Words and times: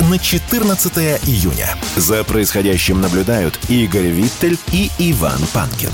на 0.00 0.18
14 0.18 0.96
июня. 1.26 1.68
За 1.96 2.22
происходящим 2.22 3.00
наблюдают 3.00 3.58
Игорь 3.68 4.08
Виттель 4.08 4.58
и 4.72 4.90
Иван 4.98 5.38
Панкин. 5.54 5.90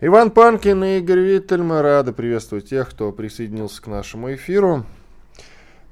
Иван 0.00 0.30
Панкин 0.30 0.84
и 0.84 0.98
Игорь 0.98 1.20
Виттель, 1.20 1.62
мы 1.62 1.82
рады 1.82 2.12
приветствовать 2.12 2.68
тех, 2.68 2.90
кто 2.90 3.12
присоединился 3.12 3.82
к 3.82 3.86
нашему 3.86 4.34
эфиру. 4.34 4.84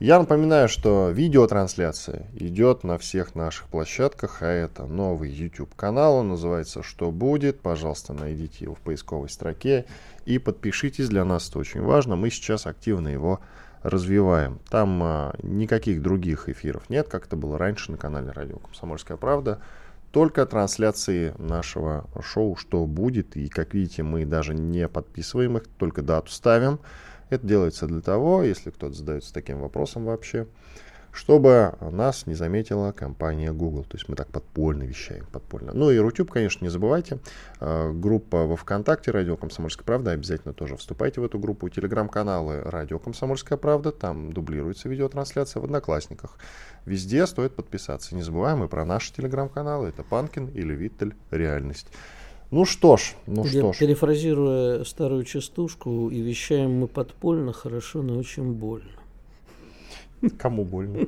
Я 0.01 0.19
напоминаю, 0.19 0.69
что 0.69 1.11
видеотрансляция 1.11 2.27
идет 2.35 2.83
на 2.83 2.99
всех 2.99 3.37
наших 3.37 3.69
площадках, 3.69 4.43
а 4.43 4.49
это 4.49 4.85
новый 4.85 5.31
YouTube 5.31 5.75
канал, 5.77 6.17
он 6.17 6.29
называется 6.31 6.83
«Что 6.83 7.13
будет?». 7.13 7.61
Пожалуйста, 7.61 8.13
найдите 8.13 8.65
его 8.65 8.75
в 8.75 8.81
поисковой 8.81 9.29
строке 9.29 9.85
и 10.25 10.39
подпишитесь, 10.39 11.09
для 11.09 11.25
нас 11.25 11.49
это 11.49 11.61
очень 11.61 11.83
важно. 11.83 12.17
Мы 12.17 12.31
сейчас 12.31 12.67
активно 12.67 13.07
его 13.07 13.41
развиваем. 13.83 14.61
Там 14.71 15.03
а, 15.03 15.35
никаких 15.43 16.03
других 16.03 16.49
эфиров 16.49 16.89
нет, 16.89 17.09
как 17.09 17.27
это 17.27 17.37
было 17.37 17.59
раньше 17.59 17.91
на 17.93 17.99
канале 17.99 18.31
Радио 18.31 18.59
Комсомольская 18.59 19.17
правда. 19.17 19.61
Только 20.11 20.45
трансляции 20.45 21.35
нашего 21.39 22.05
шоу 22.23 22.57
«Что 22.57 22.85
будет?». 22.87 23.37
И, 23.37 23.49
как 23.49 23.73
видите, 23.73 24.03
мы 24.03 24.27
даже 24.27 24.55
не 24.55 24.87
подписываем 24.87 25.57
их, 25.57 25.65
только 25.79 26.03
дату 26.03 26.31
ставим. 26.31 26.81
Это 27.31 27.47
делается 27.47 27.87
для 27.87 28.03
того, 28.03 28.43
если 28.43 28.69
кто-то 28.71 28.95
задается 28.95 29.33
таким 29.33 29.61
вопросом 29.61 30.05
вообще, 30.05 30.47
чтобы 31.13 31.75
нас 31.81 32.27
не 32.27 32.35
заметила 32.35 32.91
компания 32.93 33.53
Google. 33.53 33.85
То 33.85 33.97
есть 33.97 34.09
мы 34.09 34.17
так 34.17 34.29
подпольно 34.29 34.83
вещаем, 34.83 35.27
подпольно. 35.31 35.73
Ну 35.75 35.91
и 35.91 35.99
Рутюб, 35.99 36.31
конечно, 36.31 36.65
не 36.65 36.71
забывайте. 36.71 37.19
А, 37.61 37.93
группа 37.93 38.47
во 38.47 38.57
ВКонтакте 38.57 39.11
«Радио 39.11 39.37
Комсомольская 39.37 39.85
правда». 39.85 40.13
Обязательно 40.13 40.55
тоже 40.55 40.77
вступайте 40.77 41.21
в 41.21 41.25
эту 41.25 41.39
группу. 41.39 41.69
Телеграм-каналы 41.69 42.63
«Радио 42.63 42.99
Комсомольская 42.99 43.59
правда». 43.59 43.93
Там 43.93 44.33
дублируется 44.33 44.89
видеотрансляция 44.89 45.61
в 45.61 45.65
Одноклассниках. 45.65 46.39
Везде 46.87 47.27
стоит 47.27 47.55
подписаться. 47.55 48.15
Не 48.15 48.23
забываем 48.23 48.65
и 48.65 48.69
про 48.69 48.85
наши 48.87 49.13
телеграм-каналы. 49.13 49.89
Это 49.89 50.03
Панкин 50.03 50.49
или 50.49 50.75
Виттель 50.75 51.15
«Реальность». 51.31 51.89
Ну 52.51 52.67
что 52.67 52.99
ж, 52.99 53.15
ну 53.27 53.45
Я 53.45 53.51
что 53.51 53.73
ж. 53.73 53.79
Перефразируя 53.79 54.85
старую 54.85 55.25
частушку, 55.25 56.11
и 56.11 56.21
вещаем 56.21 56.81
мы 56.81 56.87
подпольно, 56.87 57.55
хорошо, 57.55 58.03
но 58.03 58.19
очень 58.19 58.53
больно. 58.53 59.02
Кому 60.39 60.65
больно? 60.65 61.07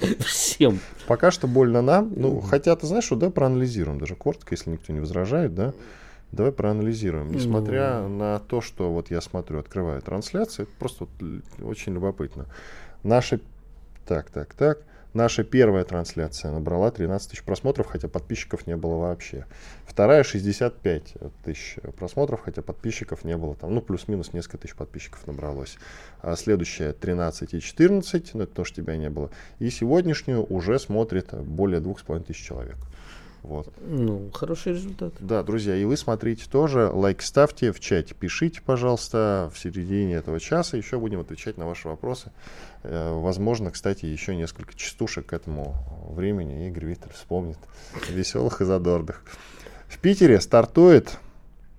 Всем. 0.20 0.78
Пока 1.06 1.30
что 1.30 1.46
больно 1.48 1.82
нам. 1.82 2.12
Ну, 2.14 2.40
хотя, 2.40 2.74
ты 2.76 2.86
знаешь, 2.86 3.04
что 3.04 3.16
да, 3.16 3.30
проанализируем 3.30 3.98
даже 3.98 4.14
коротко, 4.14 4.54
если 4.54 4.70
никто 4.70 4.92
не 4.92 5.00
возражает, 5.00 5.54
да. 5.54 5.72
Давай 6.30 6.52
проанализируем. 6.52 7.32
Несмотря 7.32 8.00
Ну. 8.02 8.08
на 8.18 8.38
то, 8.38 8.60
что 8.60 8.92
вот 8.92 9.10
я 9.10 9.20
смотрю, 9.20 9.58
открываю 9.60 10.02
трансляцию, 10.02 10.64
это 10.66 10.72
просто 10.78 11.06
вот 11.20 11.42
очень 11.62 11.94
любопытно. 11.94 12.46
Наша, 13.02 13.40
так, 14.06 14.30
так, 14.30 14.52
так. 14.54 14.80
Наша 15.14 15.42
первая 15.42 15.84
трансляция 15.84 16.52
набрала 16.52 16.90
13 16.90 17.30
тысяч 17.30 17.42
просмотров, 17.42 17.86
хотя 17.86 18.08
подписчиков 18.08 18.66
не 18.66 18.76
было 18.76 18.96
вообще. 18.96 19.46
Вторая 19.86 20.22
65 20.22 21.14
тысяч 21.44 21.76
просмотров, 21.98 22.42
хотя 22.42 22.60
подписчиков 22.60 23.24
не 23.24 23.36
было 23.36 23.54
там. 23.54 23.74
Ну, 23.74 23.80
плюс-минус 23.80 24.34
несколько 24.34 24.58
тысяч 24.58 24.74
подписчиков 24.74 25.26
набралось. 25.26 25.78
А 26.20 26.36
следующая 26.36 26.92
13 26.92 27.54
и 27.54 27.60
14, 27.60 28.34
ну, 28.34 28.42
это 28.42 28.52
тоже 28.52 28.74
тебя 28.74 28.96
не 28.96 29.08
было. 29.08 29.30
И 29.58 29.70
сегодняшнюю 29.70 30.44
уже 30.44 30.78
смотрит 30.78 31.32
более 31.32 31.80
двух 31.80 32.00
с 32.00 32.02
половиной 32.02 32.26
тысяч 32.26 32.44
человек. 32.44 32.76
Вот. 33.48 33.72
Ну, 33.80 34.30
хороший 34.34 34.74
результат. 34.74 35.14
Да, 35.20 35.42
друзья, 35.42 35.74
и 35.74 35.84
вы 35.86 35.96
смотрите 35.96 36.44
тоже, 36.50 36.90
лайк 36.92 37.22
ставьте, 37.22 37.72
в 37.72 37.80
чате 37.80 38.14
пишите, 38.14 38.60
пожалуйста, 38.60 39.50
в 39.54 39.58
середине 39.58 40.16
этого 40.16 40.38
часа. 40.38 40.76
Еще 40.76 40.98
будем 40.98 41.20
отвечать 41.20 41.56
на 41.56 41.66
ваши 41.66 41.88
вопросы. 41.88 42.30
Э, 42.82 43.18
Возможно, 43.18 43.70
кстати, 43.70 44.04
еще 44.04 44.36
несколько 44.36 44.74
частушек 44.74 45.26
к 45.26 45.32
этому 45.32 45.76
времени 46.10 46.68
Игорь 46.68 46.84
Виктор 46.84 47.10
вспомнит. 47.14 47.56
Веселых 48.10 48.60
и 48.60 48.66
задорных. 48.66 49.22
В 49.88 49.98
Питере 49.98 50.38
стартует 50.42 51.18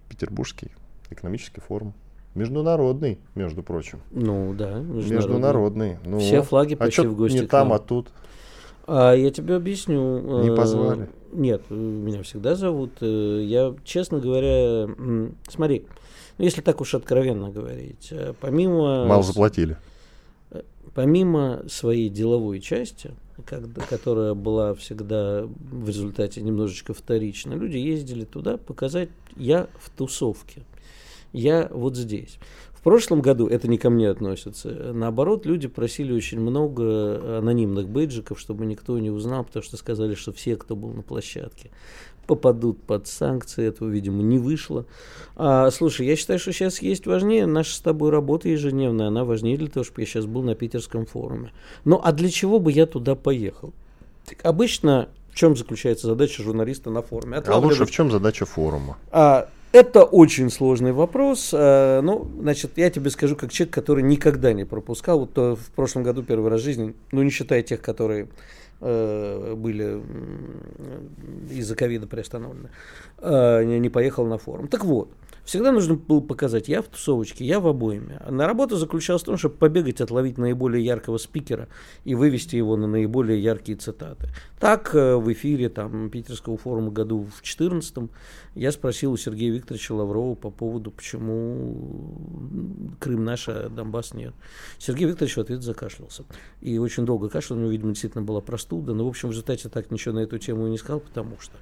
Петербургский 0.10 0.72
экономический 1.12 1.62
форум. 1.62 1.94
Международный, 2.34 3.20
между 3.36 3.62
прочим. 3.62 4.02
Ну, 4.10 4.56
да. 4.56 4.80
Международный. 4.80 6.00
Ну, 6.04 6.20
Все 6.20 6.42
флаги 6.42 6.74
а 6.74 6.78
почти 6.78 7.04
чё 7.04 7.10
в 7.10 7.16
гости 7.16 7.38
не 7.38 7.48
там, 7.48 7.74
а 7.74 7.80
тут. 7.80 8.10
А 8.88 9.14
я 9.14 9.32
тебе 9.32 9.56
объясню. 9.56 10.42
Не 10.44 10.50
э, 10.50 10.56
позвали? 10.56 11.10
Нет, 11.32 11.62
меня 11.70 12.24
всегда 12.24 12.56
зовут. 12.56 12.92
Э, 13.02 13.42
Я, 13.44 13.76
честно 13.84 14.20
говоря, 14.20 14.88
смотри, 15.48 15.86
ну, 16.38 16.46
если 16.46 16.62
так 16.62 16.82
уж 16.82 16.96
откровенно 16.96 17.50
говорить, 17.50 18.08
э, 18.12 18.34
помимо... 18.40 19.06
Мало 19.06 19.24
заплатили. 19.24 19.78
помимо 20.96 21.64
своей 21.68 22.10
деловой 22.10 22.60
части, 22.62 23.12
когда- 23.46 23.82
которая 23.82 24.34
была 24.34 24.74
всегда 24.74 25.44
в 25.46 25.88
результате 25.88 26.42
немножечко 26.42 26.94
вторична, 26.94 27.54
люди 27.54 27.78
ездили 27.78 28.26
туда 28.26 28.58
показать 28.58 29.10
«я 29.38 29.68
в 29.80 29.90
тусовке», 29.92 30.64
«я 31.34 31.70
вот 31.72 31.96
здесь». 31.96 32.38
В 32.74 32.82
прошлом 32.82 33.20
году, 33.20 33.46
это 33.48 33.68
не 33.68 33.78
ко 33.78 33.90
мне 33.90 34.10
относится, 34.10 34.70
наоборот, 34.94 35.46
люди 35.46 35.68
просили 35.68 36.14
очень 36.14 36.40
много 36.40 37.40
анонимных 37.40 37.90
бейджиков, 37.90 38.40
чтобы 38.40 38.66
никто 38.66 38.98
не 39.00 39.12
узнал, 39.12 39.44
потому 39.44 39.64
что 39.64 39.76
сказали, 39.76 40.16
что 40.16 40.32
все, 40.32 40.56
кто 40.56 40.78
был 40.78 40.92
на 40.94 41.02
площадке, 41.02 41.72
попадут 42.26 42.82
под 42.84 43.06
санкции, 43.08 43.66
этого, 43.68 43.90
видимо, 43.90 44.24
не 44.24 44.38
вышло. 44.38 44.86
А, 45.36 45.70
слушай, 45.72 46.08
я 46.08 46.16
считаю, 46.16 46.40
что 46.40 46.54
сейчас 46.54 46.82
есть 46.82 47.06
важнее 47.06 47.48
наша 47.48 47.76
с 47.76 47.82
тобой 47.82 48.12
работа 48.12 48.48
ежедневная, 48.48 49.08
она 49.08 49.26
важнее 49.26 49.58
для 49.58 49.68
того, 49.68 49.84
чтобы 49.84 50.02
я 50.02 50.06
сейчас 50.08 50.26
был 50.26 50.44
на 50.44 50.56
питерском 50.56 51.06
форуме. 51.06 51.52
Ну, 51.84 52.00
а 52.02 52.14
для 52.14 52.30
чего 52.30 52.60
бы 52.60 52.72
я 52.72 52.86
туда 52.86 53.16
поехал? 53.16 53.74
Так, 54.26 54.38
Обычно 54.46 55.10
в 55.32 55.36
чем 55.36 55.58
заключается 55.58 56.08
задача 56.08 56.44
журналиста 56.44 56.90
на 56.92 57.02
форуме? 57.02 57.38
А 57.38 57.40
Отлавливать- 57.42 57.64
лучше 57.80 57.86
в 57.86 57.92
чем 57.92 58.10
задача 58.10 58.46
форума? 58.46 58.98
а, 59.12 59.50
это 59.72 60.04
очень 60.04 60.50
сложный 60.50 60.92
вопрос. 60.92 61.52
А, 61.54 62.02
ну, 62.02 62.28
значит, 62.40 62.72
я 62.78 62.90
тебе 62.90 63.10
скажу, 63.10 63.36
как 63.36 63.52
человек, 63.52 63.74
который 63.74 64.04
никогда 64.04 64.54
не 64.54 64.66
пропускал. 64.66 65.20
Вот 65.22 65.34
то 65.34 65.56
в 65.56 65.72
прошлом 65.72 66.04
году 66.04 66.24
первый 66.24 66.50
раз 66.50 66.62
в 66.62 66.64
жизни, 66.64 66.94
ну, 67.12 67.24
не 67.24 67.30
считая 67.30 67.62
тех, 67.62 67.82
которые 67.82 68.28
э, 68.82 69.54
были 69.56 70.02
из-за 71.52 71.76
ковида 71.76 72.08
приостановлены, 72.08 72.70
э, 73.20 73.64
не 73.64 73.90
поехал 73.90 74.26
на 74.26 74.38
форум. 74.38 74.68
Так 74.68 74.86
вот, 74.86 75.10
всегда 75.50 75.72
нужно 75.72 75.96
было 75.96 76.20
показать, 76.20 76.68
я 76.68 76.84
в 76.84 76.88
тусовочке, 76.88 77.44
я 77.44 77.60
в 77.60 77.68
обойме. 77.68 78.22
А 78.24 78.32
на 78.32 78.46
работа 78.46 78.78
заключалась 78.78 79.24
в 79.24 79.26
том, 79.26 79.36
чтобы 79.36 79.56
побегать, 79.56 80.00
отловить 80.00 80.38
наиболее 80.38 80.86
яркого 80.86 81.18
спикера 81.18 81.70
и 82.04 82.14
вывести 82.14 82.56
его 82.56 82.78
на 82.78 82.86
наиболее 82.86 83.42
яркие 83.42 83.76
цитаты. 83.76 84.28
Так 84.60 84.94
э, 84.94 85.16
в 85.16 85.34
эфире 85.34 85.70
там, 85.70 86.12
Питерского 86.12 86.56
форума 86.56 86.92
году 86.92 87.22
в 87.22 87.42
2014 87.42 88.12
я 88.54 88.72
спросил 88.72 89.12
у 89.12 89.18
Сергея 89.18 89.52
Викторовича 89.52 89.96
Лаврова 89.96 90.36
по 90.36 90.52
поводу, 90.52 90.92
почему 90.92 92.14
Крым 93.00 93.26
наш, 93.26 93.50
а 93.50 93.70
Донбасс 93.70 94.14
нет. 94.14 94.36
Сергей 94.78 95.08
Викторович 95.08 95.38
в 95.38 95.40
ответ 95.40 95.64
закашлялся. 95.64 96.26
И 96.62 96.78
очень 96.78 97.08
долго 97.08 97.28
кашлял, 97.28 97.58
у 97.58 97.62
него, 97.62 97.72
видимо, 97.72 97.94
действительно 97.94 98.24
была 98.24 98.42
простуда. 98.42 98.94
Но, 98.94 99.04
в 99.04 99.08
общем, 99.08 99.30
в 99.30 99.32
результате 99.32 99.68
так 99.70 99.90
ничего 99.90 100.14
на 100.14 100.20
эту 100.20 100.38
тему 100.38 100.68
и 100.68 100.70
не 100.70 100.78
сказал, 100.78 101.00
потому 101.00 101.40
что... 101.40 101.58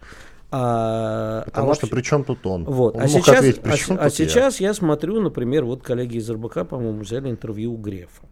А, 0.50 1.44
Потому 1.46 1.72
а 1.72 1.76
что 1.76 1.86
вообще- 1.88 1.96
при 1.96 2.02
чем 2.04 2.24
тут 2.24 2.46
он? 2.48 2.64
вот. 2.64 2.96
Он 2.96 3.02
а 3.02 3.08
сейчас, 3.08 3.40
ответить, 3.40 3.62
а, 3.66 3.78
чем 3.78 3.98
а 4.00 4.10
тут 4.10 4.20
я? 4.20 4.28
сейчас 4.28 4.60
я 4.62 4.74
смотрю, 4.74 5.20
например, 5.20 5.66
вот 5.66 5.84
коллеги 5.84 6.18
из 6.18 6.30
РБК, 6.30 6.66
по-моему, 6.66 7.00
взяли 7.00 7.30
интервью 7.30 7.74
у 7.74 7.78
Грефа. 7.78 8.24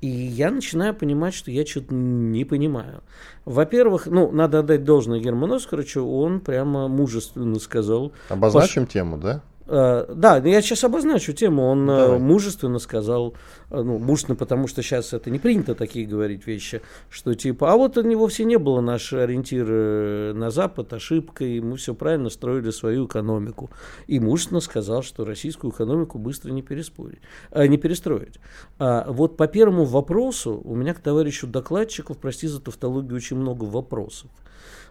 И 0.00 0.08
я 0.08 0.50
начинаю 0.50 0.94
понимать, 0.94 1.34
что 1.34 1.50
я 1.50 1.66
что-то 1.66 1.92
не 1.92 2.44
понимаю. 2.44 3.02
Во-первых, 3.44 4.06
ну, 4.06 4.30
надо 4.30 4.60
отдать 4.60 4.84
должное 4.84 5.20
Герману 5.20 5.56
Оскаровичу, 5.56 6.02
он 6.02 6.40
прямо 6.40 6.88
мужественно 6.88 7.58
сказал. 7.58 8.12
Обозначим 8.28 8.86
тему, 8.86 9.18
да? 9.18 9.42
Э, 9.72 10.04
да, 10.12 10.38
я 10.38 10.62
сейчас 10.62 10.82
обозначу 10.82 11.32
тему. 11.32 11.62
Он 11.68 11.88
э, 11.88 11.96
Давай. 11.96 12.18
мужественно 12.18 12.80
сказал, 12.80 13.34
э, 13.70 13.80
ну, 13.80 13.98
мужественно, 13.98 14.34
потому 14.34 14.66
что 14.66 14.82
сейчас 14.82 15.12
это 15.12 15.30
не 15.30 15.38
принято 15.38 15.76
такие 15.76 16.06
говорить 16.06 16.44
вещи, 16.44 16.82
что 17.08 17.34
типа, 17.34 17.72
а 17.72 17.76
вот 17.76 17.96
не 17.96 18.16
вовсе 18.16 18.44
не 18.44 18.58
было 18.58 18.80
наш 18.80 19.12
ориентир 19.12 20.34
на 20.34 20.50
Запад 20.50 20.92
ошибкой, 20.92 21.60
мы 21.60 21.76
все 21.76 21.94
правильно 21.94 22.30
строили 22.30 22.70
свою 22.70 23.06
экономику. 23.06 23.70
И 24.08 24.18
мужественно 24.18 24.60
сказал, 24.60 25.04
что 25.04 25.24
российскую 25.24 25.72
экономику 25.72 26.18
быстро 26.18 26.50
не 26.50 26.62
переспорить, 26.62 27.20
а, 27.52 27.68
не 27.68 27.78
перестроить. 27.78 28.40
А 28.80 29.06
вот 29.08 29.36
по 29.36 29.46
первому 29.46 29.84
вопросу 29.84 30.60
у 30.64 30.74
меня 30.74 30.94
к 30.94 30.98
товарищу 30.98 31.46
докладчиков, 31.46 32.18
прости 32.18 32.48
за 32.48 32.60
тавтологию, 32.60 33.14
очень 33.14 33.36
много 33.36 33.64
вопросов. 33.64 34.30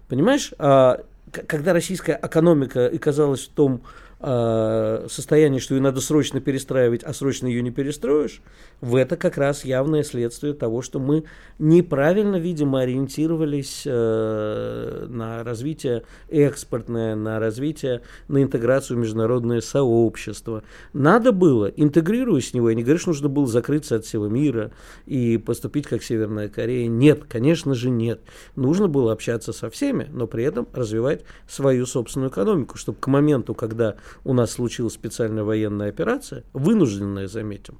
Понимаешь, 0.08 0.54
а, 0.58 1.02
когда 1.32 1.74
российская 1.74 2.20
экономика 2.22 2.88
оказалась 2.88 3.46
в 3.48 3.50
том 3.50 3.82
э, 4.20 5.08
состоянии, 5.10 5.60
что 5.60 5.76
ее 5.76 5.82
надо 5.82 6.02
срочно 6.02 6.40
перестраивать, 6.42 7.04
а 7.04 7.14
срочно 7.14 7.48
ее 7.48 7.62
не 7.62 7.72
перестроишь, 7.72 8.42
в 8.82 8.96
это 8.96 9.18
как 9.18 9.38
раз 9.38 9.66
явное 9.66 10.04
следствие 10.04 10.54
того, 10.54 10.82
что 10.82 11.00
мы 11.00 11.24
неправильно, 11.58 12.38
видимо, 12.38 12.82
ориентировались 12.82 13.84
э, 13.86 15.08
на 15.10 15.44
развитие 15.44 16.04
экспортное, 16.30 17.16
на 17.16 17.40
развитие, 17.40 18.02
на 18.28 18.42
интеграцию 18.44 18.98
в 18.98 19.00
международное 19.02 19.62
сообщество. 19.62 20.64
Надо 20.94 21.32
было, 21.32 21.66
интегрируясь 21.66 22.50
с 22.50 22.54
него, 22.54 22.70
я 22.70 22.76
не 22.76 22.84
говорю, 22.84 23.00
что 23.00 23.10
нужно 23.10 23.30
было 23.30 23.48
закрыться 23.48 23.96
от 23.96 24.06
всего 24.06 24.28
мира 24.28 24.72
и 25.06 25.38
поступить 25.38 25.88
как 25.88 26.04
Северная 26.04 26.50
Корея. 26.50 26.88
Нет, 26.88 27.24
конечно 27.28 27.74
же 27.74 27.90
нет. 27.90 28.22
Нужно 28.56 28.88
было 28.88 29.12
общаться 29.12 29.54
со 29.54 29.70
всеми, 29.70 30.08
но 30.12 30.28
при 30.28 30.44
этом 30.44 30.68
развивать 30.74 31.24
свою 31.48 31.86
собственную 31.86 32.32
экономику, 32.32 32.78
чтобы 32.78 33.00
к 33.00 33.08
моменту, 33.08 33.54
когда 33.54 33.96
у 34.24 34.34
нас 34.34 34.52
случилась 34.52 34.94
специальная 34.94 35.44
военная 35.44 35.90
операция, 35.90 36.44
вынужденная, 36.54 37.28
заметим, 37.28 37.80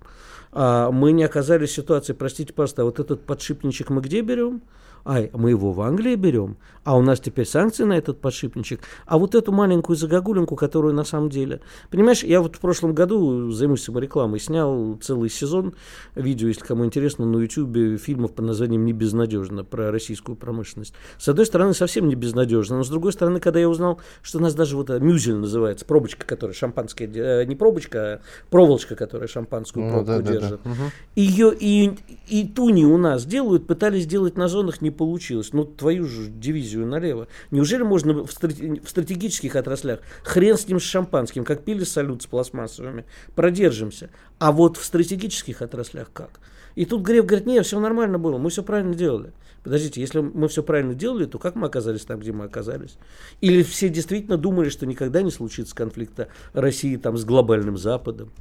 а 0.52 0.92
мы 0.92 1.12
не 1.12 1.24
оказались 1.24 1.70
в 1.70 1.76
ситуации, 1.76 2.14
простите, 2.14 2.54
пожалуйста, 2.54 2.82
а 2.82 2.86
вот 2.86 3.00
этот 3.00 3.26
подшипничек 3.26 3.90
мы 3.90 4.02
где 4.02 4.22
берем? 4.22 4.62
Ай, 5.06 5.32
мы 5.34 5.52
его 5.52 5.72
в 5.72 5.82
Англии 5.82 6.16
берем, 6.16 6.58
а 6.84 6.98
у 6.98 7.02
нас 7.02 7.20
теперь 7.20 7.46
санкции 7.46 7.84
на 7.84 7.94
этот 7.94 8.20
подшипничек. 8.20 8.82
А 9.06 9.18
вот 9.18 9.34
эту 9.34 9.52
маленькую 9.52 9.96
загогулинку, 9.96 10.56
которую 10.56 10.94
на 10.94 11.04
самом 11.04 11.30
деле... 11.30 11.62
Понимаешь, 11.90 12.24
я 12.24 12.42
вот 12.42 12.58
в 12.58 12.60
прошлом 12.60 12.94
году, 12.94 13.50
займусь 13.52 13.84
саморекламой, 13.84 14.40
снял 14.40 14.98
целый 15.02 15.30
сезон 15.30 15.74
видео, 16.16 16.50
если 16.50 16.66
кому 16.66 16.86
интересно, 16.86 17.26
на 17.26 17.38
YouTube 17.42 18.00
фильмов 18.00 18.34
под 18.34 18.46
названием 18.46 18.86
«Не 18.86 18.94
безнадежно» 18.94 19.64
про 19.64 19.90
российскую 19.90 20.36
промышленность. 20.36 20.94
С 21.18 21.30
одной 21.30 21.46
стороны, 21.46 21.74
совсем 21.74 22.08
не 22.08 22.16
безнадежно, 22.16 22.78
но 22.78 22.84
с 22.84 22.90
другой 22.90 23.14
стороны, 23.14 23.40
когда 23.40 23.60
я 23.60 23.70
узнал, 23.70 24.02
что 24.22 24.40
у 24.40 24.42
нас 24.42 24.54
даже 24.54 24.76
вот 24.76 24.90
мюзель 24.90 25.36
называется, 25.36 25.86
пробочка, 25.86 26.26
которая 26.26 26.54
шампанское... 26.54 27.08
э, 27.08 27.46
Не 27.46 27.56
пробочка, 27.56 28.00
а 28.00 28.20
проволочка, 28.50 28.96
которая 28.96 29.28
шампанскую 29.28 29.86
Ну, 29.86 29.92
пробку 29.92 30.12
да, 30.12 30.22
да, 30.40 30.50
да. 30.50 30.70
Мгм. 30.70 30.92
Ее 31.16 31.54
и, 31.58 31.92
и 32.28 32.48
туни 32.48 32.86
у 32.86 32.98
нас 32.98 33.26
делают, 33.26 33.68
пытались 33.68 34.04
сделать 34.04 34.38
на 34.38 34.48
зонах, 34.48 34.82
не 34.82 34.92
получилось. 34.92 35.54
Ну, 35.54 35.66
твою 35.66 36.06
же 36.06 36.28
дивизию 36.28 36.86
налево. 36.86 37.28
Неужели 37.52 37.84
можно 37.84 38.14
в, 38.14 38.30
страте- 38.30 38.82
в 38.84 38.90
стратегических 38.90 39.56
отраслях, 39.56 40.00
хрен 40.24 40.58
с 40.58 40.68
ним 40.68 40.80
с 40.80 40.84
шампанским, 40.84 41.44
как 41.44 41.64
пили 41.64 41.84
салют 41.84 42.24
с 42.24 42.26
пластмассовыми, 42.26 43.06
продержимся. 43.36 44.10
А 44.40 44.52
вот 44.52 44.78
в 44.78 44.84
стратегических 44.84 45.62
отраслях 45.62 46.12
как? 46.14 46.40
И 46.76 46.86
тут 46.86 47.02
Греф 47.02 47.26
говорит, 47.26 47.48
нет, 47.48 47.66
все 47.66 47.80
нормально 47.80 48.20
было, 48.20 48.38
мы 48.38 48.50
все 48.50 48.64
правильно 48.64 48.94
делали. 48.94 49.34
Подождите, 49.64 50.00
если 50.00 50.20
мы 50.20 50.48
все 50.48 50.64
правильно 50.64 50.94
делали, 50.94 51.26
то 51.26 51.38
как 51.38 51.56
мы 51.56 51.68
оказались 51.68 52.06
там, 52.06 52.20
где 52.20 52.32
мы 52.32 52.46
оказались? 52.46 52.98
Или 53.42 53.64
все 53.64 53.90
действительно 53.90 54.38
думали, 54.38 54.70
что 54.70 54.86
никогда 54.86 55.22
не 55.22 55.32
случится 55.32 55.76
конфликта 55.76 56.30
России 56.54 56.96
там 56.96 57.18
с 57.18 57.26
глобальным 57.26 57.78
Западом? 57.78 58.32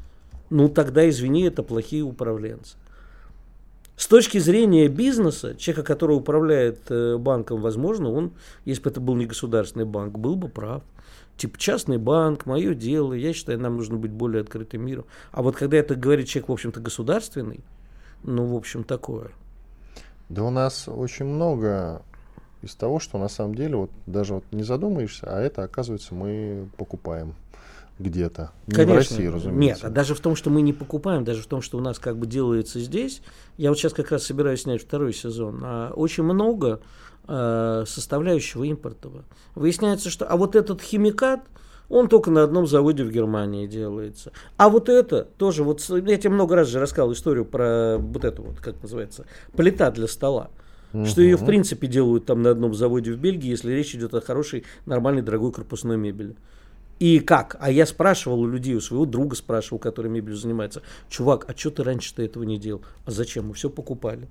Ну, 0.51 0.69
тогда, 0.69 1.09
извини, 1.09 1.43
это 1.43 1.63
плохие 1.63 2.03
управленцы. 2.03 2.77
С 3.97 4.07
точки 4.07 4.39
зрения 4.39 4.87
бизнеса, 4.87 5.57
человека, 5.57 5.83
который 5.83 6.17
управляет 6.17 6.89
э, 6.89 7.17
банком, 7.17 7.61
возможно, 7.61 8.13
он, 8.13 8.31
если 8.65 8.85
бы 8.85 8.91
это 8.91 9.01
был 9.01 9.17
не 9.17 9.27
государственный 9.27 9.85
банк, 9.85 10.17
был 10.17 10.37
бы 10.37 10.49
прав. 10.49 10.85
Типа 11.37 11.59
частный 11.59 11.99
банк, 11.99 12.47
мое 12.47 12.75
дело, 12.75 13.13
я 13.13 13.33
считаю, 13.33 13.59
нам 13.59 13.77
нужно 13.77 13.97
быть 13.97 14.13
более 14.13 14.43
открытым 14.43 14.87
миром. 14.87 15.05
А 15.33 15.43
вот 15.43 15.57
когда 15.57 15.77
это 15.77 15.97
говорит 15.97 16.29
человек, 16.29 16.49
в 16.49 16.53
общем-то, 16.53 16.81
государственный, 16.81 17.61
ну, 18.23 18.47
в 18.47 18.57
общем, 18.57 18.85
такое. 18.85 19.33
Да 20.29 20.45
у 20.45 20.51
нас 20.51 20.89
очень 20.89 21.25
много 21.25 22.03
из 22.63 22.75
того, 22.77 23.01
что 23.01 23.19
на 23.19 23.29
самом 23.29 23.57
деле 23.57 23.77
вот 23.77 23.91
даже 24.07 24.35
вот 24.35 24.45
не 24.53 24.63
задумаешься, 24.63 25.27
а 25.29 25.41
это, 25.41 25.65
оказывается, 25.65 26.15
мы 26.15 26.69
покупаем 26.77 27.35
где-то. 27.99 28.53
Не 28.67 28.85
в 28.85 28.95
России, 28.95 29.25
Нет, 29.25 29.35
разумеется. 29.35 29.87
а 29.87 29.91
даже 29.91 30.15
в 30.15 30.21
том, 30.21 30.37
что 30.37 30.51
мы 30.51 30.63
не 30.63 30.73
покупаем, 30.73 31.25
даже 31.25 31.43
в 31.43 31.47
том, 31.47 31.63
что 31.63 31.79
у 31.79 31.81
нас 31.81 31.99
как 31.99 32.17
бы 32.17 32.27
делается 32.27 32.81
здесь, 32.81 33.23
я 33.57 33.71
вот 33.71 33.79
сейчас 33.79 33.93
как 33.93 34.11
раз 34.11 34.25
собираюсь 34.25 34.63
снять 34.63 34.83
второй 34.83 35.13
сезон, 35.13 35.61
а, 35.63 35.93
очень 35.95 36.23
много 36.23 36.81
э, 37.27 37.85
составляющего 37.87 38.65
импортного. 38.65 39.25
Выясняется, 39.55 40.11
что 40.11 40.27
а 40.27 40.37
вот 40.37 40.57
этот 40.57 40.81
химикат, 40.81 41.41
он 41.89 42.09
только 42.09 42.31
на 42.31 42.43
одном 42.43 42.67
заводе 42.67 43.03
в 43.03 43.11
Германии 43.11 43.67
делается. 43.67 44.33
А 44.57 44.69
вот 44.69 44.89
это 44.89 45.25
тоже, 45.25 45.65
вот 45.65 45.81
я 45.89 46.19
тебе 46.19 46.31
много 46.31 46.55
раз 46.55 46.69
же 46.69 46.81
рассказывал 46.81 47.15
историю 47.15 47.45
про 47.45 47.97
вот 47.99 48.25
эту 48.25 48.43
вот, 48.43 48.59
как 48.59 48.81
называется, 48.83 49.25
плита 49.57 49.91
для 49.91 50.07
стола. 50.07 50.51
Что 51.05 51.21
ее, 51.21 51.37
в 51.37 51.45
принципе, 51.45 51.87
делают 51.87 52.25
там 52.25 52.43
на 52.43 52.51
одном 52.51 52.75
заводе 52.75 53.13
в 53.13 53.19
Бельгии, 53.19 53.51
если 53.51 53.73
речь 53.73 53.95
идет 53.95 54.15
о 54.15 54.23
хорошей, 54.23 54.65
нормальной, 54.87 55.21
дорогой 55.21 55.53
корпусной 55.53 55.99
мебели. 55.99 56.35
И 56.99 57.21
как? 57.21 57.57
А 57.61 57.71
я 57.71 57.87
спрашивал 57.87 58.41
у 58.41 58.49
людей, 58.49 58.75
у 58.75 58.81
своего 58.81 59.07
друга 59.07 59.37
спрашивал, 59.37 59.79
который 59.79 60.11
мебелью 60.11 60.37
занимается, 60.37 60.83
чувак, 61.09 61.45
а 61.49 61.57
что 61.57 61.71
ты 61.71 61.85
раньше-то 61.85 62.23
этого 62.23 62.43
не 62.43 62.59
делал? 62.59 62.83
А 63.05 63.11
зачем? 63.11 63.49
Мы 63.49 63.55
все 63.55 63.71
покупали. 63.71 64.29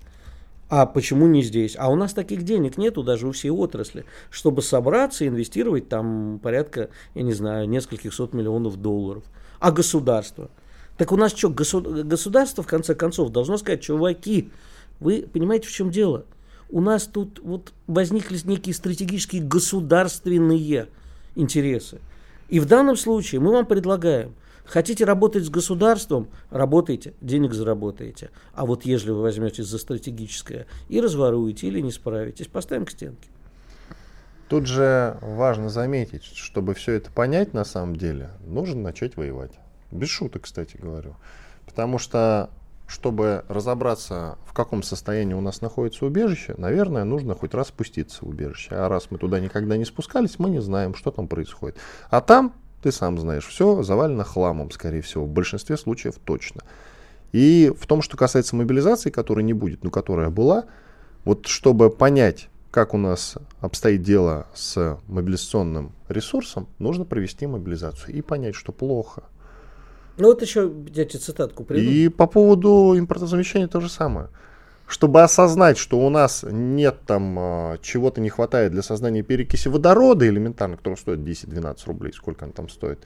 А 0.70 0.86
почему 0.86 1.28
не 1.28 1.44
здесь? 1.44 1.76
А 1.80 1.90
у 1.90 1.96
нас 1.96 2.14
таких 2.14 2.44
денег 2.44 2.78
нету 2.78 3.04
даже 3.04 3.26
у 3.28 3.32
всей 3.32 3.52
отрасли, 3.52 4.04
чтобы 4.30 4.62
собраться 4.62 5.24
и 5.24 5.30
инвестировать 5.30 5.88
там 5.88 6.40
порядка, 6.44 6.90
я 7.16 7.22
не 7.22 7.32
знаю, 7.32 7.70
нескольких 7.70 8.14
сот 8.14 8.34
миллионов 8.34 8.76
долларов. 8.76 9.24
А 9.60 9.72
государство? 9.72 10.50
Так 10.98 11.14
у 11.14 11.16
нас 11.16 11.34
что, 11.34 11.50
госу- 11.50 12.04
государство 12.04 12.64
в 12.64 12.68
конце 12.68 12.96
концов 12.96 13.30
должно 13.30 13.58
сказать, 13.58 13.82
чуваки, 13.82 14.50
вы 15.00 15.26
понимаете, 15.32 15.68
в 15.68 15.72
чем 15.72 15.90
дело? 15.90 16.26
У 16.70 16.82
нас 16.82 17.06
тут 17.06 17.40
вот 17.40 17.72
возникли 17.86 18.38
некие 18.44 18.76
стратегические 18.76 19.44
государственные 19.44 20.90
интересы. 21.36 22.02
И 22.50 22.60
в 22.60 22.66
данном 22.66 22.96
случае 22.96 23.42
мы 23.42 23.52
вам 23.52 23.66
предлагаем, 23.66 24.36
хотите 24.66 25.06
работать 25.06 25.46
с 25.46 25.50
государством, 25.50 26.30
работайте, 26.50 27.14
денег 27.22 27.54
заработаете. 27.54 28.30
А 28.54 28.66
вот 28.66 28.86
если 28.86 29.12
вы 29.12 29.22
возьметесь 29.22 29.66
за 29.66 29.78
стратегическое 29.78 30.66
и 30.90 31.02
разворуете 31.02 31.68
или 31.68 31.82
не 31.82 31.92
справитесь, 31.92 32.48
поставим 32.48 32.86
к 32.86 32.92
стенке. 32.92 33.30
Тут 34.50 34.66
же 34.66 35.18
важно 35.22 35.70
заметить, 35.70 36.24
чтобы 36.24 36.74
все 36.74 36.94
это 36.94 37.12
понять 37.12 37.54
на 37.54 37.66
самом 37.66 37.98
деле, 37.98 38.30
нужно 38.46 38.82
начать 38.82 39.18
воевать. 39.18 39.52
Без 39.92 40.08
шуток, 40.08 40.44
кстати 40.44 40.78
говорю. 40.78 41.16
Потому 41.66 41.98
что, 41.98 42.50
чтобы 42.88 43.44
разобраться, 43.50 44.38
в 44.46 44.54
каком 44.54 44.82
состоянии 44.82 45.34
у 45.34 45.42
нас 45.42 45.62
находится 45.62 46.06
убежище, 46.06 46.56
наверное, 46.58 47.04
нужно 47.04 47.36
хоть 47.36 47.54
раз 47.54 47.68
спуститься 47.68 48.26
в 48.26 48.30
убежище. 48.30 48.70
А 48.72 48.88
раз 48.88 49.12
мы 49.12 49.18
туда 49.18 49.40
никогда 49.40 49.78
не 49.78 49.86
спускались, 49.86 50.40
мы 50.40 50.50
не 50.50 50.62
знаем, 50.62 50.96
что 50.96 51.12
там 51.12 51.28
происходит. 51.28 51.78
А 52.10 52.22
там, 52.22 52.54
ты 52.82 52.92
сам 52.94 53.20
знаешь, 53.20 53.46
все 53.46 53.84
завалено 53.84 54.24
хламом, 54.24 54.72
скорее 54.72 55.02
всего, 55.02 55.26
в 55.26 55.30
большинстве 55.30 55.78
случаев 55.78 56.16
точно. 56.24 56.62
И 57.34 57.72
в 57.78 57.86
том, 57.86 58.02
что 58.02 58.16
касается 58.16 58.56
мобилизации, 58.56 59.10
которой 59.10 59.44
не 59.44 59.54
будет, 59.54 59.84
но 59.84 59.90
которая 59.90 60.30
была, 60.30 60.66
вот 61.26 61.48
чтобы 61.48 61.90
понять, 61.90 62.48
как 62.72 62.94
у 62.94 62.98
нас 62.98 63.36
обстоит 63.60 64.02
дело 64.02 64.48
с 64.54 64.98
мобилизационным 65.08 65.92
ресурсом, 66.08 66.68
нужно 66.80 67.04
провести 67.04 67.48
мобилизацию 67.48 68.16
и 68.16 68.22
понять, 68.22 68.56
что 68.56 68.72
плохо. 68.72 69.24
Ну 70.18 70.28
вот 70.28 70.42
еще, 70.42 70.72
я 70.94 71.06
тебе 71.06 71.20
цитатку 71.20 71.64
приведу. 71.64 71.90
И 71.90 72.08
по 72.10 72.28
поводу 72.28 72.96
импортозамещения 72.98 73.68
то 73.68 73.80
же 73.80 73.90
самое. 73.90 74.30
Чтобы 74.88 75.22
осознать, 75.22 75.78
что 75.78 76.00
у 76.00 76.10
нас 76.10 76.46
нет 76.50 77.00
там 77.06 77.36
а, 77.38 77.78
чего-то 77.82 78.22
не 78.22 78.30
хватает 78.30 78.72
для 78.72 78.82
создания 78.82 79.22
перекиси 79.22 79.68
водорода 79.68 80.28
элементарно, 80.28 80.78
которая 80.78 80.98
стоит 80.98 81.20
10-12 81.20 81.78
рублей, 81.88 82.14
сколько 82.14 82.46
она 82.46 82.54
там 82.54 82.70
стоит, 82.70 83.00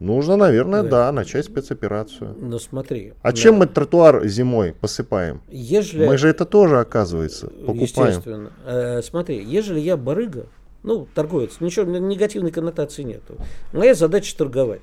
нужно, 0.00 0.36
наверное, 0.36 0.82
Да. 0.82 0.88
да, 0.88 1.12
начать 1.12 1.44
спецоперацию. 1.44 2.34
Но 2.40 2.58
смотри. 2.58 3.12
А 3.20 3.30
да, 3.30 3.36
чем 3.36 3.56
мы 3.56 3.66
тротуар 3.66 4.26
зимой 4.26 4.72
посыпаем? 4.72 5.42
Ежели... 5.50 6.06
Мы 6.06 6.16
же 6.16 6.28
это 6.28 6.46
тоже, 6.46 6.80
оказывается, 6.80 7.48
покупаем. 7.48 7.82
Естественно. 7.82 8.52
Э, 8.64 9.02
смотри, 9.02 9.44
ежели 9.44 9.80
я 9.80 9.98
барыга, 9.98 10.46
ну, 10.82 11.06
торговец, 11.14 11.60
ничего, 11.60 11.84
негативной 11.84 12.50
коннотации 12.50 13.02
нету. 13.02 13.36
Моя 13.74 13.94
задача 13.94 14.36
торговать. 14.36 14.82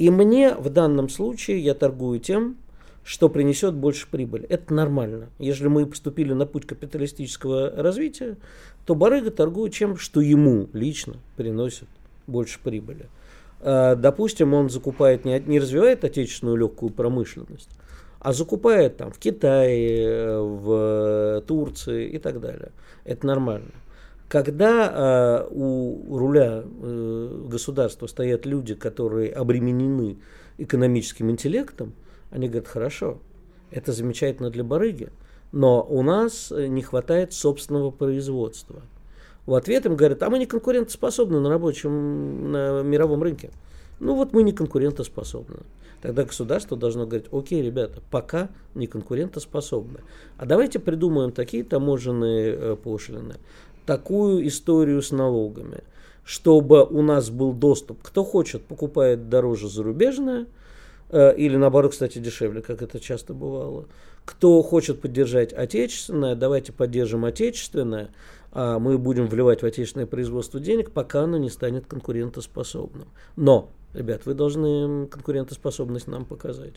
И 0.00 0.08
мне 0.08 0.54
в 0.54 0.70
данном 0.70 1.10
случае 1.10 1.58
я 1.58 1.74
торгую 1.74 2.20
тем, 2.20 2.56
что 3.04 3.28
принесет 3.28 3.74
больше 3.74 4.08
прибыли. 4.10 4.46
Это 4.46 4.72
нормально. 4.72 5.28
Если 5.38 5.68
мы 5.68 5.84
поступили 5.84 6.32
на 6.32 6.46
путь 6.46 6.66
капиталистического 6.66 7.70
развития, 7.70 8.38
то 8.86 8.94
барыга 8.94 9.30
торгует 9.30 9.74
чем, 9.74 9.98
что 9.98 10.22
ему 10.22 10.70
лично 10.72 11.16
приносит 11.36 11.86
больше 12.26 12.60
прибыли. 12.64 13.10
э, 13.60 13.94
допустим, 13.94 14.54
он 14.54 14.70
закупает, 14.70 15.26
не, 15.26 15.38
не 15.38 15.60
развивает 15.60 16.02
отечественную 16.02 16.56
легкую 16.56 16.92
промышленность, 16.92 17.68
а 18.20 18.32
закупает 18.32 18.96
там 18.96 19.12
в 19.12 19.18
Китае, 19.18 20.40
в 20.40 21.44
Турции 21.46 22.08
и 22.08 22.16
так 22.16 22.40
далее. 22.40 22.72
Это 23.04 23.26
нормально. 23.26 23.72
Когда 24.30 25.42
э, 25.42 25.48
у 25.50 26.16
руля 26.16 26.62
э, 26.64 27.44
государства 27.48 28.06
стоят 28.06 28.46
люди, 28.46 28.76
которые 28.76 29.32
обременены 29.32 30.18
экономическим 30.56 31.32
интеллектом, 31.32 31.94
они 32.30 32.46
говорят, 32.46 32.68
хорошо, 32.68 33.18
это 33.72 33.90
замечательно 33.90 34.50
для 34.50 34.62
барыги, 34.62 35.08
но 35.50 35.82
у 35.82 36.02
нас 36.02 36.52
не 36.52 36.80
хватает 36.80 37.32
собственного 37.32 37.90
производства. 37.90 38.82
В 39.46 39.54
ответ 39.54 39.86
им 39.86 39.96
говорят, 39.96 40.22
а 40.22 40.30
мы 40.30 40.38
не 40.38 40.46
конкурентоспособны 40.46 41.40
на 41.40 41.48
рабочем, 41.48 42.52
на 42.52 42.82
мировом 42.82 43.24
рынке. 43.24 43.50
Ну 43.98 44.14
вот 44.14 44.32
мы 44.32 44.44
не 44.44 44.52
конкурентоспособны. 44.52 45.58
Тогда 46.00 46.24
государство 46.24 46.76
должно 46.76 47.04
говорить, 47.06 47.26
окей, 47.30 47.62
ребята, 47.62 48.00
пока 48.10 48.48
не 48.74 48.86
конкурентоспособны. 48.86 50.00
А 50.38 50.46
давайте 50.46 50.78
придумаем 50.78 51.30
такие 51.30 51.62
таможенные 51.62 52.54
э, 52.54 52.76
пошлины, 52.76 53.34
такую 53.90 54.46
историю 54.46 55.02
с 55.02 55.10
налогами, 55.10 55.82
чтобы 56.22 56.84
у 56.84 57.02
нас 57.02 57.28
был 57.28 57.52
доступ. 57.52 57.98
Кто 58.04 58.22
хочет, 58.22 58.62
покупает 58.62 59.28
дороже 59.28 59.68
зарубежное, 59.68 60.46
э, 61.08 61.34
или 61.34 61.56
наоборот, 61.56 61.90
кстати, 61.90 62.20
дешевле, 62.20 62.62
как 62.62 62.82
это 62.82 63.00
часто 63.00 63.34
бывало. 63.34 63.86
Кто 64.24 64.62
хочет 64.62 65.00
поддержать 65.00 65.52
отечественное, 65.52 66.36
давайте 66.36 66.72
поддержим 66.72 67.24
отечественное, 67.24 68.10
а 68.52 68.78
мы 68.78 68.96
будем 68.96 69.26
вливать 69.26 69.62
в 69.62 69.66
отечественное 69.66 70.06
производство 70.06 70.60
денег, 70.60 70.92
пока 70.92 71.22
оно 71.22 71.36
не 71.36 71.50
станет 71.50 71.86
конкурентоспособным. 71.86 73.08
Но 73.34 73.70
Ребят, 73.92 74.24
вы 74.24 74.34
должны 74.34 75.08
конкурентоспособность 75.08 76.06
нам 76.06 76.24
показать. 76.24 76.74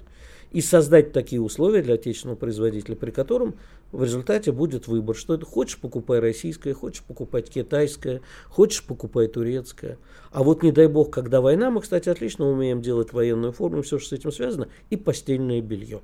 И 0.52 0.62
создать 0.62 1.14
такие 1.14 1.42
условия 1.42 1.84
для 1.84 1.94
отечественного 1.94 2.38
производителя, 2.38 2.96
при 2.96 3.12
котором 3.12 3.56
в 3.94 4.04
результате 4.04 4.52
будет 4.52 4.88
выбор, 4.88 5.16
что 5.16 5.36
это 5.36 5.46
хочешь 5.46 5.78
покупай 5.78 6.20
российское, 6.20 6.74
хочешь 6.74 7.04
покупать 7.04 7.50
китайское, 7.50 8.22
хочешь 8.50 8.84
покупай 8.84 9.28
турецкое. 9.28 10.00
А 10.32 10.44
вот 10.44 10.64
не 10.64 10.72
дай 10.72 10.88
бог, 10.88 11.12
когда 11.12 11.42
война, 11.42 11.70
мы, 11.70 11.80
кстати, 11.80 12.10
отлично 12.10 12.50
умеем 12.50 12.82
делать 12.82 13.14
военную 13.14 13.54
форму, 13.54 13.84
все, 13.84 14.00
что 14.00 14.10
с 14.10 14.14
этим 14.14 14.32
связано, 14.32 14.68
и 14.90 14.98
постельное 14.98 15.62
белье. 15.62 16.02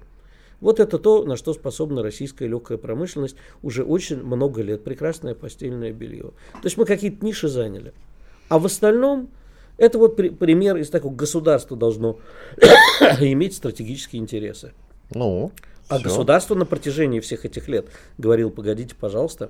Вот 0.61 0.79
это 0.79 0.99
то, 0.99 1.23
на 1.25 1.35
что 1.35 1.53
способна 1.53 2.03
российская 2.03 2.47
легкая 2.47 2.77
промышленность 2.77 3.37
уже 3.63 3.83
очень 3.83 4.21
много 4.21 4.61
лет. 4.61 4.83
Прекрасное 4.83 5.33
постельное 5.33 5.91
белье. 5.91 6.31
То 6.53 6.65
есть 6.65 6.77
мы 6.77 6.85
какие-то 6.85 7.25
ниши 7.25 7.47
заняли. 7.47 7.93
А 8.49 8.59
в 8.59 8.65
остальном 8.65 9.29
это 9.77 9.97
вот 9.97 10.15
при, 10.15 10.29
пример 10.29 10.77
из 10.77 10.89
такого 10.89 11.15
государства 11.15 11.75
должно 11.75 12.19
иметь 13.19 13.55
стратегические 13.55 14.21
интересы. 14.21 14.73
Ну. 15.11 15.51
А 15.89 15.95
все. 15.95 16.03
государство 16.03 16.55
на 16.55 16.65
протяжении 16.65 17.19
всех 17.19 17.45
этих 17.45 17.67
лет 17.67 17.87
говорил, 18.17 18.51
погодите, 18.51 18.95
пожалуйста, 18.95 19.49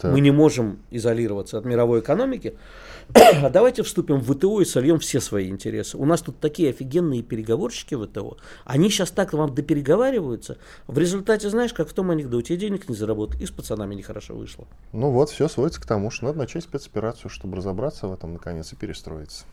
так. 0.00 0.12
мы 0.12 0.20
не 0.20 0.30
можем 0.30 0.78
изолироваться 0.90 1.58
от 1.58 1.66
мировой 1.66 2.00
экономики, 2.00 2.56
а 3.14 3.50
давайте 3.50 3.82
вступим 3.82 4.20
в 4.20 4.34
ВТО 4.34 4.62
и 4.62 4.64
сольем 4.64 4.98
все 4.98 5.20
свои 5.20 5.48
интересы. 5.48 5.98
У 5.98 6.04
нас 6.06 6.22
тут 6.22 6.40
такие 6.40 6.70
офигенные 6.70 7.22
переговорщики 7.22 7.94
ВТО. 7.94 8.38
Они 8.64 8.88
сейчас 8.88 9.10
так 9.10 9.34
вам 9.34 9.54
допереговариваются. 9.54 10.56
В 10.86 10.98
результате, 10.98 11.50
знаешь, 11.50 11.74
как 11.74 11.88
в 11.88 11.92
том 11.92 12.10
анекдоте, 12.10 12.56
денег 12.56 12.88
не 12.88 12.94
заработал, 12.94 13.38
и 13.38 13.44
с 13.44 13.50
пацанами 13.50 13.94
нехорошо 13.94 14.34
вышло. 14.34 14.66
Ну 14.92 15.10
вот, 15.10 15.30
все 15.30 15.48
сводится 15.48 15.80
к 15.80 15.86
тому, 15.86 16.10
что 16.10 16.24
надо 16.24 16.38
начать 16.38 16.64
спецоперацию, 16.64 17.30
чтобы 17.30 17.58
разобраться 17.58 18.08
в 18.08 18.14
этом 18.14 18.32
наконец 18.32 18.72
и 18.72 18.76
перестроиться. 18.76 19.44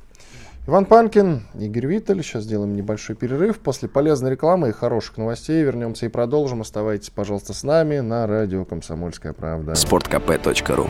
Иван 0.68 0.86
Панкин, 0.86 1.42
Игорь 1.60 1.88
Виттель. 1.88 2.24
Сейчас 2.24 2.44
сделаем 2.44 2.76
небольшой 2.76 3.16
перерыв. 3.16 3.60
После 3.60 3.90
полезной 3.90 4.32
рекламы 4.32 4.70
и 4.70 4.72
хороших 4.72 5.18
новостей 5.18 5.64
вернемся 5.64 6.06
и 6.06 6.10
продолжим. 6.10 6.62
Оставайтесь, 6.62 7.10
пожалуйста, 7.10 7.54
с 7.54 7.64
нами 7.64 8.00
на 8.00 8.28
радио 8.28 8.64
«Комсомольская 8.66 9.34
правда». 9.34 9.74
sportkp.ru 9.74 10.90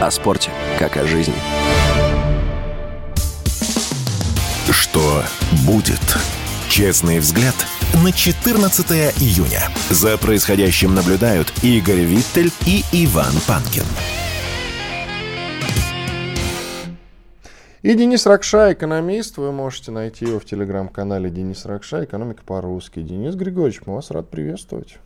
о 0.00 0.10
спорте, 0.10 0.50
как 0.78 0.96
о 0.96 1.06
жизни. 1.06 1.34
Что 4.70 5.22
будет? 5.66 6.00
Честный 6.68 7.20
взгляд 7.20 7.54
на 8.02 8.12
14 8.12 8.86
июня. 9.22 9.62
За 9.90 10.18
происходящим 10.18 10.94
наблюдают 10.94 11.52
Игорь 11.62 12.00
Виттель 12.00 12.52
и 12.66 12.84
Иван 12.92 13.32
Панкин. 13.46 13.84
И 17.84 17.92
Денис 17.92 18.24
Ракша, 18.24 18.72
экономист. 18.72 19.36
Вы 19.36 19.52
можете 19.52 19.90
найти 19.90 20.24
его 20.24 20.40
в 20.40 20.46
телеграм-канале 20.46 21.28
Денис 21.28 21.66
Ракша, 21.66 22.04
экономика 22.04 22.42
по-русски. 22.42 23.02
Денис 23.02 23.34
Григорьевич, 23.34 23.82
мы 23.84 23.96
вас 23.96 24.10
рад 24.10 24.26
приветствовать. 24.30 24.96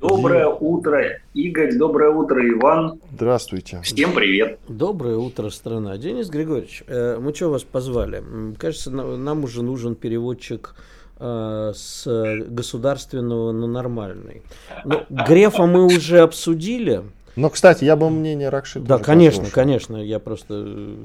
Доброе 0.00 0.46
утро, 0.46 1.18
Игорь, 1.34 1.74
доброе 1.76 2.10
утро, 2.10 2.40
Иван. 2.48 3.00
Здравствуйте. 3.12 3.80
Всем 3.82 4.12
привет. 4.12 4.60
Доброе 4.68 5.16
утро, 5.16 5.50
страна. 5.50 5.96
Денис 5.96 6.28
Григорьевич, 6.28 6.84
э, 6.86 7.18
мы 7.20 7.34
что 7.34 7.50
вас 7.50 7.64
позвали? 7.64 8.22
Кажется, 8.56 8.92
нам 8.92 9.42
уже 9.42 9.64
нужен 9.64 9.96
переводчик 9.96 10.76
э, 11.18 11.72
с 11.74 12.06
государственного 12.46 13.50
на 13.50 13.66
нормальный. 13.66 14.42
Но 14.84 15.04
ну, 15.10 15.24
Грефа 15.26 15.66
мы 15.66 15.84
уже 15.84 16.20
обсудили. 16.20 17.02
Но, 17.36 17.50
кстати, 17.50 17.84
я 17.84 17.96
бы 17.96 18.08
мнение 18.10 18.48
Ракши 18.48 18.80
Да, 18.80 18.98
конечно, 18.98 19.42
послушал. 19.42 19.54
конечно. 19.54 19.96
Я 19.96 20.18
просто... 20.18 20.54
Э, 20.66 20.96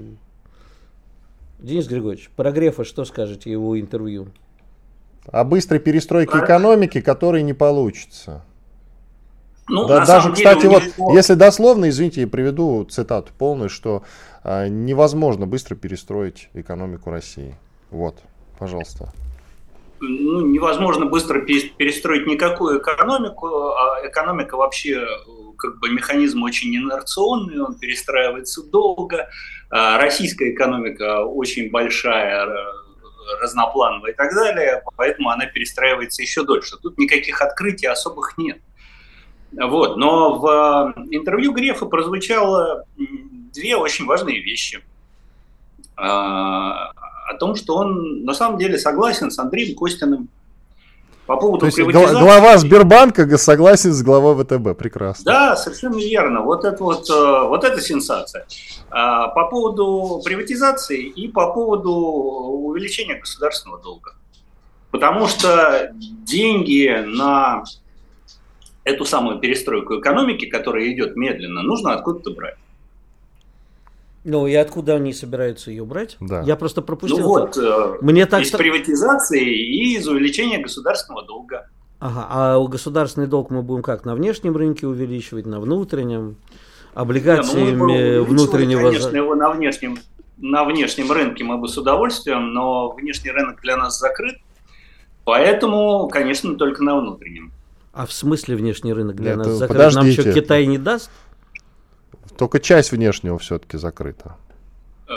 Денис 1.59 1.87
Григорьевич, 1.87 2.29
про 2.35 2.51
Грефа 2.51 2.85
что 2.85 3.05
скажете, 3.05 3.51
его 3.51 3.79
интервью? 3.79 4.29
О 5.25 5.43
быстрой 5.43 5.79
перестройке 5.79 6.39
экономики, 6.39 7.01
которой 7.01 7.43
не 7.43 7.53
получится. 7.53 8.43
Ну, 9.67 9.87
да, 9.87 10.05
даже, 10.05 10.33
кстати, 10.33 10.65
вот, 10.65 10.83
него... 10.83 11.13
если 11.13 11.35
дословно, 11.35 11.89
извините, 11.89 12.21
я 12.21 12.27
приведу 12.27 12.83
цитату 12.85 13.31
полную, 13.37 13.69
что 13.69 14.03
а, 14.43 14.67
невозможно 14.67 15.45
быстро 15.47 15.75
перестроить 15.75 16.49
экономику 16.53 17.09
России. 17.09 17.55
Вот, 17.89 18.17
пожалуйста. 18.57 19.13
Ну, 20.03 20.41
невозможно 20.41 21.05
быстро 21.05 21.41
перестроить 21.41 22.25
никакую 22.25 22.81
экономику. 22.81 23.47
А 23.47 24.07
экономика 24.07 24.57
вообще 24.57 25.05
как 25.57 25.79
бы 25.79 25.89
механизм 25.89 26.41
очень 26.41 26.75
инерционный, 26.75 27.61
он 27.61 27.77
перестраивается 27.77 28.63
долго. 28.63 29.29
А 29.69 29.99
российская 29.99 30.51
экономика 30.51 31.23
очень 31.23 31.69
большая, 31.69 32.47
разноплановая 33.41 34.11
и 34.11 34.15
так 34.15 34.33
далее, 34.33 34.83
поэтому 34.97 35.29
она 35.29 35.45
перестраивается 35.45 36.23
еще 36.23 36.43
дольше. 36.43 36.77
Тут 36.81 36.97
никаких 36.97 37.41
открытий 37.41 37.85
особых 37.85 38.37
нет. 38.39 38.59
Вот. 39.51 39.97
Но 39.97 40.39
в 40.39 40.93
э, 40.97 41.01
интервью 41.11 41.53
Грефа 41.53 41.85
прозвучало 41.85 42.85
две 43.53 43.75
очень 43.75 44.05
важные 44.05 44.41
вещи. 44.41 44.81
О 47.31 47.37
том, 47.37 47.55
что 47.55 47.75
он 47.75 48.25
на 48.25 48.33
самом 48.33 48.59
деле 48.59 48.77
согласен 48.77 49.31
с 49.31 49.39
Андреем 49.39 49.73
Костиным 49.75 50.27
по 51.25 51.37
поводу 51.37 51.61
То 51.61 51.65
есть 51.67 51.77
приватизации. 51.77 52.19
Глава 52.19 52.57
Сбербанка 52.57 53.37
согласен 53.37 53.93
с 53.93 54.03
главой 54.03 54.43
ВТБ. 54.43 54.77
Прекрасно. 54.77 55.23
Да, 55.23 55.55
совершенно 55.55 55.95
верно. 55.95 56.41
Вот 56.41 56.65
это 56.65 56.83
вот, 56.83 57.09
э, 57.09 57.47
вот 57.47 57.63
это 57.63 57.79
сенсация. 57.79 58.45
А, 58.89 59.29
по 59.29 59.47
поводу 59.47 60.21
приватизации 60.25 61.05
и 61.05 61.29
по 61.29 61.53
поводу 61.53 61.93
увеличения 61.93 63.15
государственного 63.15 63.81
долга. 63.81 64.13
Потому 64.91 65.27
что 65.27 65.93
деньги 65.95 67.01
на 67.05 67.63
эту 68.83 69.05
самую 69.05 69.39
перестройку 69.39 70.01
экономики, 70.01 70.47
которая 70.47 70.91
идет 70.91 71.15
медленно, 71.15 71.61
нужно 71.61 71.93
откуда-то 71.93 72.31
брать. 72.31 72.57
Ну 74.23 74.45
и 74.45 74.53
откуда 74.53 74.95
они 74.95 75.13
собираются 75.13 75.71
ее 75.71 75.83
брать? 75.83 76.17
Да. 76.19 76.41
Я 76.41 76.55
просто 76.55 76.81
пропустил. 76.81 77.19
Ну 77.19 77.27
вот, 77.27 77.57
э, 77.57 77.97
Мне 78.01 78.25
так 78.25 78.43
из 78.43 78.51
приватизации 78.51 79.43
и 79.43 79.95
из 79.95 80.07
увеличения 80.07 80.59
государственного 80.59 81.25
долга. 81.25 81.67
Ага, 81.99 82.27
а 82.29 82.67
государственный 82.67 83.27
долг 83.27 83.49
мы 83.49 83.61
будем 83.61 83.83
как, 83.83 84.05
на 84.05 84.15
внешнем 84.15 84.55
рынке 84.55 84.87
увеличивать, 84.87 85.45
на 85.45 85.59
внутреннем? 85.59 86.37
Облигациями 86.93 87.71
да, 87.71 88.19
ну, 88.19 88.23
внутреннего... 88.25 88.89
Конечно, 88.89 89.15
его 89.15 89.35
на 89.35 89.51
внешнем, 89.51 89.97
на 90.37 90.65
внешнем 90.65 91.11
рынке 91.11 91.43
мы 91.43 91.57
бы 91.57 91.67
с 91.67 91.77
удовольствием, 91.77 92.53
но 92.53 92.89
внешний 92.89 93.31
рынок 93.31 93.61
для 93.61 93.77
нас 93.77 93.97
закрыт, 93.97 94.35
поэтому, 95.23 96.09
конечно, 96.09 96.55
только 96.55 96.83
на 96.83 96.99
внутреннем. 96.99 97.53
А 97.93 98.05
в 98.05 98.11
смысле 98.11 98.55
внешний 98.55 98.93
рынок 98.93 99.15
для 99.15 99.35
Нет, 99.35 99.45
нас 99.45 99.47
закрыт? 99.49 99.77
Подождите. 99.77 100.21
Нам 100.23 100.31
что, 100.31 100.41
Китай 100.41 100.65
не 100.65 100.77
даст? 100.77 101.09
Только 102.37 102.59
часть 102.59 102.91
внешнего 102.91 103.37
все-таки 103.37 103.77
закрыта. 103.77 104.35
Э, 105.07 105.15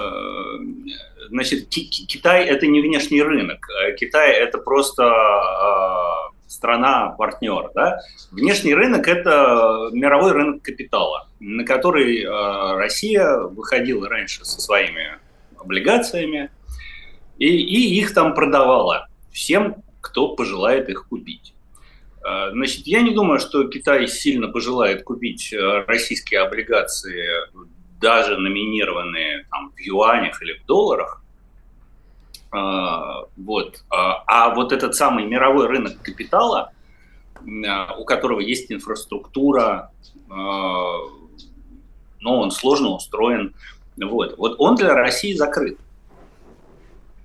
значит, 1.28 1.68
Китай 1.68 2.44
это 2.44 2.66
не 2.66 2.80
внешний 2.80 3.22
рынок. 3.22 3.68
Э, 3.70 3.94
Китай 3.96 4.32
это 4.32 4.58
просто 4.58 5.04
э, 5.04 6.34
страна-партнер. 6.48 7.70
Да? 7.74 8.00
Внешний 8.30 8.74
рынок 8.74 9.08
это 9.08 9.90
мировой 9.92 10.32
рынок 10.32 10.62
капитала, 10.62 11.28
на 11.40 11.64
который 11.64 12.24
Россия 12.76 13.38
выходила 13.38 14.08
раньше 14.08 14.44
со 14.44 14.60
своими 14.60 15.18
облигациями, 15.58 16.50
и, 17.38 17.48
и 17.48 17.98
их 17.98 18.14
там 18.14 18.34
продавала 18.34 19.08
всем, 19.32 19.76
кто 20.00 20.34
пожелает 20.36 20.88
их 20.88 21.08
купить. 21.08 21.53
Э, 22.24 22.50
значит, 22.52 22.86
я 22.86 23.02
не 23.02 23.12
думаю, 23.12 23.38
что 23.38 23.68
Китай 23.68 24.08
сильно 24.08 24.48
пожелает 24.48 25.04
купить 25.04 25.52
э, 25.52 25.84
российские 25.86 26.40
облигации, 26.40 27.28
даже 28.00 28.36
номинированные 28.38 29.46
там, 29.50 29.72
в 29.72 29.80
юанях 29.80 30.42
или 30.42 30.54
в 30.58 30.66
долларах. 30.66 31.20
Вот. 33.36 33.84
А 33.88 34.54
вот 34.54 34.72
этот 34.72 34.94
самый 34.94 35.26
мировой 35.26 35.66
рынок 35.66 36.00
капитала, 36.02 36.72
у 37.44 38.04
которого 38.04 38.38
есть 38.38 38.70
инфраструктура, 38.70 39.90
но 40.28 41.10
он 42.22 42.52
сложно 42.52 42.90
устроен. 42.90 43.56
Вот, 43.96 44.38
вот 44.38 44.54
он 44.58 44.76
для 44.76 44.94
России 44.94 45.32
закрыт. 45.32 45.80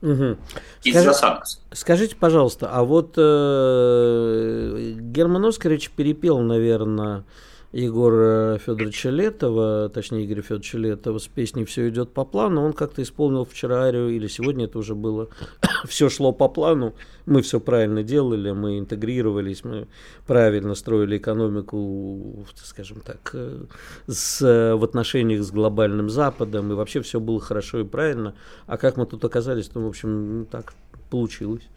Угу. 0.02 0.38
Из-за 0.84 1.14
санкций. 1.14 1.62
Скажите, 1.72 2.16
пожалуйста, 2.16 2.70
а 2.72 2.84
вот 2.84 3.14
э, 3.18 4.94
Герман 4.98 5.46
Оскарович 5.46 5.92
перепел, 5.92 6.40
наверное, 6.40 7.26
Егора 7.72 8.58
Федоровича 8.58 9.12
Летова, 9.12 9.90
точнее 9.90 10.26
Игоря 10.26 10.42
Федоровича 10.42 10.78
Летова 10.80 11.20
с 11.20 11.28
песней 11.28 11.66
«Все 11.66 11.88
идет 11.90 12.12
по 12.12 12.26
плану». 12.26 12.64
Он 12.64 12.74
как-то 12.74 13.04
исполнил 13.04 13.46
вчера 13.46 13.84
арию, 13.84 14.10
или 14.10 14.28
сегодня 14.28 14.66
это 14.66 14.80
уже 14.80 14.96
было. 14.96 15.30
все 15.88 16.10
шло 16.10 16.32
по 16.32 16.48
плану, 16.48 16.96
мы 17.28 17.44
все 17.44 17.60
правильно 17.60 18.02
делали, 18.02 18.52
мы 18.52 18.80
интегрировались, 18.80 19.64
мы 19.64 19.88
правильно 20.26 20.74
строили 20.74 21.18
экономику, 21.18 22.44
скажем 22.56 23.02
так, 23.02 23.30
э, 23.34 23.66
с, 24.08 24.42
в 24.76 24.84
отношениях 24.84 25.44
с 25.44 25.52
глобальным 25.52 26.10
Западом, 26.10 26.72
и 26.72 26.76
вообще 26.76 27.02
все 27.02 27.20
было 27.20 27.40
хорошо 27.40 27.82
и 27.82 27.84
правильно. 27.84 28.34
А 28.66 28.78
как 28.78 28.98
мы 28.98 29.06
тут 29.06 29.24
оказались, 29.24 29.70
ну, 29.76 29.86
в 29.86 29.90
общем, 29.90 30.48
так 30.50 30.74
получилось. 31.12 31.68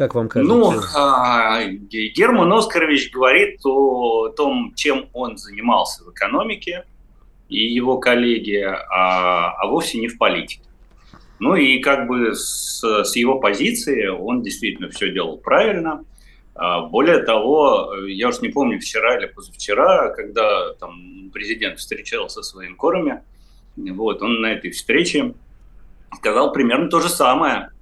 Как 0.00 0.14
вам 0.14 0.30
кажется? 0.30 0.56
Ну, 0.56 0.72
а, 0.96 1.62
Герман 1.62 2.50
Оскарович 2.54 3.12
говорит 3.12 3.60
о 3.66 4.30
том, 4.30 4.72
чем 4.74 5.10
он 5.12 5.36
занимался 5.36 6.04
в 6.04 6.10
экономике 6.10 6.86
и 7.50 7.68
его 7.68 7.98
коллеги, 7.98 8.62
а, 8.62 9.50
а 9.58 9.66
вовсе 9.66 9.98
не 9.98 10.08
в 10.08 10.16
политике. 10.16 10.62
Ну 11.38 11.54
и 11.54 11.80
как 11.80 12.08
бы 12.08 12.34
с, 12.34 12.82
с 12.82 13.14
его 13.14 13.40
позиции 13.40 14.06
он 14.06 14.40
действительно 14.40 14.88
все 14.88 15.12
делал 15.12 15.36
правильно. 15.36 16.02
А, 16.54 16.80
более 16.86 17.18
того, 17.18 17.94
я 18.06 18.28
уж 18.28 18.40
не 18.40 18.48
помню, 18.48 18.80
вчера 18.80 19.18
или 19.18 19.26
позавчера, 19.26 20.14
когда 20.14 20.72
там 20.80 21.30
президент 21.30 21.78
встречался 21.78 22.42
со 22.42 22.52
своими 22.52 22.72
корами, 22.72 23.22
вот, 23.76 24.22
он 24.22 24.40
на 24.40 24.46
этой 24.46 24.70
встрече 24.70 25.34
сказал 26.16 26.54
примерно 26.54 26.88
то 26.88 27.00
же 27.00 27.10
самое– 27.10 27.68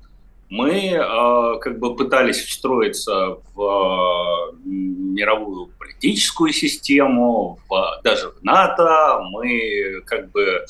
мы 0.51 0.71
э, 0.71 1.59
как 1.61 1.79
бы 1.79 1.95
пытались 1.95 2.39
встроиться 2.39 3.39
в 3.55 4.53
э, 4.55 4.57
мировую 4.65 5.71
политическую 5.79 6.53
систему, 6.53 7.59
в, 7.69 8.01
даже 8.03 8.31
в 8.31 8.43
НАТО. 8.43 9.21
Мы 9.31 10.01
как 10.07 10.31
бы 10.31 10.65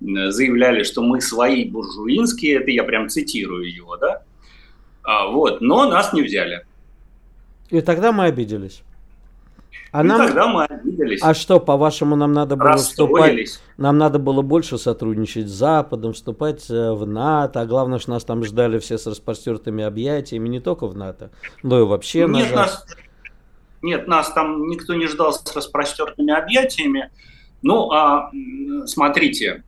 заявляли, 0.00 0.82
что 0.82 1.02
мы 1.02 1.20
свои 1.20 1.64
буржуинские, 1.64 2.60
это 2.60 2.70
я 2.70 2.84
прям 2.84 3.08
цитирую 3.08 3.72
его, 3.72 3.96
да, 3.96 4.22
а, 5.02 5.26
вот, 5.26 5.60
но 5.60 5.88
нас 5.88 6.12
не 6.12 6.22
взяли. 6.22 6.64
И 7.70 7.80
тогда 7.80 8.12
мы 8.12 8.26
обиделись. 8.26 8.82
А 9.90 10.02
ну, 10.02 10.18
нам... 10.18 10.26
тогда 10.26 10.46
мы 10.48 10.64
обиделись. 10.64 11.20
А 11.22 11.34
что, 11.34 11.60
по-вашему, 11.60 12.14
нам 12.16 12.32
надо 12.32 12.56
было 12.56 12.76
вступать? 12.76 13.60
Нам 13.76 13.96
надо 13.96 14.18
было 14.18 14.42
больше 14.42 14.76
сотрудничать 14.76 15.48
с 15.48 15.52
Западом, 15.52 16.12
вступать 16.12 16.68
э, 16.70 16.92
в 16.92 17.06
НАТО, 17.06 17.60
а 17.60 17.66
главное, 17.66 17.98
что 17.98 18.10
нас 18.10 18.24
там 18.24 18.44
ждали 18.44 18.78
все 18.78 18.98
с 18.98 19.06
распростертыми 19.06 19.84
объятиями, 19.84 20.48
не 20.48 20.60
только 20.60 20.86
в 20.86 20.96
НАТО, 20.96 21.30
но 21.62 21.80
и 21.80 21.84
вообще 21.84 22.26
Нет, 22.26 22.54
нас, 22.54 22.86
нет, 23.80 24.06
нас 24.08 24.30
там 24.32 24.68
никто 24.68 24.94
не 24.94 25.06
ждал 25.06 25.32
с 25.32 25.54
распростертыми 25.54 26.34
объятиями. 26.34 27.10
Ну, 27.62 27.90
а 27.90 28.30
смотрите, 28.86 29.64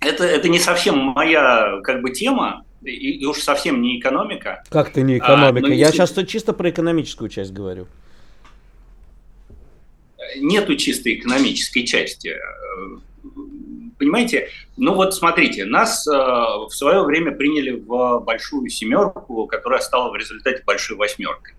это, 0.00 0.24
это 0.24 0.48
не 0.48 0.60
совсем 0.60 0.98
моя 0.98 1.80
как 1.82 2.00
бы 2.00 2.10
тема, 2.10 2.64
и, 2.82 2.90
и 2.90 3.26
уж 3.26 3.38
совсем 3.38 3.82
не 3.82 3.98
экономика. 3.98 4.62
Как-то 4.68 5.02
не 5.02 5.18
экономика. 5.18 5.66
А, 5.66 5.70
Я 5.70 5.88
если... 5.88 6.04
сейчас 6.04 6.26
чисто 6.28 6.52
про 6.52 6.70
экономическую 6.70 7.28
часть 7.28 7.52
говорю 7.52 7.88
нету 10.36 10.76
чистой 10.76 11.14
экономической 11.14 11.84
части. 11.84 12.36
Понимаете? 13.98 14.48
Ну 14.76 14.94
вот 14.94 15.14
смотрите, 15.14 15.64
нас 15.64 16.06
э, 16.06 16.12
в 16.12 16.70
свое 16.70 17.02
время 17.02 17.32
приняли 17.32 17.72
в 17.72 18.20
большую 18.20 18.68
семерку, 18.68 19.46
которая 19.46 19.80
стала 19.80 20.10
в 20.10 20.14
результате 20.14 20.62
большой 20.64 20.96
восьмеркой. 20.96 21.54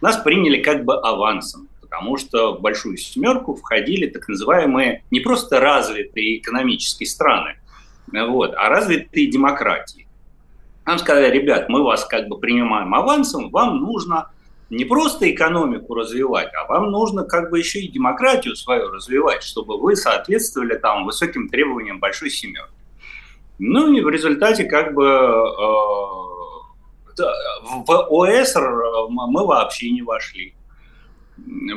Нас 0.00 0.16
приняли 0.16 0.60
как 0.60 0.84
бы 0.84 0.94
авансом, 0.94 1.68
потому 1.80 2.16
что 2.16 2.56
в 2.56 2.60
большую 2.60 2.96
семерку 2.96 3.54
входили 3.54 4.08
так 4.08 4.26
называемые 4.26 5.04
не 5.12 5.20
просто 5.20 5.60
развитые 5.60 6.38
экономические 6.38 7.06
страны, 7.06 7.58
вот, 8.12 8.54
а 8.56 8.68
развитые 8.68 9.28
демократии. 9.28 10.08
Нам 10.84 10.98
сказали, 10.98 11.30
ребят, 11.30 11.68
мы 11.68 11.84
вас 11.84 12.04
как 12.04 12.28
бы 12.28 12.38
принимаем 12.38 12.92
авансом, 12.92 13.50
вам 13.50 13.78
нужно 13.78 14.30
не 14.74 14.84
просто 14.84 15.30
экономику 15.30 15.94
развивать, 15.94 16.50
а 16.54 16.66
вам 16.66 16.90
нужно 16.90 17.24
как 17.24 17.50
бы 17.50 17.58
еще 17.58 17.80
и 17.80 17.88
демократию 17.88 18.56
свою 18.56 18.90
развивать, 18.90 19.42
чтобы 19.42 19.78
вы 19.78 19.96
соответствовали 19.96 20.76
там 20.76 21.04
высоким 21.04 21.48
требованиям 21.48 22.00
большой 22.00 22.30
семерки. 22.30 22.72
Ну 23.58 23.92
и 23.92 24.00
в 24.00 24.08
результате 24.08 24.64
как 24.64 24.94
бы 24.94 25.04
э, 25.04 25.14
в 27.86 28.06
ОСР 28.10 29.08
мы 29.08 29.46
вообще 29.46 29.90
не 29.90 30.02
вошли 30.02 30.54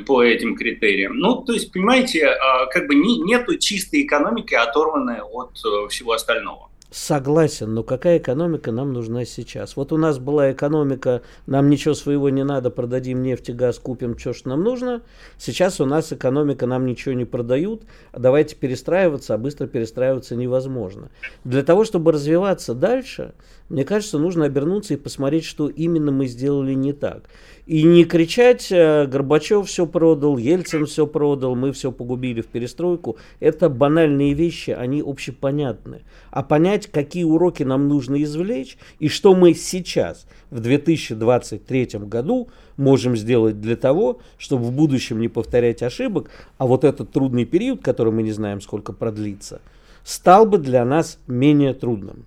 по 0.05 0.23
этим 0.23 0.55
критериям. 0.55 1.17
Ну, 1.17 1.43
то 1.43 1.53
есть, 1.53 1.71
понимаете, 1.71 2.19
э, 2.19 2.35
как 2.71 2.87
бы 2.87 2.95
не, 2.95 3.19
нету 3.21 3.57
чистой 3.57 4.03
экономики, 4.03 4.53
оторванной 4.53 5.21
от 5.21 5.57
э, 5.65 5.87
всего 5.89 6.13
остального. 6.13 6.69
Согласен, 6.89 7.73
но 7.73 7.83
какая 7.83 8.17
экономика 8.17 8.71
нам 8.71 8.93
нужна 8.93 9.25
сейчас? 9.25 9.75
Вот 9.75 9.91
у 9.91 9.97
нас 9.97 10.19
была 10.19 10.53
экономика, 10.53 11.21
нам 11.45 11.69
ничего 11.69 11.93
своего 11.93 12.29
не 12.29 12.45
надо, 12.45 12.69
продадим 12.69 13.23
нефть 13.23 13.49
и 13.49 13.53
газ, 13.53 13.77
купим, 13.77 14.17
что 14.17 14.31
что 14.31 14.47
нам 14.49 14.63
нужно. 14.63 15.01
Сейчас 15.37 15.81
у 15.81 15.85
нас 15.85 16.13
экономика, 16.13 16.65
нам 16.65 16.85
ничего 16.85 17.13
не 17.13 17.25
продают, 17.25 17.83
а 18.13 18.19
давайте 18.19 18.55
перестраиваться, 18.55 19.33
а 19.33 19.37
быстро 19.37 19.67
перестраиваться 19.67 20.37
невозможно. 20.37 21.09
Для 21.43 21.61
того, 21.61 21.83
чтобы 21.83 22.13
развиваться 22.13 22.73
дальше, 22.73 23.33
мне 23.67 23.83
кажется, 23.83 24.17
нужно 24.17 24.45
обернуться 24.45 24.93
и 24.93 24.97
посмотреть, 24.97 25.43
что 25.43 25.67
именно 25.67 26.13
мы 26.13 26.27
сделали 26.27 26.73
не 26.73 26.93
так. 26.93 27.23
И 27.67 27.83
не 27.83 28.05
кричать, 28.05 28.71
э, 28.71 29.05
Горбачев 29.07 29.67
все 29.67 29.85
продал, 29.85 30.37
Ельцин 30.37 30.85
все 30.85 31.05
продал, 31.05 31.53
мы 31.53 31.73
все 31.73 31.91
погубили 31.91 32.39
в 32.39 32.47
перестройку. 32.47 33.17
Это 33.41 33.67
банальные 33.67 34.33
вещи, 34.33 34.69
они 34.69 35.03
общепонятны. 35.05 36.03
А 36.31 36.43
понять, 36.43 36.87
какие 36.87 37.25
уроки 37.25 37.63
нам 37.63 37.89
нужно 37.89 38.23
извлечь 38.23 38.77
и 38.99 39.09
что 39.09 39.35
мы 39.35 39.53
сейчас, 39.53 40.27
в 40.49 40.61
2023 40.61 41.99
году, 42.05 42.47
можем 42.77 43.17
сделать 43.17 43.59
для 43.59 43.75
того, 43.75 44.21
чтобы 44.37 44.63
в 44.63 44.71
будущем 44.71 45.19
не 45.19 45.27
повторять 45.27 45.83
ошибок, 45.83 46.29
а 46.57 46.67
вот 46.67 46.85
этот 46.85 47.11
трудный 47.11 47.43
период, 47.43 47.81
который 47.81 48.13
мы 48.13 48.23
не 48.23 48.31
знаем, 48.31 48.61
сколько 48.61 48.93
продлится, 48.93 49.59
стал 50.05 50.45
бы 50.45 50.57
для 50.57 50.85
нас 50.85 51.19
менее 51.27 51.73
трудным. 51.73 52.23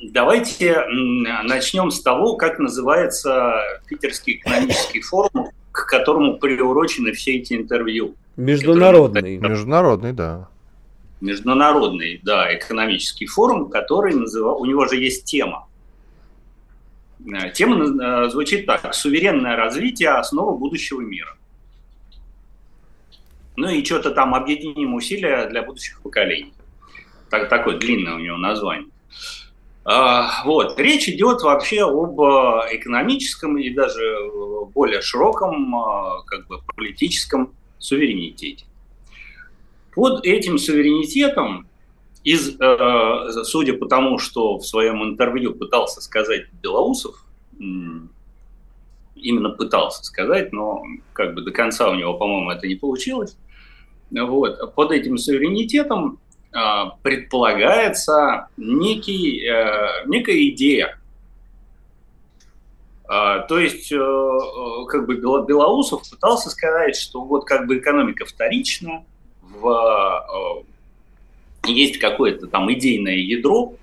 Давайте 0.00 0.84
начнем 1.44 1.90
с 1.90 2.02
того, 2.02 2.36
как 2.36 2.58
называется 2.58 3.54
Питерский 3.86 4.36
экономический 4.36 5.00
форум, 5.00 5.50
к 5.72 5.86
которому 5.86 6.38
приурочены 6.38 7.12
все 7.12 7.36
эти 7.36 7.54
интервью. 7.54 8.14
Международный. 8.36 9.38
Международный, 9.38 10.12
да. 10.12 10.48
Международный, 11.20 12.20
да, 12.22 12.54
экономический 12.54 13.26
форум, 13.26 13.70
который 13.70 14.14
называл, 14.14 14.60
у 14.60 14.66
него 14.66 14.86
же 14.86 14.96
есть 14.96 15.24
тема. 15.24 15.66
Э, 17.26 17.50
тема 17.50 17.84
э, 17.84 18.28
звучит 18.28 18.66
так: 18.66 18.92
суверенное 18.94 19.56
развитие 19.56 20.10
основа 20.10 20.56
будущего 20.56 21.00
мира. 21.00 21.36
Ну 23.56 23.70
и 23.70 23.82
что-то 23.82 24.10
там 24.10 24.34
объединим 24.34 24.94
усилия 24.94 25.46
для 25.48 25.62
будущих 25.62 26.02
поколений. 26.02 26.52
Так, 27.30 27.48
такое 27.48 27.78
длинное 27.78 28.14
у 28.14 28.18
него 28.18 28.36
название. 28.36 28.90
А, 29.88 30.42
вот. 30.44 30.78
Речь 30.80 31.08
идет 31.08 31.42
вообще 31.42 31.84
об 31.84 32.20
э, 32.20 32.24
экономическом 32.72 33.56
и 33.56 33.70
даже 33.70 34.02
э, 34.02 34.64
более 34.74 35.00
широком 35.00 35.72
как 36.26 36.48
бы, 36.48 36.58
политическом 36.74 37.52
суверенитете. 37.78 38.64
Под 39.94 40.26
этим 40.26 40.58
суверенитетом, 40.58 41.68
из, 42.24 42.58
судя 43.48 43.74
по 43.74 43.86
тому, 43.86 44.18
что 44.18 44.58
в 44.58 44.66
своем 44.66 45.04
интервью 45.04 45.54
пытался 45.54 46.00
сказать 46.02 46.52
Белоусов, 46.60 47.24
именно 47.56 49.50
пытался 49.50 50.04
сказать, 50.04 50.52
но 50.52 50.82
как 51.12 51.34
бы 51.34 51.42
до 51.42 51.52
конца 51.52 51.88
у 51.88 51.94
него, 51.94 52.14
по-моему, 52.14 52.50
это 52.50 52.66
не 52.66 52.74
получилось, 52.74 53.38
Вот. 54.10 54.74
Под 54.74 54.90
этим 54.90 55.16
суверенитетом 55.16 56.18
предполагается 57.02 58.48
некий, 58.56 59.42
некая 60.06 60.48
идея, 60.48 60.98
то 63.08 63.58
есть, 63.58 63.90
как 63.90 65.06
бы 65.06 65.16
Белоусов 65.16 66.02
пытался 66.10 66.50
сказать, 66.50 66.96
что 66.96 67.20
вот 67.22 67.44
как 67.44 67.66
бы 67.68 67.78
экономика 67.78 68.24
вторична, 68.24 69.04
в, 69.42 70.64
есть 71.66 71.98
какое-то 71.98 72.48
там 72.48 72.72
идейное 72.72 73.14
ядро, 73.14 73.74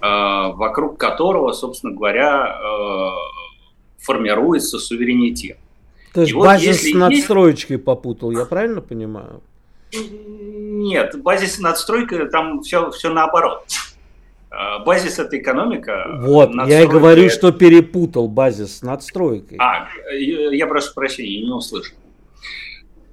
вокруг 0.00 0.98
которого, 0.98 1.52
собственно 1.52 1.94
говоря, 1.94 2.60
формируется 3.98 4.78
суверенитет. 4.78 5.58
То 6.12 6.20
есть 6.20 6.34
базис 6.34 6.82
вот 6.82 6.90
с 6.90 6.94
надстроечкой 6.94 7.76
есть... 7.76 7.84
попутал, 7.84 8.30
я 8.30 8.44
правильно 8.44 8.80
понимаю? 8.80 9.40
Нет, 9.92 11.20
базис 11.22 11.58
надстройка 11.58 12.26
там 12.26 12.62
все, 12.62 12.90
все 12.90 13.10
наоборот. 13.10 13.64
А, 14.50 14.78
базис 14.80 15.18
это 15.18 15.38
экономика. 15.38 16.06
Вот, 16.20 16.50
я 16.66 16.82
и 16.82 16.86
говорю, 16.86 17.24
это... 17.24 17.34
что 17.34 17.52
перепутал 17.52 18.28
базис 18.28 18.78
с 18.78 18.82
надстройкой. 18.82 19.58
А, 19.60 19.88
я 20.12 20.66
прошу 20.66 20.94
прощения, 20.94 21.44
не 21.44 21.52
услышал. 21.52 21.96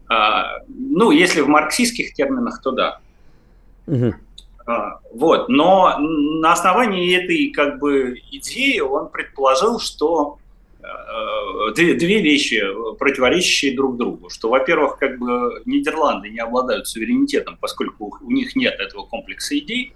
А, 0.07 0.59
ну, 0.67 1.11
если 1.11 1.41
в 1.41 1.47
марксистских 1.47 2.13
терминах, 2.13 2.61
то 2.61 2.71
да. 2.71 2.99
Угу. 3.87 4.13
А, 4.67 4.99
вот, 5.13 5.49
но 5.49 5.97
на 5.99 6.53
основании 6.53 7.15
этой 7.15 7.51
как 7.51 7.79
бы 7.79 8.19
идеи 8.31 8.79
он 8.79 9.09
предположил, 9.09 9.79
что 9.79 10.39
две, 11.75 11.93
две 11.95 12.21
вещи, 12.21 12.61
противоречащие 12.97 13.75
друг 13.75 13.97
другу. 13.97 14.29
Что, 14.29 14.49
во-первых, 14.49 14.97
как 14.97 15.17
бы 15.17 15.61
Нидерланды 15.65 16.29
не 16.29 16.39
обладают 16.39 16.87
суверенитетом, 16.87 17.57
поскольку 17.59 18.17
у 18.21 18.31
них 18.31 18.55
нет 18.55 18.79
этого 18.79 19.05
комплекса 19.05 19.57
идей. 19.57 19.93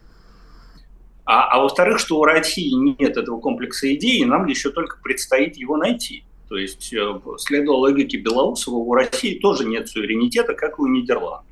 А, 1.25 1.47
а 1.47 1.61
во-вторых, 1.61 1.99
что 1.99 2.19
у 2.19 2.23
России 2.23 2.71
нет 2.73 3.15
этого 3.15 3.39
комплекса 3.39 3.93
идей, 3.93 4.19
и 4.21 4.25
нам 4.25 4.47
еще 4.47 4.71
только 4.71 4.97
предстоит 5.01 5.57
его 5.57 5.77
найти. 5.77 6.23
То 6.47 6.57
есть, 6.57 6.91
э, 6.91 7.19
следуя 7.37 7.75
логике 7.75 8.17
Белоусова, 8.17 8.77
у 8.77 8.93
России 8.95 9.37
тоже 9.37 9.65
нет 9.65 9.87
суверенитета, 9.87 10.55
как 10.55 10.79
и 10.79 10.81
у 10.81 10.87
Нидерландов. 10.87 11.45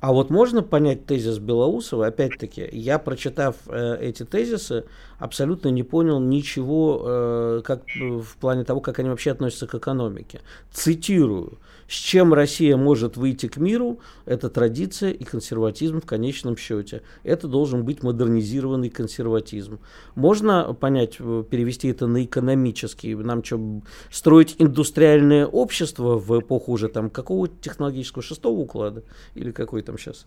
А 0.00 0.12
вот 0.12 0.30
можно 0.30 0.62
понять 0.62 1.06
тезис 1.06 1.38
Белоусова? 1.38 2.08
Опять-таки, 2.08 2.68
я, 2.72 2.98
прочитав 2.98 3.56
э, 3.68 3.98
эти 4.00 4.24
тезисы, 4.24 4.84
абсолютно 5.18 5.68
не 5.68 5.82
понял 5.82 6.20
ничего 6.20 7.02
э, 7.04 7.62
как, 7.64 7.82
в 7.96 8.36
плане 8.38 8.64
того, 8.64 8.80
как 8.80 8.98
они 8.98 9.08
вообще 9.08 9.30
относятся 9.30 9.66
к 9.66 9.74
экономике. 9.74 10.40
Цитирую. 10.72 11.58
С 11.88 11.94
чем 11.94 12.34
Россия 12.34 12.76
может 12.76 13.16
выйти 13.16 13.46
к 13.46 13.58
миру, 13.58 14.00
это 14.24 14.50
традиция 14.50 15.12
и 15.12 15.22
консерватизм 15.22 16.00
в 16.00 16.06
конечном 16.06 16.56
счете. 16.56 17.02
Это 17.22 17.46
должен 17.46 17.84
быть 17.84 18.02
модернизированный 18.02 18.90
консерватизм. 18.90 19.78
Можно 20.14 20.74
понять, 20.74 21.16
э, 21.18 21.44
перевести 21.48 21.88
это 21.88 22.06
на 22.06 22.24
экономический? 22.24 23.14
Нам 23.14 23.44
что, 23.44 23.82
строить 24.10 24.56
индустриальное 24.58 25.46
общество 25.46 26.18
в 26.18 26.40
эпоху 26.40 26.72
уже 26.72 26.88
там 26.88 27.08
какого 27.08 27.48
технологического 27.48 28.22
шестого 28.22 28.58
уклада? 28.58 29.04
Или 29.34 29.52
какой 29.52 29.82
там 29.82 29.96
сейчас? 29.96 30.26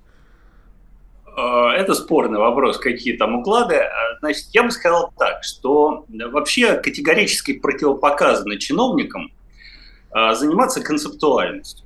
Э, 1.37 1.69
это 1.77 1.93
спорный 1.93 2.39
вопрос, 2.39 2.77
какие 2.77 3.17
там 3.17 3.35
уклады. 3.35 3.75
Э, 3.75 3.89
значит, 4.19 4.47
я 4.53 4.63
бы 4.63 4.71
сказал 4.71 5.11
так, 5.17 5.43
что 5.43 6.05
вообще 6.09 6.75
категорически 6.75 7.53
противопоказано 7.53 8.57
чиновникам 8.57 9.31
заниматься 10.11 10.81
концептуальностью. 10.81 11.85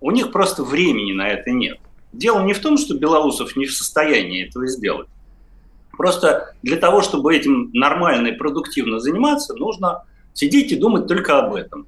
У 0.00 0.10
них 0.10 0.32
просто 0.32 0.64
времени 0.64 1.12
на 1.12 1.28
это 1.28 1.52
нет. 1.52 1.78
Дело 2.12 2.42
не 2.42 2.52
в 2.52 2.58
том, 2.58 2.76
что 2.76 2.98
Белоусов 2.98 3.54
не 3.54 3.66
в 3.66 3.72
состоянии 3.72 4.48
этого 4.48 4.66
сделать. 4.66 5.06
Просто 5.92 6.54
для 6.62 6.76
того, 6.76 7.02
чтобы 7.02 7.36
этим 7.36 7.70
нормально 7.72 8.28
и 8.28 8.32
продуктивно 8.32 8.98
заниматься, 8.98 9.54
нужно 9.54 10.04
сидеть 10.32 10.72
и 10.72 10.76
думать 10.76 11.06
только 11.06 11.38
об 11.38 11.54
этом, 11.54 11.86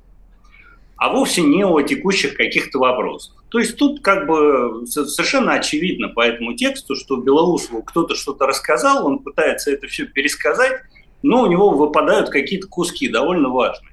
а 0.97 1.13
вовсе 1.13 1.43
не 1.43 1.65
о 1.65 1.81
текущих 1.83 2.37
каких-то 2.37 2.79
вопросах. 2.79 3.45
То 3.49 3.59
есть 3.59 3.77
тут 3.77 4.03
как 4.03 4.27
бы 4.27 4.87
совершенно 4.87 5.55
очевидно 5.55 6.09
по 6.09 6.21
этому 6.21 6.55
тексту, 6.55 6.97
что 6.97 7.17
Белоусову 7.17 7.83
кто-то 7.83 8.15
что-то 8.15 8.47
рассказал, 8.47 9.07
он 9.07 9.19
пытается 9.19 9.71
это 9.71 9.87
все 9.89 10.07
пересказать, 10.07 10.81
но 11.23 11.43
у 11.43 11.47
него 11.47 11.71
выпадают 11.71 12.31
какие-то 12.31 12.67
куски 12.69 13.09
довольно 13.09 13.49
важные. 13.49 13.93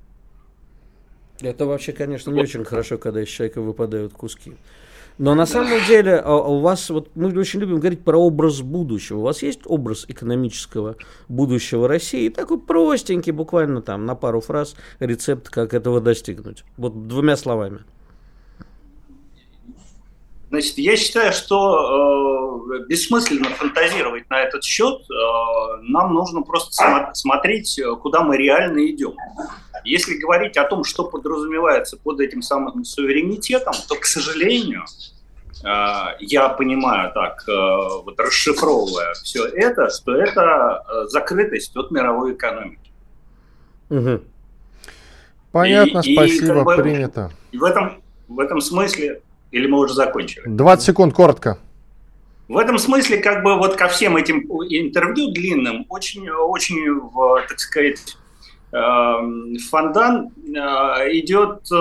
Это 1.42 1.66
вообще, 1.66 1.94
конечно, 1.94 2.32
не 2.32 2.42
очень 2.42 2.66
хорошо, 2.66 2.98
когда 2.98 3.22
из 3.22 3.30
человека 3.30 3.62
выпадают 3.62 4.14
куски. 4.14 4.54
Но 5.20 5.36
на 5.36 5.46
самом 5.46 5.86
деле 5.86 6.16
а, 6.16 6.24
а 6.24 6.48
у 6.48 6.62
вас, 6.62 6.90
вот 6.90 7.10
мы 7.14 7.38
очень 7.38 7.60
любим 7.60 7.80
говорить 7.80 8.06
про 8.06 8.18
образ 8.18 8.62
будущего. 8.62 9.18
У 9.20 9.24
вас 9.24 9.44
есть 9.44 9.60
образ 9.66 10.06
экономического 10.08 10.96
будущего 11.28 11.90
России? 11.90 12.30
Такой 12.30 12.58
простенький, 12.58 13.34
буквально 13.34 13.82
там 13.82 14.06
на 14.06 14.16
пару 14.16 14.40
фраз, 14.40 14.76
рецепт, 15.00 15.50
как 15.50 15.74
этого 15.74 16.00
достигнуть. 16.00 16.64
Вот 16.78 17.10
двумя 17.10 17.36
словами. 17.36 17.80
Значит, 20.50 20.78
я 20.80 20.98
считаю, 20.98 21.32
что 21.32 22.66
э, 22.72 22.88
бессмысленно 22.88 23.50
фантазировать 23.50 24.28
на 24.30 24.42
этот 24.42 24.64
счет. 24.64 25.02
Э, 25.02 25.82
нам 25.84 26.14
нужно 26.14 26.42
просто 26.42 26.74
см- 26.74 27.14
смотреть, 27.14 27.80
куда 28.02 28.24
мы 28.24 28.36
реально 28.38 28.86
идем. 28.88 29.14
Если 29.86 30.18
говорить 30.18 30.58
о 30.58 30.64
том, 30.66 30.84
что 30.84 31.06
подразумевается 31.06 31.98
под 31.98 32.20
этим 32.20 32.42
самым 32.42 32.84
суверенитетом, 32.84 33.74
то, 33.88 33.96
к 33.96 34.06
сожалению, 34.06 34.86
э, 35.64 36.06
я 36.20 36.50
понимаю 36.50 37.12
так, 37.14 37.44
э, 37.48 37.52
вот 38.04 38.20
расшифровывая 38.20 39.14
все 39.24 39.46
это, 39.46 39.90
что 39.90 40.16
это 40.16 40.84
э, 40.88 41.08
закрытость 41.10 41.76
от 41.78 41.92
мировой 41.92 42.34
экономики. 42.34 42.92
Угу. 43.90 44.22
Понятно, 45.52 46.00
и, 46.00 46.14
спасибо, 46.16 46.46
и 46.46 46.48
как 46.48 46.66
бы, 46.66 46.76
принято. 46.76 47.32
И 47.52 47.58
в 47.58 47.64
этом, 47.64 48.02
в 48.28 48.40
этом 48.40 48.62
смысле, 48.62 49.22
или 49.52 49.68
мы 49.68 49.80
уже 49.80 49.94
закончили? 49.94 50.44
20 50.46 50.86
секунд, 50.86 51.14
коротко. 51.14 51.58
В 52.48 52.58
этом 52.58 52.80
смысле, 52.80 53.18
как 53.18 53.44
бы 53.44 53.58
вот 53.58 53.76
ко 53.76 53.88
всем 53.88 54.18
этим 54.18 54.40
интервью 54.40 55.32
длинным, 55.32 55.86
очень, 55.90 56.28
очень, 56.30 57.00
так 57.48 57.60
сказать, 57.60 58.18
Эм, 58.72 59.58
Фондан 59.70 60.30
э, 60.46 60.50
идет 61.18 61.62
э, 61.72 61.76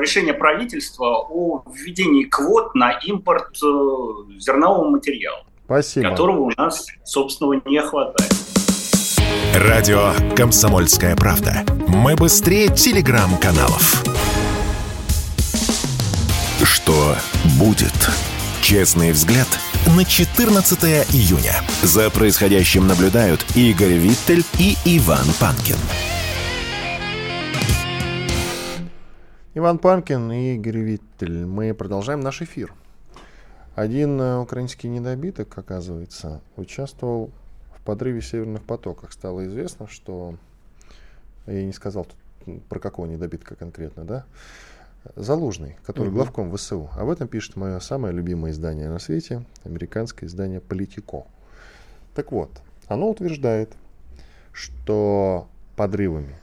решение 0.00 0.32
правительства 0.32 1.26
о 1.28 1.64
введении 1.74 2.24
квот 2.24 2.74
на 2.76 2.92
импорт 2.92 3.56
э, 3.60 4.38
зернового 4.38 4.88
материала, 4.88 5.42
Спасибо. 5.64 6.10
которого 6.10 6.42
у 6.42 6.52
нас, 6.56 6.86
собственно, 7.04 7.60
не 7.66 7.82
хватает. 7.82 8.32
Радио 9.56 10.12
«Комсомольская 10.36 11.16
правда». 11.16 11.64
Мы 11.88 12.14
быстрее 12.14 12.68
телеграм-каналов. 12.68 14.04
Что 16.90 17.14
будет? 17.60 17.94
Честный 18.60 19.12
взгляд 19.12 19.46
на 19.96 20.04
14 20.04 20.82
июня. 21.14 21.52
За 21.84 22.10
происходящим 22.10 22.88
наблюдают 22.88 23.46
Игорь 23.54 23.92
Виттель 23.92 24.44
и 24.58 24.74
Иван 24.84 25.26
Панкин. 25.38 25.76
Иван 29.54 29.78
Панкин 29.78 30.32
и 30.32 30.56
Игорь 30.56 30.78
Виттель. 30.78 31.46
Мы 31.46 31.74
продолжаем 31.74 32.22
наш 32.22 32.42
эфир. 32.42 32.74
Один 33.76 34.20
э, 34.20 34.38
украинский 34.40 34.88
недобиток, 34.88 35.56
оказывается, 35.56 36.40
участвовал 36.56 37.30
в 37.76 37.82
подрыве 37.82 38.20
северных 38.20 38.64
потоков. 38.64 39.12
Стало 39.12 39.46
известно, 39.46 39.86
что... 39.86 40.34
Я 41.46 41.62
не 41.64 41.72
сказал 41.72 42.08
про 42.68 42.80
какого 42.80 43.06
недобитка 43.06 43.54
конкретно, 43.54 44.02
да? 44.04 44.24
Залужный, 45.16 45.76
который 45.84 46.08
угу. 46.08 46.16
главком 46.16 46.54
ВСУ. 46.54 46.90
Об 46.94 47.08
этом 47.08 47.26
пишет 47.26 47.56
мое 47.56 47.78
самое 47.80 48.14
любимое 48.14 48.52
издание 48.52 48.88
на 48.88 48.98
свете, 48.98 49.44
американское 49.64 50.28
издание 50.28 50.60
«Политико». 50.60 51.26
Так 52.14 52.32
вот, 52.32 52.50
оно 52.86 53.08
утверждает, 53.08 53.72
что 54.52 55.48
подрывами 55.76 56.36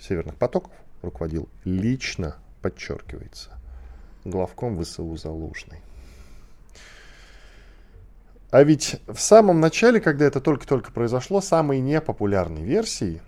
северных 0.00 0.36
потоков 0.36 0.72
руководил 1.02 1.48
лично, 1.64 2.36
подчеркивается, 2.62 3.50
главком 4.24 4.80
ВСУ 4.82 5.16
Залужный. 5.16 5.80
А 8.50 8.62
ведь 8.62 9.00
в 9.08 9.18
самом 9.18 9.58
начале, 9.58 10.00
когда 10.00 10.26
это 10.26 10.40
только-только 10.40 10.92
произошло, 10.92 11.40
самой 11.40 11.80
непопулярной 11.80 12.62
версией, 12.62 13.20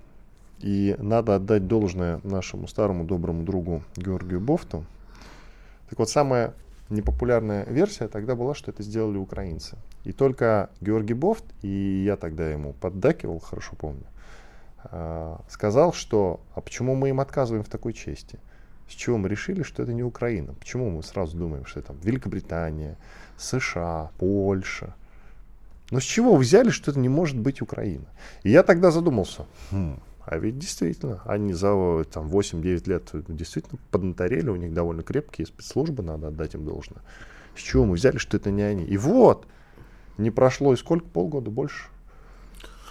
и 0.59 0.97
надо 0.99 1.35
отдать 1.37 1.67
должное 1.67 2.21
нашему 2.23 2.69
старому 2.69 3.05
доброму 3.05 3.43
другу 3.43 3.83
Георгию 3.97 4.41
Бофту, 4.41 4.85
так 5.89 5.99
вот 5.99 6.11
самая 6.11 6.55
непопулярная 6.89 7.65
версия 7.65 8.09
тогда 8.09 8.35
была, 8.35 8.55
что 8.55 8.71
это 8.71 8.83
сделали 8.83 9.17
украинцы. 9.17 9.77
И 10.05 10.13
только 10.13 10.71
Георгий 10.81 11.15
Бофт, 11.15 11.45
и 11.63 12.05
я 12.05 12.17
тогда 12.17 12.49
ему 12.49 12.73
поддакивал, 12.75 13.41
хорошо 13.41 13.77
помню, 13.77 14.07
а, 14.85 15.41
сказал, 15.49 15.93
что 15.93 16.41
а 16.55 16.61
почему 16.61 16.95
мы 16.95 17.09
им 17.09 17.21
отказываем 17.21 17.65
в 17.65 17.69
такой 17.69 17.93
чести? 17.93 18.39
С 18.89 18.93
чего 18.93 19.19
мы 19.19 19.29
решили, 19.29 19.63
что 19.63 19.83
это 19.83 19.93
не 19.93 20.05
Украина? 20.05 20.55
Почему 20.55 20.91
мы 20.91 21.03
сразу 21.03 21.37
думаем, 21.37 21.67
что 21.67 21.81
это 21.81 21.89
там 21.89 21.99
Великобритания, 22.03 22.97
США, 23.37 24.11
Польша? 24.19 24.95
Но 25.91 26.01
с 26.01 26.05
чего 26.05 26.35
вы 26.35 26.41
взяли, 26.41 26.71
что 26.71 26.91
это 26.93 27.01
не 27.01 27.09
может 27.09 27.37
быть 27.37 27.63
Украина? 27.63 28.07
И 28.45 28.51
я 28.51 28.63
тогда 28.63 28.93
задумался, 28.93 29.47
хм, 29.71 29.99
а 30.27 30.39
ведь 30.39 30.59
действительно, 30.59 31.23
они 31.25 31.53
за 31.53 32.05
там, 32.11 32.27
8-9 32.27 32.89
лет 32.89 33.11
действительно 33.29 33.79
поднаторели, 33.93 34.51
у 34.51 34.57
них 34.57 34.75
довольно 34.75 35.05
крепкие 35.05 35.47
спецслужбы, 35.47 36.03
надо 36.03 36.29
отдать 36.29 36.55
им 36.55 36.65
должное. 36.65 37.01
С 37.55 37.61
чего 37.61 37.85
мы 37.85 37.95
взяли, 37.95 38.19
что 38.19 38.37
это 38.37 38.51
не 38.51 38.63
они? 38.63 38.85
И 38.85 38.97
вот, 38.97 39.47
не 40.19 40.33
прошло 40.33 40.73
и 40.73 40.77
сколько, 40.77 41.07
полгода 41.07 41.51
больше. 41.51 41.89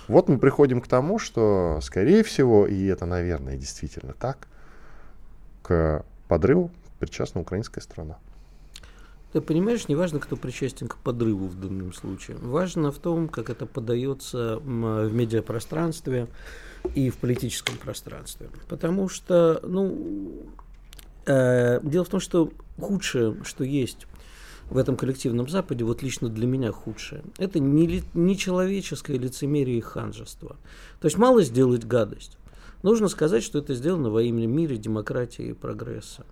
Вот 0.07 0.29
мы 0.29 0.37
приходим 0.37 0.79
к 0.79 0.87
тому, 0.87 1.19
что, 1.19 1.79
скорее 1.81 2.23
всего, 2.23 2.67
и 2.67 2.85
это, 2.85 3.05
наверное, 3.05 3.57
действительно 3.57 4.13
так, 4.13 4.47
к 5.61 6.05
подрыву 6.29 6.71
причастна 6.99 7.41
украинская 7.41 7.83
страна. 7.83 8.17
Ты 9.35 9.41
понимаешь, 9.41 9.89
не 9.89 9.95
важно, 9.95 10.21
кто 10.21 10.37
причастен 10.37 10.87
к 10.87 10.95
подрыву 10.95 11.47
в 11.47 11.59
данном 11.59 11.91
случае. 11.91 12.37
Важно 12.37 12.89
в 12.89 12.99
том, 12.99 13.27
как 13.27 13.49
это 13.49 13.65
подается 13.65 14.59
в 14.63 15.11
медиапространстве 15.11 16.29
и 16.95 17.09
в 17.09 17.17
политическом 17.17 17.75
пространстве. 17.75 18.49
Потому 18.69 19.09
что, 19.09 19.59
ну, 19.61 20.47
э, 21.25 21.81
дело 21.83 22.05
в 22.05 22.07
том, 22.07 22.21
что 22.21 22.53
худшее, 22.79 23.35
что 23.43 23.65
есть 23.65 24.07
в 24.69 24.77
этом 24.77 24.95
коллективном 24.95 25.49
Западе, 25.49 25.83
вот 25.83 26.01
лично 26.01 26.29
для 26.29 26.47
меня 26.47 26.71
худшее, 26.71 27.21
это 27.37 27.59
не, 27.59 28.03
не 28.13 28.37
человеческое 28.37 29.17
лицемерие 29.17 29.79
и 29.79 29.81
ханжество. 29.81 30.55
То 31.01 31.07
есть 31.07 31.17
мало 31.17 31.43
сделать 31.43 31.83
гадость. 31.83 32.37
Нужно 32.83 33.07
сказать, 33.07 33.43
что 33.43 33.57
это 33.57 33.73
сделано 33.73 34.11
во 34.11 34.21
имя 34.21 34.45
мира, 34.45 34.75
демократии 34.75 35.47
и 35.47 35.53
прогресса. 35.53 36.23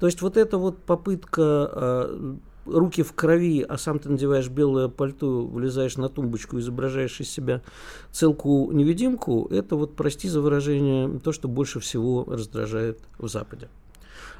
То 0.00 0.06
есть 0.06 0.22
вот 0.22 0.38
эта 0.38 0.56
вот 0.56 0.78
попытка 0.78 1.70
э, 1.72 2.34
руки 2.64 3.02
в 3.02 3.12
крови, 3.12 3.60
а 3.62 3.76
сам 3.76 3.98
ты 3.98 4.08
надеваешь 4.08 4.48
белое 4.48 4.88
пальто, 4.88 5.44
влезаешь 5.46 5.96
на 5.98 6.08
тумбочку, 6.08 6.58
изображаешь 6.58 7.20
из 7.20 7.30
себя 7.30 7.62
целку-невидимку, 8.10 9.46
это 9.50 9.76
вот, 9.76 9.96
прости 9.96 10.28
за 10.28 10.40
выражение, 10.40 11.20
то, 11.20 11.32
что 11.32 11.48
больше 11.48 11.80
всего 11.80 12.24
раздражает 12.26 12.98
в 13.18 13.28
Западе. 13.28 13.68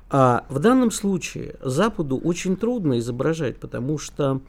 А 0.08 0.46
в 0.48 0.58
данном 0.58 0.90
случае 0.90 1.56
Западу 1.62 2.16
очень 2.16 2.56
трудно 2.56 2.98
изображать, 2.98 3.58
потому 3.58 3.98
что 3.98 4.32
а, 4.32 4.40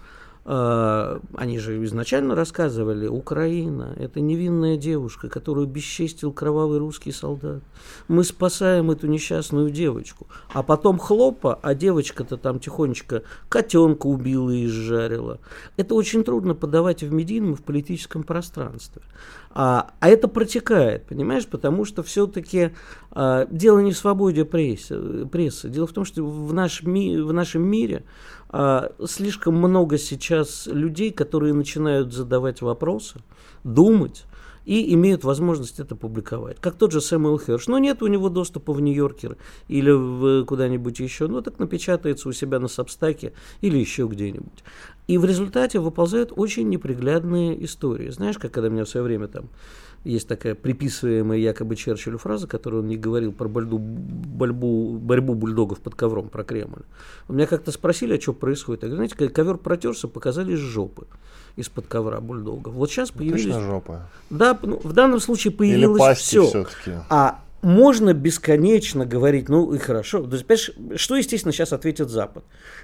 они 0.44 1.60
же 1.60 1.84
изначально 1.86 2.34
рассказывали, 2.34 3.06
Украина– 3.06 3.94
это 3.98 4.22
невинная 4.22 4.76
девушка, 4.76 5.30
которую 5.30 5.68
бесчестил 5.68 6.34
кровавый 6.34 6.80
русский 6.80 7.12
солдат. 7.12 7.62
Мы 8.08 8.24
спасаем 8.24 8.90
эту 8.90 9.06
несчастную 9.06 9.70
девочку. 9.70 10.28
А 10.52 10.64
потом 10.64 10.98
хлопа, 10.98 11.60
а 11.62 11.76
девочка-то 11.76 12.38
там 12.38 12.60
тихонечко 12.60 13.22
котенка 13.50 14.08
убила 14.08 14.50
и 14.50 14.66
изжарила. 14.66 15.40
Это 15.78 15.94
очень 15.94 16.24
трудно 16.24 16.56
подавать 16.56 17.04
в 17.04 17.14
медийном 17.14 17.54
и 17.54 17.56
в 17.56 17.62
политическом 17.62 18.24
пространстве. 18.24 19.04
А, 19.54 19.92
а 20.00 20.10
это 20.10 20.28
протекает, 20.28 21.06
понимаешь, 21.06 21.46
потому 21.46 21.84
что 21.86 22.04
все-таки 22.04 22.72
а, 23.12 23.46
дело 23.52 23.80
не 23.80 23.92
в 23.92 23.98
свободе 23.98 24.46
прессы, 24.46 25.26
прессы. 25.26 25.70
Дело 25.70 25.88
в 25.88 25.92
том, 25.92 26.06
что 26.06 26.24
в, 26.24 26.54
наш 26.54 26.84
ми, 26.84 27.22
в 27.22 27.34
нашем 27.34 27.64
мире 27.64 28.06
а, 28.52 28.92
слишком 29.06 29.56
много 29.56 29.98
сейчас 29.98 30.68
людей, 30.68 31.12
которые 31.12 31.54
начинают 31.54 32.14
задавать 32.14 32.62
вопросы, 32.62 33.22
думать 33.64 34.26
и 34.66 34.94
имеют 34.94 35.24
возможность 35.24 35.80
это 35.80 35.96
публиковать. 35.96 36.60
Как 36.60 36.76
тот 36.76 36.92
же 36.92 37.02
Сэмюэл 37.02 37.40
Херш. 37.40 37.68
Но 37.68 37.80
нет 37.80 38.04
у 38.04 38.08
него 38.08 38.30
доступа 38.30 38.74
в 38.74 38.82
Нью-Йоркер 38.82 39.38
или 39.70 39.92
в 39.92 40.46
куда-нибудь 40.46 41.00
еще. 41.00 41.28
Ну, 41.28 41.42
так 41.42 41.60
напечатается 41.60 42.30
у 42.30 42.32
себя 42.34 42.60
на 42.60 42.68
Сабстаке 42.68 43.34
или 43.62 43.78
еще 43.78 44.06
где-нибудь. 44.06 44.64
И 45.08 45.18
в 45.18 45.26
результате 45.26 45.80
выползают 45.80 46.32
очень 46.36 46.70
неприглядные 46.70 47.64
истории. 47.64 48.10
Знаешь, 48.10 48.38
как 48.38 48.52
когда 48.52 48.70
меня 48.70 48.86
в 48.86 48.90
свое 48.90 49.06
время 49.06 49.28
там 49.28 49.50
есть 50.04 50.28
такая 50.28 50.56
приписываемая 50.56 51.38
якобы 51.38 51.76
Черчиллю 51.76 52.18
фраза, 52.18 52.48
которую 52.48 52.84
он 52.84 52.88
не 52.88 52.98
говорил 52.98 53.32
про 53.32 53.48
борьбу, 53.48 53.78
борьбу, 53.78 54.98
борьбу 54.98 55.36
бульдогов 55.36 55.80
под 55.80 55.96
ковром, 55.96 56.30
про 56.30 56.44
Кремль. 56.44 56.84
У 57.28 57.34
меня 57.34 57.46
как-то 57.46 57.72
спросили, 57.72 58.18
а 58.18 58.22
что 58.22 58.34
происходит. 58.34 58.84
Я 58.84 58.90
говорю, 58.90 58.98
знаете, 58.98 59.16
когда 59.16 59.34
ковер 59.34 59.58
протерся, 59.58 60.08
показались 60.08 60.60
жопы 60.60 61.06
из-под 61.56 61.88
ковра 61.88 62.20
бульдогов. 62.20 62.74
Вот 62.74 62.90
сейчас 62.90 63.12
появились... 63.12 63.46
Точно 63.46 63.62
жопа. 63.62 64.10
Да, 64.30 64.58
ну, 64.62 64.80
в 64.84 64.94
данном 64.94 65.20
случае 65.20 65.54
появилось 65.54 66.18
все. 66.18 66.66
А 67.10 67.44
можно 67.62 68.14
бесконечно 68.14 69.06
говорить, 69.06 69.50
ну 69.50 69.74
и 69.74 69.78
хорошо. 69.78 70.24
То 70.24 70.36
есть, 70.36 70.72
что, 70.96 71.16
естественно, 71.16 71.52
сейчас 71.52 71.74
ответит 71.74 72.10
Запад? 72.10 72.44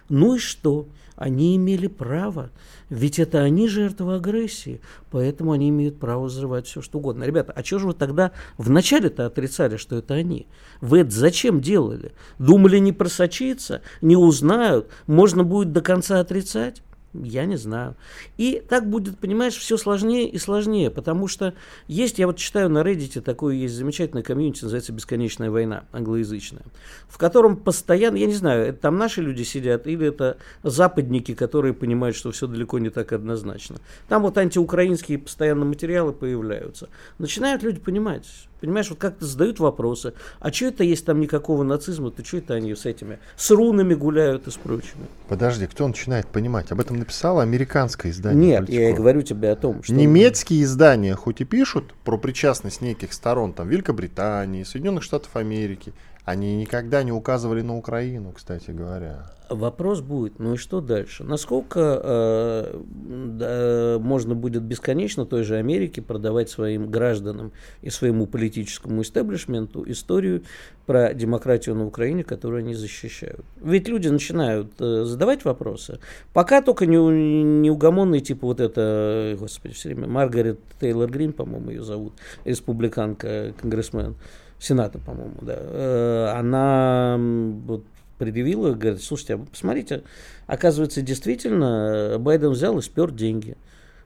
Ну 0.09 0.35
и 0.35 0.39
что? 0.39 0.87
Они 1.17 1.55
имели 1.55 1.87
право. 1.87 2.51
Ведь 2.89 3.17
это 3.17 3.41
они 3.41 3.67
жертвы 3.67 4.15
агрессии, 4.15 4.81
поэтому 5.09 5.51
они 5.51 5.69
имеют 5.69 5.99
право 5.99 6.25
взрывать 6.25 6.67
все, 6.67 6.81
что 6.81 6.99
угодно. 6.99 7.23
Ребята, 7.23 7.51
а 7.53 7.63
что 7.63 7.79
же 7.79 7.87
вы 7.87 7.93
тогда 7.93 8.31
вначале-то 8.57 9.25
отрицали, 9.25 9.77
что 9.77 9.97
это 9.97 10.13
они? 10.13 10.47
Вы 10.79 10.99
это 10.99 11.11
зачем 11.11 11.59
делали? 11.59 12.13
Думали 12.37 12.77
не 12.77 12.93
просочиться, 12.93 13.81
не 13.99 14.15
узнают, 14.15 14.89
можно 15.07 15.43
будет 15.43 15.73
до 15.73 15.81
конца 15.81 16.19
отрицать? 16.19 16.83
Я 17.13 17.45
не 17.45 17.55
знаю. 17.55 17.95
И 18.37 18.61
так 18.67 18.89
будет, 18.89 19.17
понимаешь, 19.17 19.55
все 19.55 19.77
сложнее 19.77 20.29
и 20.29 20.37
сложнее, 20.37 20.91
потому 20.91 21.27
что 21.27 21.53
есть, 21.87 22.19
я 22.19 22.27
вот 22.27 22.37
читаю 22.37 22.69
на 22.69 22.79
Reddit, 22.79 23.21
такое 23.21 23.55
есть 23.55 23.75
замечательное 23.75 24.23
комьюнити, 24.23 24.63
называется 24.63 24.93
«Бесконечная 24.93 25.49
война», 25.49 25.85
англоязычная, 25.91 26.63
в 27.07 27.17
котором 27.17 27.55
постоянно, 27.55 28.17
я 28.17 28.25
не 28.25 28.33
знаю, 28.33 28.67
это 28.67 28.79
там 28.79 28.97
наши 28.97 29.21
люди 29.21 29.43
сидят 29.43 29.87
или 29.87 30.07
это 30.07 30.37
западники, 30.63 31.33
которые 31.33 31.73
понимают, 31.73 32.15
что 32.15 32.31
все 32.31 32.45
далеко 32.45 32.77
не 32.79 32.89
так 32.89 33.13
однозначно. 33.13 33.77
Там 34.07 34.21
вот 34.21 34.37
антиукраинские 34.37 35.17
постоянно 35.17 35.65
материалы 35.65 36.13
появляются. 36.13 36.89
Начинают 37.17 37.63
люди 37.63 37.79
понимать, 37.79 38.25
Понимаешь, 38.59 38.89
вот 38.89 38.97
как-то 38.97 39.25
задают 39.25 39.59
вопросы. 39.59 40.13
А 40.39 40.51
что 40.51 40.65
это 40.65 40.83
есть 40.83 41.05
там 41.05 41.19
никакого 41.19 41.63
нацизма? 41.63 42.09
То 42.09 42.25
что 42.25 42.37
это 42.37 42.55
они 42.55 42.73
с 42.73 42.85
этими, 42.85 43.19
с 43.35 43.51
рунами 43.51 43.93
гуляют 43.93 44.47
и 44.47 44.51
с 44.51 44.55
прочими? 44.55 45.05
Подожди, 45.27 45.67
кто 45.67 45.87
начинает 45.87 46.27
понимать? 46.27 46.71
Об 46.71 46.79
этом 46.79 46.96
написало 46.97 47.41
американское 47.41 48.11
издание. 48.11 48.49
Нет, 48.49 48.59
политиков. 48.61 48.81
я 48.81 48.89
и 48.89 48.93
говорю 48.93 49.21
тебе 49.21 49.51
о 49.51 49.55
том, 49.55 49.83
что... 49.83 49.93
Немецкие 49.93 50.63
издания 50.63 51.15
хоть 51.15 51.41
и 51.41 51.45
пишут 51.45 51.93
про 52.03 52.17
причастность 52.17 52.81
неких 52.81 53.13
сторон, 53.13 53.53
там, 53.53 53.69
Великобритании, 53.69 54.63
Соединенных 54.63 55.03
Штатов 55.03 55.35
Америки, 55.35 55.93
они 56.27 56.57
никогда 56.57 57.03
не 57.03 57.13
указывали 57.13 57.61
на 57.61 57.77
Украину, 57.77 58.33
кстати 58.33 58.71
говоря. 58.71 59.31
Вопрос 59.49 60.01
будет, 60.01 60.39
ну 60.39 60.55
и 60.55 60.57
что 60.57 60.81
дальше? 60.81 61.23
Насколько 61.23 62.01
э, 62.03 62.81
да, 63.05 63.97
можно 64.01 64.35
будет 64.35 64.61
бесконечно 64.63 65.25
той 65.25 65.43
же 65.43 65.55
Америке 65.55 66.01
продавать 66.01 66.49
своим 66.49 66.91
гражданам 66.91 67.53
и 67.81 67.89
своему 67.89 68.27
политическому 68.27 69.03
истеблишменту 69.03 69.89
историю 69.89 70.43
про 70.85 71.13
демократию 71.13 71.75
на 71.75 71.85
Украине, 71.85 72.25
которую 72.25 72.59
они 72.59 72.73
защищают? 72.73 73.45
Ведь 73.63 73.87
люди 73.87 74.09
начинают 74.09 74.73
э, 74.81 75.05
задавать 75.05 75.45
вопросы. 75.45 76.01
Пока 76.33 76.61
только 76.61 76.87
не, 76.87 76.97
неугомонный, 76.97 78.19
типа 78.19 78.47
вот 78.47 78.59
это, 78.59 79.37
господи, 79.39 79.75
все 79.75 79.93
время, 79.93 80.09
Маргарет 80.09 80.59
Тейлор 80.81 81.09
Грин, 81.09 81.31
по-моему, 81.31 81.69
ее 81.69 81.83
зовут, 81.83 82.11
республиканка, 82.43 83.53
конгрессмен, 83.61 84.17
Сената, 84.59 84.99
по-моему, 84.99 85.35
да, 85.41 85.55
э, 85.57 86.33
она 86.35 87.17
вот, 87.19 87.83
предъявила, 88.17 88.73
говорит, 88.73 89.03
слушайте, 89.03 89.35
а 89.35 89.37
посмотрите, 89.37 90.03
оказывается, 90.47 91.01
действительно, 91.01 92.17
Байден 92.19 92.49
взял 92.49 92.77
и 92.77 92.81
спер 92.81 93.11
деньги. 93.11 93.55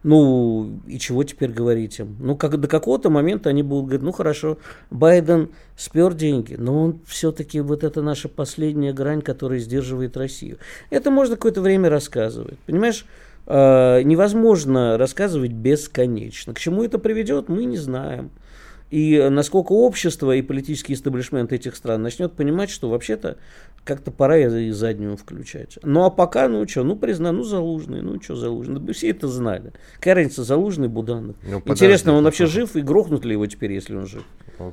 Ну, 0.03 0.81
и 0.87 0.97
чего 0.97 1.23
теперь 1.23 1.51
говорить 1.51 1.99
им? 1.99 2.17
Ну, 2.19 2.35
как, 2.35 2.59
до 2.59 2.67
какого-то 2.67 3.11
момента 3.11 3.49
они 3.49 3.61
будут 3.61 3.85
говорить, 3.85 4.03
ну, 4.03 4.11
хорошо, 4.11 4.57
Байден 4.89 5.49
спер 5.77 6.15
деньги, 6.15 6.55
но 6.55 6.85
он 6.85 6.99
все-таки 7.05 7.59
вот 7.61 7.83
это 7.83 8.01
наша 8.01 8.27
последняя 8.27 8.93
грань, 8.93 9.21
которая 9.21 9.59
сдерживает 9.59 10.17
Россию. 10.17 10.57
Это 10.89 11.11
можно 11.11 11.35
какое-то 11.35 11.61
время 11.61 11.89
рассказывать. 11.89 12.57
Понимаешь, 12.65 13.05
э, 13.45 14.01
невозможно 14.01 14.97
рассказывать 14.97 15.51
бесконечно. 15.51 16.55
К 16.55 16.59
чему 16.59 16.83
это 16.83 16.97
приведет, 16.97 17.47
мы 17.47 17.65
не 17.65 17.77
знаем. 17.77 18.31
И 18.91 19.29
насколько 19.31 19.71
общество 19.71 20.35
и 20.35 20.41
политический 20.41 20.93
истеблишмент 20.93 21.53
этих 21.53 21.77
стран 21.77 22.03
начнет 22.03 22.33
понимать, 22.33 22.69
что 22.69 22.89
вообще-то 22.89 23.37
как-то 23.85 24.11
пора 24.11 24.37
и 24.37 24.69
заднюю 24.71 25.15
включать. 25.15 25.79
Ну 25.81 26.03
а 26.03 26.09
пока, 26.09 26.49
ну 26.49 26.67
что, 26.67 26.83
ну 26.83 26.97
признаю, 26.97 27.35
ну 27.35 27.43
Залужный, 27.43 28.01
ну 28.01 28.21
что 28.21 28.35
Залужный, 28.35 28.81
да 28.81 28.91
все 28.91 29.09
это 29.09 29.29
знали. 29.29 29.71
Какая 29.95 30.15
разница, 30.15 30.43
Залужный, 30.43 30.89
Буданов. 30.89 31.37
Ну, 31.41 31.61
Интересно, 31.65 32.13
он 32.13 32.25
вообще 32.25 32.45
жив 32.47 32.75
и 32.75 32.81
грохнут 32.81 33.23
ли 33.23 33.31
его 33.31 33.47
теперь, 33.47 33.71
если 33.71 33.95
он 33.95 34.07
жив? 34.07 34.23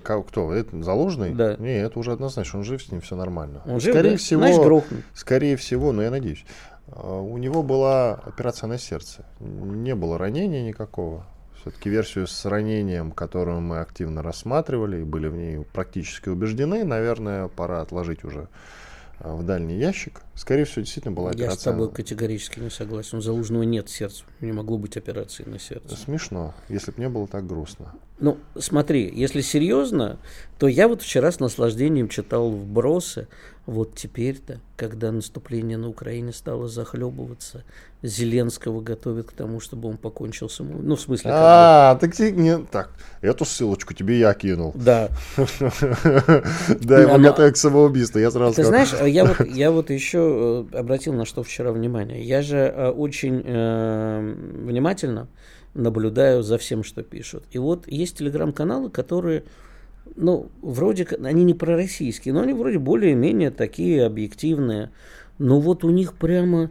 Кто? 0.03 0.53
Это 0.53 0.83
Залужный? 0.83 1.33
Да. 1.33 1.57
Не, 1.57 1.81
это 1.81 1.97
уже 1.97 2.11
однозначно, 2.11 2.59
он 2.59 2.65
жив, 2.65 2.83
с 2.83 2.91
ним 2.91 3.01
все 3.01 3.15
нормально. 3.15 3.63
Он 3.67 3.81
скорее 3.81 4.03
жив, 4.03 4.13
да? 4.13 4.17
всего, 4.17 4.41
Значит, 4.41 4.63
грохнут. 4.63 5.01
Скорее 5.15 5.57
всего, 5.57 5.93
но 5.93 6.03
я 6.03 6.11
надеюсь. 6.11 6.45
А, 6.89 7.21
у 7.21 7.39
него 7.39 7.63
была 7.63 8.15
операция 8.15 8.67
на 8.67 8.79
сердце. 8.79 9.25
Не 9.39 9.95
было 9.95 10.19
ранения 10.19 10.67
никакого 10.67 11.25
Все-таки 11.61 11.91
версию 11.91 12.27
с 12.27 12.45
ранением, 12.45 13.11
которую 13.11 13.61
мы 13.61 13.81
активно 13.81 14.23
рассматривали 14.23 15.01
и 15.01 15.05
были 15.05 15.29
в 15.29 15.37
ней 15.37 15.65
практически 15.73 16.29
убеждены, 16.29 16.85
наверное, 16.85 17.49
пора 17.49 17.81
отложить 17.81 18.25
уже 18.25 18.49
а, 19.19 19.35
в 19.35 19.45
дальний 19.45 19.77
ящик. 19.77 20.21
Скорее 20.39 20.67
всего, 20.67 20.83
действительно 20.83 21.15
была 21.15 21.31
операция. 21.31 21.51
Я 21.51 21.57
с 21.57 21.63
тобой 21.63 21.91
категорически 21.91 22.61
не 22.61 22.71
согласен. 22.71 23.19
У 23.19 23.21
Залужного 23.21 23.65
нет 23.65 23.89
сердца. 23.89 24.23
Не 24.41 24.53
могло 24.53 24.79
быть 24.79 24.97
операции 24.97 25.43
на 25.45 25.59
сердце. 25.59 25.97
Смешно, 25.97 26.55
если 26.69 26.93
бы 26.93 27.01
не 27.01 27.09
было 27.09 27.27
так 27.27 27.45
грустно. 27.45 27.93
Ну, 28.21 28.39
смотри, 28.59 29.13
если 29.15 29.41
серьезно, 29.43 30.19
то 30.59 30.67
я 30.67 30.89
вот 30.89 31.03
вчера 31.03 31.31
с 31.31 31.39
наслаждением 31.39 32.09
читал 32.09 32.51
вбросы. 32.51 33.29
Вот 33.65 33.97
теперь-то, 33.97 34.61
когда 34.77 35.13
наступление 35.13 35.77
на 35.77 35.89
Украине 35.89 36.33
стало 36.33 36.69
захлебываться, 36.69 37.65
Зеленского 38.03 38.81
готовят 38.81 39.29
к 39.29 39.33
тому, 39.33 39.61
чтобы 39.61 39.91
он 39.91 39.99
покончил 39.99 40.49
самому. 40.49 40.81
Ну, 40.83 40.97
в 40.97 41.01
смысле... 41.01 41.31
А, 41.35 41.97
так 42.01 42.19
не 42.19 42.59
так. 42.59 42.91
Эту 43.21 43.45
ссылочку 43.45 43.93
тебе 43.93 44.19
я 44.19 44.33
кинул. 44.35 44.73
Да. 44.75 45.11
Да, 46.81 47.01
его 47.01 47.19
готовят 47.19 47.55
к 47.55 47.57
самоубийству. 47.57 48.19
Я 48.19 48.31
сразу 48.31 48.55
Ты 48.55 48.65
знаешь, 48.65 48.95
я 49.07 49.25
вот, 49.25 49.47
я 49.49 49.71
вот 49.71 49.91
еще 49.91 50.28
э, 50.29 50.79
обратил 50.79 51.13
на 51.13 51.25
что 51.25 51.43
вчера 51.43 51.73
внимание. 51.73 52.23
Я 52.23 52.43
же 52.43 52.57
э, 52.57 52.91
очень 52.91 53.43
э, 53.45 54.35
внимательно 54.65 55.29
наблюдаю 55.75 56.43
за 56.43 56.59
всем, 56.59 56.83
что 56.83 57.03
пишут. 57.03 57.45
И 57.51 57.59
вот 57.59 57.87
есть 57.87 58.19
телеграм-каналы, 58.19 58.91
которые, 58.91 59.45
ну, 60.17 60.51
вроде 60.63 61.05
они 61.23 61.45
не 61.45 61.55
пророссийские, 61.55 62.35
но 62.35 62.41
они 62.41 62.53
вроде 62.53 62.79
более-менее 62.79 63.51
такие 63.51 64.05
объективные. 64.05 64.91
Но 65.39 65.61
вот 65.61 65.85
у 65.85 65.91
них 65.91 66.15
прямо 66.15 66.71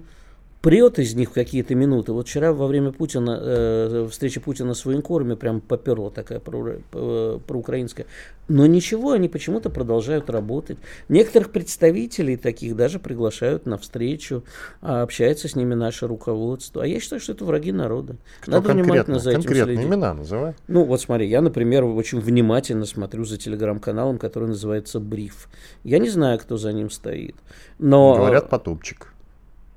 прет 0.68 1.00
из 1.00 1.16
них 1.16 1.30
в 1.30 1.34
какие-то 1.34 1.76
минуты. 1.76 2.12
Вот 2.12 2.28
вчера 2.28 2.52
во 2.52 2.68
время 2.68 2.92
Путина, 2.92 3.40
э, 3.42 4.08
встречи 4.12 4.42
Путина 4.42 4.74
с 4.74 4.84
военкорами 4.84 5.36
прям 5.36 5.62
поперла 5.62 6.10
такая 6.10 6.42
про, 6.42 6.82
про, 6.92 7.40
проукраинская. 7.40 8.06
Но 8.50 8.66
ничего, 8.66 9.14
они 9.14 9.30
почему-то 9.30 9.70
продолжают 9.70 10.30
работать. 10.30 10.78
Некоторых 11.08 11.52
представителей 11.52 12.36
таких 12.36 12.76
даже 12.76 13.00
приглашают 13.00 13.66
на 13.66 13.78
встречу, 13.78 14.44
а 14.82 15.04
общается 15.04 15.48
с 15.48 15.56
ними 15.56 15.74
наше 15.74 16.06
руководство. 16.06 16.84
А 16.84 16.86
я 16.86 17.00
считаю, 17.00 17.22
что 17.22 17.32
это 17.32 17.46
враги 17.46 17.72
народа. 17.72 18.18
Кто 18.42 18.52
Надо 18.52 18.74
внимательно 18.74 19.20
за 19.20 19.30
этим 19.30 19.44
конкретные 19.44 19.78
следить. 19.78 19.90
имена 19.90 20.14
называй. 20.14 20.54
Ну 20.68 20.84
вот 20.84 21.00
смотри, 21.00 21.30
я, 21.30 21.40
например, 21.40 21.86
очень 21.86 22.20
внимательно 22.20 22.86
смотрю 22.86 23.24
за 23.24 23.38
телеграм-каналом, 23.38 24.18
который 24.18 24.50
называется 24.50 25.00
Бриф. 25.00 25.48
Я 25.86 26.00
не 26.00 26.10
знаю, 26.10 26.40
кто 26.40 26.58
за 26.58 26.74
ним 26.74 26.90
стоит. 26.90 27.38
Но... 27.80 28.18
Говорят, 28.18 28.50
потупчик. 28.50 29.14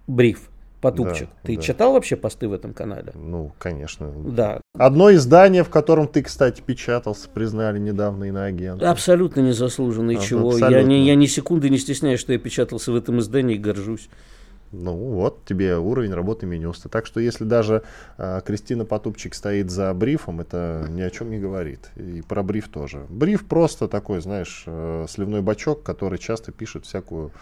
Бриф. 0.08 0.49
Потупчик. 0.80 1.28
Да, 1.28 1.36
ты 1.44 1.56
да. 1.56 1.62
читал 1.62 1.92
вообще 1.92 2.16
посты 2.16 2.48
в 2.48 2.52
этом 2.52 2.72
канале? 2.72 3.12
Ну, 3.14 3.52
конечно. 3.58 4.10
Да. 4.10 4.60
Одно 4.74 5.12
издание, 5.12 5.62
в 5.62 5.68
котором 5.68 6.08
ты, 6.08 6.22
кстати, 6.22 6.62
печатался, 6.64 7.28
признали 7.28 7.78
недавно 7.78 8.24
иноагентом. 8.24 8.88
Абсолютно 8.88 9.40
незаслуженно. 9.40 10.12
И 10.12 10.16
а, 10.16 10.20
чего? 10.20 10.56
Я, 10.56 10.82
не, 10.82 11.04
я 11.04 11.14
ни 11.16 11.26
секунды 11.26 11.68
не 11.68 11.78
стесняюсь, 11.78 12.20
что 12.20 12.32
я 12.32 12.38
печатался 12.38 12.92
в 12.92 12.96
этом 12.96 13.20
издании 13.20 13.56
и 13.56 13.58
горжусь. 13.58 14.08
Ну 14.72 14.94
вот 14.94 15.44
тебе 15.44 15.76
уровень 15.76 16.14
работы 16.14 16.46
Минюста. 16.46 16.88
Так 16.88 17.04
что 17.04 17.18
если 17.18 17.44
даже 17.44 17.82
э, 18.18 18.40
Кристина 18.46 18.84
Потупчик 18.84 19.34
стоит 19.34 19.70
за 19.70 19.92
брифом, 19.94 20.40
это 20.40 20.86
ни 20.88 21.02
о 21.02 21.10
чем 21.10 21.30
не 21.30 21.38
говорит. 21.38 21.90
И 21.96 22.22
про 22.22 22.42
бриф 22.42 22.68
тоже. 22.68 23.04
Бриф 23.08 23.46
просто 23.46 23.88
такой, 23.88 24.20
знаешь, 24.20 24.62
э, 24.66 25.06
сливной 25.08 25.42
бачок, 25.42 25.82
который 25.82 26.18
часто 26.20 26.52
пишет 26.52 26.86
всякую 26.86 27.32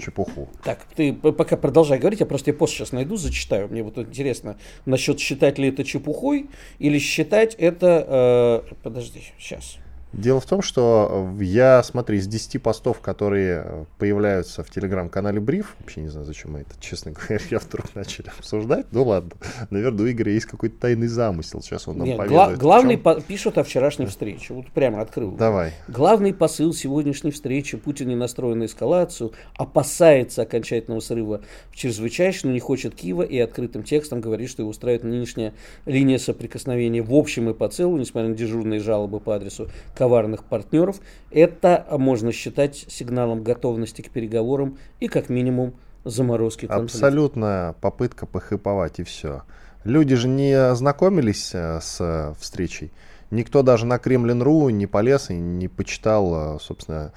чепуху. 0.00 0.48
Так, 0.64 0.86
ты 0.94 1.12
пока 1.12 1.56
продолжай 1.56 1.98
говорить, 1.98 2.20
я 2.20 2.26
просто 2.26 2.50
я 2.50 2.56
пост 2.56 2.74
сейчас 2.74 2.92
найду, 2.92 3.16
зачитаю. 3.16 3.68
Мне 3.68 3.82
вот 3.82 3.98
интересно, 3.98 4.58
насчет 4.84 5.18
считать 5.20 5.58
ли 5.58 5.68
это 5.68 5.84
чепухой 5.84 6.48
или 6.78 6.98
считать 6.98 7.54
это... 7.54 8.64
Э, 8.68 8.74
подожди, 8.82 9.22
сейчас. 9.38 9.78
Дело 10.12 10.40
в 10.40 10.46
том, 10.46 10.60
что 10.60 11.30
я, 11.40 11.82
смотри, 11.82 12.18
из 12.18 12.26
10 12.26 12.62
постов, 12.62 13.00
которые 13.00 13.86
появляются 13.98 14.62
в 14.62 14.70
телеграм-канале 14.70 15.40
Бриф, 15.40 15.74
вообще 15.80 16.02
не 16.02 16.08
знаю, 16.08 16.26
зачем 16.26 16.52
мы 16.52 16.60
это, 16.60 16.70
честно 16.80 17.12
говоря, 17.28 17.58
вдруг 17.58 17.94
начали 17.94 18.28
обсуждать. 18.38 18.86
Ну 18.92 19.04
ладно, 19.04 19.30
наверное, 19.70 20.04
у 20.04 20.10
Игоря 20.10 20.32
есть 20.32 20.46
какой-то 20.46 20.78
тайный 20.78 21.06
замысел. 21.06 21.62
Сейчас 21.62 21.88
он 21.88 21.98
нам 21.98 22.06
Нет, 22.06 22.18
поведает. 22.18 22.58
Гла- 22.58 22.72
главный 22.72 22.98
по- 22.98 23.20
пишут 23.20 23.56
о 23.56 23.64
вчерашней 23.64 24.06
встрече. 24.06 24.52
Вот 24.54 24.66
прямо 24.72 25.00
открыл. 25.00 25.32
Давай. 25.32 25.72
Главный 25.88 26.34
посыл 26.34 26.74
сегодняшней 26.74 27.30
встречи. 27.30 27.76
Путин 27.76 28.08
не 28.08 28.16
настроен 28.16 28.58
на 28.58 28.66
эскалацию, 28.66 29.32
опасается 29.56 30.42
окончательного 30.42 31.00
срыва 31.00 31.40
в 31.70 31.76
чрезвычайшем, 31.76 32.52
не 32.52 32.60
хочет 32.60 32.94
Киева 32.94 33.22
и 33.22 33.38
открытым 33.38 33.82
текстом 33.82 34.20
говорит, 34.20 34.50
что 34.50 34.62
его 34.62 34.70
устраивает 34.70 35.04
нынешняя 35.04 35.54
линия 35.86 36.18
соприкосновения 36.18 37.02
в 37.02 37.14
общем 37.14 37.48
и 37.48 37.54
по 37.54 37.68
целу, 37.68 37.96
несмотря 37.96 38.28
на 38.28 38.34
дежурные 38.34 38.80
жалобы 38.80 39.18
по 39.20 39.34
адресу 39.34 39.68
коварных 40.02 40.42
партнеров, 40.42 40.96
это 41.30 41.86
можно 41.92 42.32
считать 42.32 42.86
сигналом 42.88 43.44
готовности 43.44 44.02
к 44.02 44.10
переговорам 44.10 44.76
и 44.98 45.06
как 45.06 45.28
минимум 45.28 45.74
заморозки 46.02 46.66
конфликта. 46.66 46.96
Абсолютная 46.96 47.72
попытка 47.74 48.26
похиповать 48.26 48.98
и 48.98 49.04
все. 49.04 49.42
Люди 49.84 50.16
же 50.16 50.26
не 50.26 50.54
ознакомились 50.54 51.52
э, 51.54 51.78
с 51.80 52.34
встречей. 52.40 52.90
Никто 53.30 53.62
даже 53.62 53.86
на 53.86 54.00
Кремлин.ру 54.00 54.70
не 54.70 54.88
полез 54.88 55.30
и 55.30 55.34
не 55.34 55.68
почитал, 55.68 56.56
э, 56.56 56.58
собственно, 56.60 57.12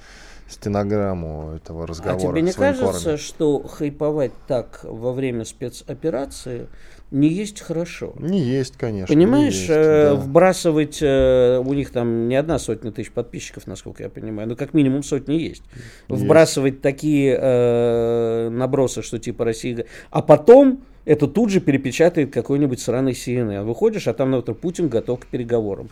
стенограмму 0.48 1.54
этого 1.56 1.88
разговора. 1.88 2.28
А 2.28 2.30
тебе 2.30 2.42
не 2.42 2.52
кажется, 2.52 3.16
что 3.16 3.66
хайповать 3.66 4.32
так 4.46 4.78
во 4.84 5.12
время 5.12 5.44
спецоперации 5.44 6.68
не 7.10 7.28
есть 7.28 7.60
хорошо. 7.60 8.14
Не 8.18 8.40
есть, 8.40 8.76
конечно. 8.76 9.14
Понимаешь, 9.14 9.54
есть, 9.54 9.70
э, 9.70 10.10
да. 10.10 10.14
вбрасывать, 10.16 10.98
э, 11.00 11.62
у 11.64 11.72
них 11.72 11.90
там 11.90 12.28
не 12.28 12.34
одна 12.34 12.58
сотня 12.58 12.90
тысяч 12.90 13.12
подписчиков, 13.12 13.66
насколько 13.66 14.02
я 14.02 14.08
понимаю, 14.08 14.48
но 14.48 14.56
как 14.56 14.74
минимум 14.74 15.04
сотни 15.04 15.34
есть. 15.34 15.62
есть. 16.08 16.22
Вбрасывать 16.22 16.80
такие 16.80 17.38
э, 17.40 18.48
набросы, 18.50 19.02
что 19.02 19.18
типа 19.18 19.44
Россия... 19.44 19.86
А 20.10 20.20
потом 20.20 20.82
это 21.04 21.28
тут 21.28 21.50
же 21.50 21.60
перепечатает 21.60 22.32
какой-нибудь 22.32 22.80
сраный 22.80 23.12
CNN. 23.12 23.62
Выходишь, 23.62 24.08
а 24.08 24.12
там, 24.12 24.32
например, 24.32 24.58
Путин 24.60 24.88
готов 24.88 25.20
к 25.20 25.26
переговорам 25.26 25.88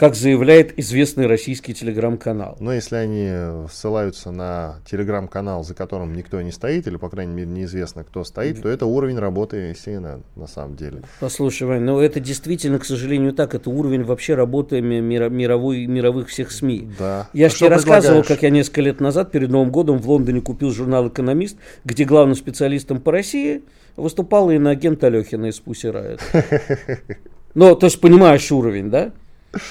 как 0.00 0.14
заявляет 0.14 0.78
известный 0.78 1.26
российский 1.26 1.74
телеграм-канал. 1.74 2.56
Но 2.58 2.72
если 2.72 2.96
они 2.96 3.68
ссылаются 3.70 4.30
на 4.30 4.76
телеграм-канал, 4.90 5.62
за 5.62 5.74
которым 5.74 6.14
никто 6.14 6.40
не 6.40 6.52
стоит, 6.52 6.86
или, 6.86 6.96
по 6.96 7.10
крайней 7.10 7.34
мере, 7.34 7.50
неизвестно, 7.50 8.02
кто 8.02 8.24
стоит, 8.24 8.62
то 8.62 8.70
это 8.70 8.86
уровень 8.86 9.18
работы 9.18 9.72
CNN, 9.72 10.22
на 10.36 10.46
самом 10.46 10.76
деле. 10.76 11.02
Послушай, 11.20 11.64
Вань, 11.64 11.82
ну 11.82 12.00
это 12.00 12.18
действительно, 12.18 12.78
к 12.78 12.86
сожалению, 12.86 13.34
так. 13.34 13.54
Это 13.54 13.68
уровень 13.68 14.02
вообще 14.02 14.34
работы 14.34 14.80
мировой, 14.80 15.84
мировых 15.84 16.28
всех 16.28 16.50
СМИ. 16.50 16.88
Да. 16.98 17.28
Я 17.34 17.48
а 17.48 17.50
же 17.50 17.56
тебе 17.56 17.68
рассказывал, 17.68 18.22
как 18.22 18.42
я 18.42 18.48
несколько 18.48 18.80
лет 18.80 19.00
назад, 19.00 19.30
перед 19.30 19.50
Новым 19.50 19.70
годом, 19.70 19.98
в 19.98 20.08
Лондоне 20.08 20.40
купил 20.40 20.70
журнал 20.70 21.08
«Экономист», 21.08 21.58
где 21.84 22.06
главным 22.06 22.36
специалистом 22.36 23.02
по 23.02 23.12
России 23.12 23.64
выступал 23.96 24.50
иноагент 24.50 25.04
Алехина 25.04 25.50
из 25.50 25.60
Пусси 25.60 25.92
Ну, 27.54 27.76
то 27.76 27.84
есть 27.84 28.00
понимаешь 28.00 28.50
уровень, 28.50 28.88
да? 28.88 29.12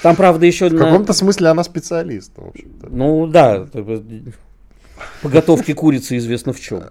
Там, 0.02 0.16
правда, 0.16 0.46
еще... 0.46 0.68
В 0.68 0.74
на... 0.74 0.84
каком-то 0.84 1.12
смысле 1.12 1.48
она 1.48 1.64
специалист, 1.64 2.32
в 2.36 2.48
общем-то. 2.48 2.88
Ну, 2.90 3.26
да. 3.26 3.66
По 5.22 5.74
курицы 5.74 6.16
известно 6.18 6.52
в 6.52 6.60
чем. 6.60 6.84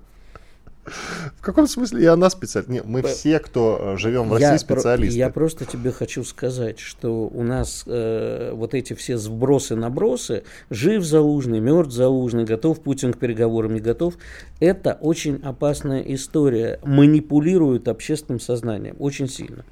В 1.37 1.41
каком 1.41 1.67
смысле 1.67 2.03
и 2.03 2.05
она 2.05 2.29
специалист? 2.29 2.69
Нет, 2.69 2.85
мы 2.85 3.01
все, 3.03 3.39
кто 3.39 3.79
э, 3.79 3.97
живем 3.97 4.29
в 4.29 4.33
России, 4.33 4.51
я 4.51 4.57
специалисты. 4.57 5.15
Про, 5.15 5.25
я 5.25 5.29
просто 5.29 5.65
тебе 5.65 5.91
хочу 5.91 6.23
сказать, 6.23 6.79
что 6.79 7.27
у 7.27 7.43
нас 7.43 7.83
э, 7.85 8.51
вот 8.53 8.73
эти 8.73 8.93
все 8.93 9.17
сбросы-набросы, 9.17 10.43
жив 10.69 11.03
Залужный, 11.03 11.59
мертв 11.59 11.91
Залужный, 11.91 12.45
готов 12.45 12.81
Путин 12.81 13.13
к 13.13 13.19
переговорам, 13.19 13.73
не 13.73 13.81
готов, 13.81 14.15
это 14.59 14.97
очень 14.99 15.39
опасная 15.43 16.01
история. 16.01 16.79
Манипулируют 16.83 17.87
общественным 17.87 18.39
сознанием 18.39 18.95
очень 18.99 19.27
сильно. 19.27 19.65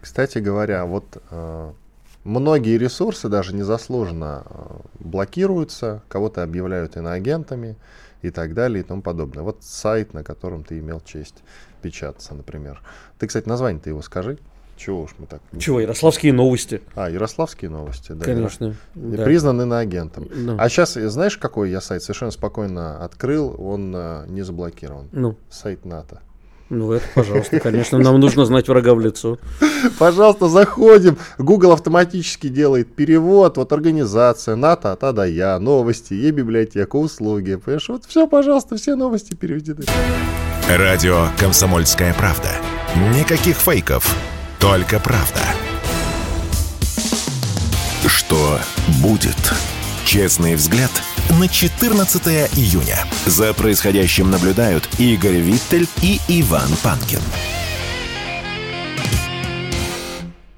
Кстати 0.00 0.38
говоря, 0.38 0.86
вот 0.86 1.22
э, 1.30 1.72
Многие 2.24 2.76
ресурсы 2.76 3.28
даже 3.28 3.54
незаслуженно 3.54 4.44
э, 4.44 4.76
блокируются, 4.98 6.02
кого-то 6.08 6.42
объявляют 6.42 6.96
иноагентами 6.96 7.76
и 8.20 8.30
так 8.30 8.52
далее 8.52 8.80
и 8.80 8.86
тому 8.86 9.00
подобное. 9.00 9.42
Вот 9.42 9.58
сайт, 9.62 10.12
на 10.12 10.22
котором 10.22 10.62
ты 10.62 10.78
имел 10.80 11.00
честь 11.00 11.36
печататься, 11.80 12.34
например. 12.34 12.82
Ты, 13.18 13.26
кстати, 13.26 13.48
название-то 13.48 13.88
его 13.88 14.02
скажи. 14.02 14.38
Чего 14.76 15.02
уж 15.02 15.14
мы 15.18 15.26
так... 15.26 15.42
Чего, 15.58 15.80
Ярославские 15.80 16.32
новости. 16.32 16.80
А, 16.94 17.10
Ярославские 17.10 17.70
новости, 17.70 18.12
да. 18.12 18.24
Конечно. 18.24 18.74
Да. 18.94 19.24
Признан 19.24 19.60
иноагентом. 19.60 20.26
Ну. 20.30 20.56
А 20.58 20.68
сейчас, 20.70 20.94
знаешь, 20.94 21.36
какой 21.36 21.70
я 21.70 21.82
сайт 21.82 22.02
совершенно 22.02 22.30
спокойно 22.30 23.04
открыл, 23.04 23.54
он 23.58 23.92
а, 23.94 24.24
не 24.26 24.40
заблокирован. 24.40 25.08
Ну. 25.12 25.36
Сайт 25.50 25.84
НАТО. 25.84 26.22
Ну, 26.70 26.92
это, 26.92 27.04
пожалуйста, 27.16 27.58
конечно, 27.58 27.98
нам 27.98 28.20
нужно 28.20 28.44
знать 28.44 28.68
врага 28.68 28.94
в 28.94 29.00
лицо. 29.00 29.38
Пожалуйста, 29.98 30.48
заходим. 30.48 31.18
Google 31.36 31.72
автоматически 31.72 32.48
делает 32.48 32.94
перевод. 32.94 33.56
Вот 33.56 33.72
организация, 33.72 34.54
НАТО, 34.54 34.96
та 34.98 35.10
да 35.10 35.26
я, 35.26 35.58
новости, 35.58 36.14
e-библиотека, 36.14 36.94
услуги. 36.94 37.56
Понимаешь, 37.56 37.88
вот 37.88 38.04
все, 38.06 38.28
пожалуйста, 38.28 38.76
все 38.76 38.94
новости 38.94 39.34
переведены. 39.34 39.84
Радио 40.68 41.26
«Комсомольская 41.40 42.14
правда». 42.14 42.50
Никаких 43.16 43.56
фейков, 43.56 44.16
только 44.60 45.00
правда. 45.00 45.40
Что 48.06 48.58
будет? 49.02 49.52
Честный 50.04 50.54
взгляд 50.54 50.90
на 51.38 51.48
14 51.48 52.26
июня. 52.56 52.96
За 53.26 53.54
происходящим 53.54 54.30
наблюдают 54.30 54.88
Игорь 54.98 55.36
Виттель 55.36 55.86
и 56.02 56.18
Иван 56.28 56.68
Панкин. 56.82 57.20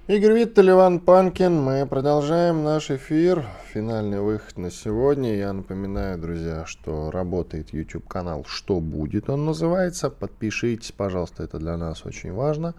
Игорь 0.08 0.32
Виттель, 0.32 0.70
Иван 0.70 1.00
Панкин. 1.00 1.54
Мы 1.54 1.86
продолжаем 1.86 2.64
наш 2.64 2.90
эфир. 2.90 3.44
Финальный 3.72 4.20
выход 4.20 4.56
на 4.58 4.70
сегодня. 4.70 5.36
Я 5.36 5.52
напоминаю, 5.52 6.18
друзья, 6.18 6.64
что 6.66 7.10
работает 7.10 7.72
YouTube 7.72 8.08
канал 8.08 8.44
«Что 8.48 8.80
будет?» 8.80 9.28
он 9.28 9.44
называется. 9.44 10.10
Подпишитесь, 10.10 10.92
пожалуйста, 10.92 11.44
это 11.44 11.58
для 11.58 11.76
нас 11.76 12.04
очень 12.04 12.32
важно. 12.32 12.74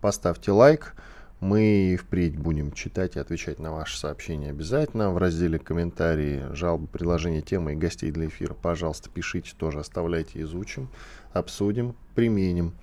Поставьте 0.00 0.52
лайк. 0.52 0.94
Мы 1.40 1.98
впредь 1.98 2.36
будем 2.36 2.70
читать 2.72 3.16
и 3.16 3.18
отвечать 3.18 3.58
на 3.58 3.72
ваши 3.72 3.98
сообщения 3.98 4.50
обязательно. 4.50 5.10
В 5.10 5.16
разделе 5.16 5.58
комментарии, 5.58 6.44
жалобы, 6.52 6.86
предложения, 6.86 7.40
темы 7.40 7.72
и 7.72 7.76
гостей 7.76 8.10
для 8.10 8.26
эфира, 8.26 8.52
пожалуйста, 8.52 9.08
пишите 9.08 9.52
тоже, 9.56 9.80
оставляйте, 9.80 10.42
изучим, 10.42 10.90
обсудим, 11.32 11.96
применим. 12.14 12.74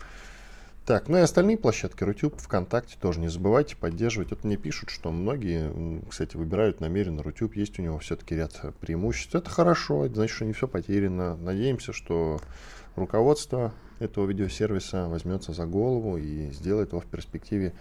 Так, 0.87 1.07
ну 1.07 1.17
и 1.17 1.21
остальные 1.21 1.57
площадки, 1.57 2.03
Рутюб, 2.03 2.39
ВКонтакте 2.39 2.97
тоже 2.99 3.19
не 3.19 3.27
забывайте 3.27 3.75
поддерживать. 3.75 4.31
Вот 4.31 4.43
мне 4.43 4.57
пишут, 4.57 4.89
что 4.89 5.11
многие, 5.11 6.01
кстати, 6.09 6.35
выбирают 6.35 6.79
намеренно 6.79 7.21
Рутюб, 7.21 7.55
есть 7.55 7.77
у 7.77 7.83
него 7.83 7.99
все-таки 7.99 8.35
ряд 8.35 8.59
преимуществ. 8.79 9.35
Это 9.35 9.51
хорошо, 9.51 10.07
значит, 10.07 10.35
что 10.35 10.45
не 10.45 10.53
все 10.53 10.67
потеряно. 10.67 11.35
Надеемся, 11.35 11.93
что 11.93 12.39
руководство 12.95 13.71
этого 13.99 14.25
видеосервиса 14.25 15.07
возьмется 15.09 15.53
за 15.53 15.67
голову 15.67 16.17
и 16.17 16.49
сделает 16.51 16.93
его 16.93 17.01
в 17.01 17.05
перспективе 17.05 17.73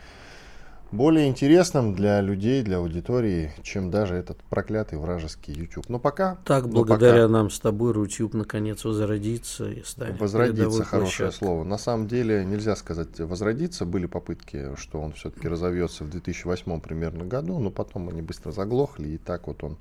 более 0.97 1.28
интересным 1.28 1.94
для 1.94 2.20
людей, 2.20 2.62
для 2.62 2.78
аудитории, 2.78 3.53
чем 3.62 3.90
даже 3.90 4.14
этот 4.14 4.38
проклятый 4.44 4.99
вражеский 4.99 5.55
YouTube. 5.55 5.88
Но 5.88 5.99
пока... 5.99 6.38
Так, 6.44 6.68
благодаря 6.68 7.22
пока 7.22 7.28
нам 7.28 7.51
с 7.51 7.61
тобой 7.61 7.94
YouTube 7.94 8.34
наконец 8.34 8.84
возродится 8.84 9.70
и 9.70 9.82
станет 9.82 10.18
возродиться 10.18 10.62
передовой 10.62 10.84
хорошее 10.84 11.28
площадкой. 11.28 11.38
слово. 11.38 11.64
На 11.64 11.78
самом 11.78 12.09
деле 12.09 12.44
нельзя 12.44 12.74
сказать 12.76 13.18
возродиться. 13.20 13.84
Были 13.84 14.07
попытки, 14.07 14.74
что 14.76 15.01
он 15.01 15.12
все-таки 15.12 15.47
разовьется 15.49 16.05
в 16.05 16.11
2008 16.11 16.80
примерно 16.80 17.24
году, 17.24 17.59
но 17.59 17.70
потом 17.70 18.09
они 18.09 18.22
быстро 18.22 18.51
заглохли, 18.51 19.11
и 19.11 19.18
так 19.18 19.47
вот 19.47 19.62
он 19.62 19.76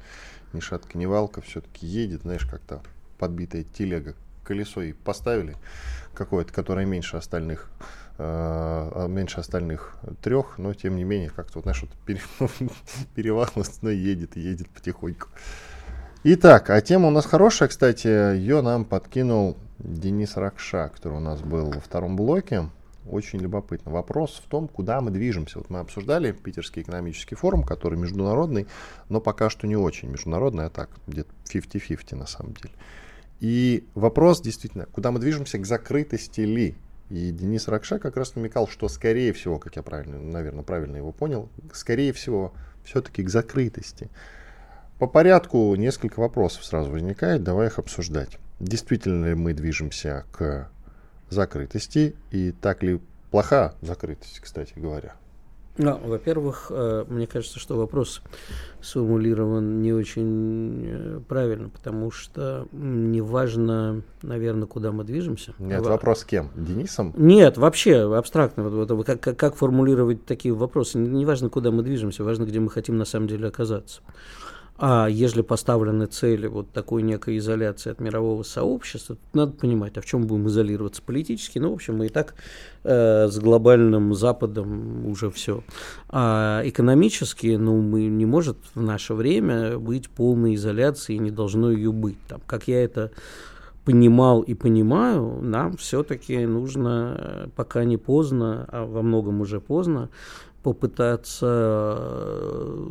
ни 0.54 0.60
шатка, 0.60 0.98
ни 0.98 1.06
валка 1.06 1.42
все-таки 1.42 1.86
едет, 1.88 2.22
знаешь, 2.22 2.46
как-то 2.46 2.82
подбитая 3.18 3.64
телега 3.64 4.16
колесо 4.44 4.82
и 4.82 4.94
поставили 4.94 5.56
какое-то, 6.14 6.54
которое 6.54 6.86
меньше 6.86 7.18
остальных 7.18 7.70
меньше 8.18 9.40
остальных 9.42 9.98
трех, 10.22 10.58
но 10.58 10.74
тем 10.74 10.96
не 10.96 11.04
менее, 11.04 11.30
как-то, 11.30 11.54
вот, 11.56 11.64
знаешь, 11.64 11.82
вот 11.82 11.92
пере, 12.06 12.22
перевалось, 13.16 13.82
но 13.82 13.90
едет, 13.90 14.38
едет 14.38 14.70
потихоньку. 14.70 15.28
Итак, 16.24 16.72
а 16.72 16.82
тема 16.82 17.10
у 17.10 17.12
нас 17.12 17.26
хорошая, 17.26 17.70
кстати, 17.70 18.08
ее 18.08 18.62
нам 18.62 18.86
подкинул 18.86 19.58
Денис 19.78 20.38
Ракша, 20.38 20.90
который 20.94 21.18
у 21.18 21.22
нас 21.22 21.42
был 21.42 21.70
во 21.72 21.80
втором 21.80 22.16
блоке. 22.16 22.70
Очень 23.08 23.40
любопытно. 23.40 23.92
Вопрос 23.92 24.42
в 24.44 24.50
том, 24.50 24.68
куда 24.68 25.00
мы 25.02 25.12
движемся. 25.12 25.60
Вот 25.60 25.70
мы 25.70 25.80
обсуждали 25.80 26.32
Питерский 26.32 26.82
экономический 26.82 27.36
форум, 27.36 27.64
который 27.64 28.00
международный, 28.00 28.66
но 29.10 29.22
пока 29.22 29.52
что 29.52 29.68
не 29.68 29.76
очень 29.76 30.10
международный, 30.10 30.66
а 30.66 30.70
так, 30.70 30.90
где-то 31.06 31.30
50-50 31.54 32.16
на 32.16 32.26
самом 32.26 32.54
деле. 32.54 32.74
И 33.40 33.88
вопрос 33.94 34.42
действительно, 34.42 34.88
куда 34.88 35.12
мы 35.12 35.20
движемся, 35.20 35.60
к 35.60 35.66
закрытости 35.68 36.42
ли? 36.42 36.76
И 37.10 37.32
Денис 37.32 37.68
Ракша 37.68 38.00
как 38.00 38.18
раз 38.18 38.36
намекал, 38.36 38.68
что 38.68 38.88
скорее 38.88 39.32
всего, 39.34 39.60
как 39.60 39.76
я 39.76 39.84
правильно, 39.84 40.20
наверное, 40.20 40.64
правильно 40.64 40.98
его 40.98 41.12
понял, 41.12 41.50
скорее 41.74 42.14
всего, 42.14 42.54
все-таки 42.84 43.24
к 43.24 43.30
закрытости. 43.30 44.10
По 44.98 45.08
порядку 45.08 45.76
несколько 45.76 46.20
вопросов 46.20 46.66
сразу 46.66 46.90
возникает, 46.90 47.44
давай 47.44 47.68
их 47.68 47.80
обсуждать. 47.80 48.40
Действительно 48.60 49.26
ли 49.26 49.36
мы 49.36 49.54
движемся 49.54 50.26
к 50.32 50.70
закрытости 51.30 52.16
и 52.32 52.52
так 52.54 52.82
ли 52.82 53.02
плоха 53.30 53.76
закрытость, 53.82 54.40
кстати 54.40 54.74
говоря? 54.76 55.16
Ну, 55.78 56.00
во-первых, 56.06 56.68
э, 56.70 57.06
мне 57.10 57.28
кажется, 57.28 57.60
что 57.60 57.76
вопрос 57.76 58.22
сформулирован 58.82 59.82
не 59.82 59.92
очень 59.92 60.84
э, 60.86 61.20
правильно, 61.28 61.68
потому 61.70 62.12
что 62.12 62.68
не 62.72 63.20
важно, 63.20 64.02
наверное, 64.22 64.68
куда 64.68 64.94
мы 64.94 65.04
движемся. 65.04 65.54
Нет, 65.60 65.82
Во- 65.82 65.90
вопрос 65.90 66.20
с 66.20 66.24
кем? 66.26 66.50
Денисом? 66.56 67.14
Нет, 67.18 67.58
вообще 67.58 68.16
абстрактно. 68.16 68.70
Вот, 68.70 68.90
вот, 68.90 69.06
как, 69.06 69.20
как, 69.20 69.38
как 69.38 69.56
формулировать 69.56 70.26
такие 70.26 70.54
вопросы? 70.54 70.98
Не, 70.98 71.10
не 71.10 71.26
важно, 71.26 71.50
куда 71.50 71.72
мы 71.72 71.84
движемся, 71.84 72.24
важно, 72.24 72.46
где 72.46 72.60
мы 72.60 72.70
хотим 72.70 72.98
на 72.98 73.06
самом 73.06 73.28
деле 73.28 73.48
оказаться. 73.48 74.02
А 74.78 75.08
если 75.08 75.42
поставлены 75.42 76.06
цели 76.06 76.48
вот 76.48 76.70
такой 76.72 77.02
некой 77.02 77.38
изоляции 77.38 77.92
от 77.92 78.02
мирового 78.02 78.44
сообщества, 78.44 79.16
надо 79.34 79.54
понимать, 79.54 79.98
а 79.98 80.02
в 80.02 80.06
чем 80.06 80.28
будем 80.28 80.48
изолироваться 80.48 81.02
политически. 81.02 81.60
Ну, 81.60 81.72
в 81.72 81.76
общем, 81.76 81.98
мы 81.98 82.08
и 82.08 82.10
так 82.10 82.36
э, 82.84 83.28
с 83.30 83.40
глобальным 83.40 84.14
Западом 84.14 85.08
уже 85.08 85.32
все. 85.32 85.64
А 86.10 86.62
экономически, 86.66 87.56
ну, 87.56 87.82
мы 87.82 88.08
не 88.08 88.26
может 88.26 88.58
в 88.74 88.82
наше 88.82 89.14
время 89.14 89.80
быть 89.80 90.10
полной 90.10 90.56
изоляции, 90.56 91.16
не 91.16 91.32
должно 91.32 91.72
ее 91.72 91.94
быть. 91.94 92.18
Там, 92.28 92.42
как 92.46 92.68
я 92.68 92.84
это 92.84 93.12
понимал 93.86 94.42
и 94.42 94.56
понимаю, 94.56 95.40
нам 95.42 95.78
все-таки 95.78 96.46
нужно, 96.46 97.16
э, 97.18 97.48
пока 97.56 97.86
не 97.86 97.96
поздно, 97.96 98.68
а 98.70 98.86
во 98.86 99.02
многом 99.02 99.40
уже 99.40 99.62
поздно, 99.62 100.10
попытаться 100.66 101.46
э, 101.96 102.88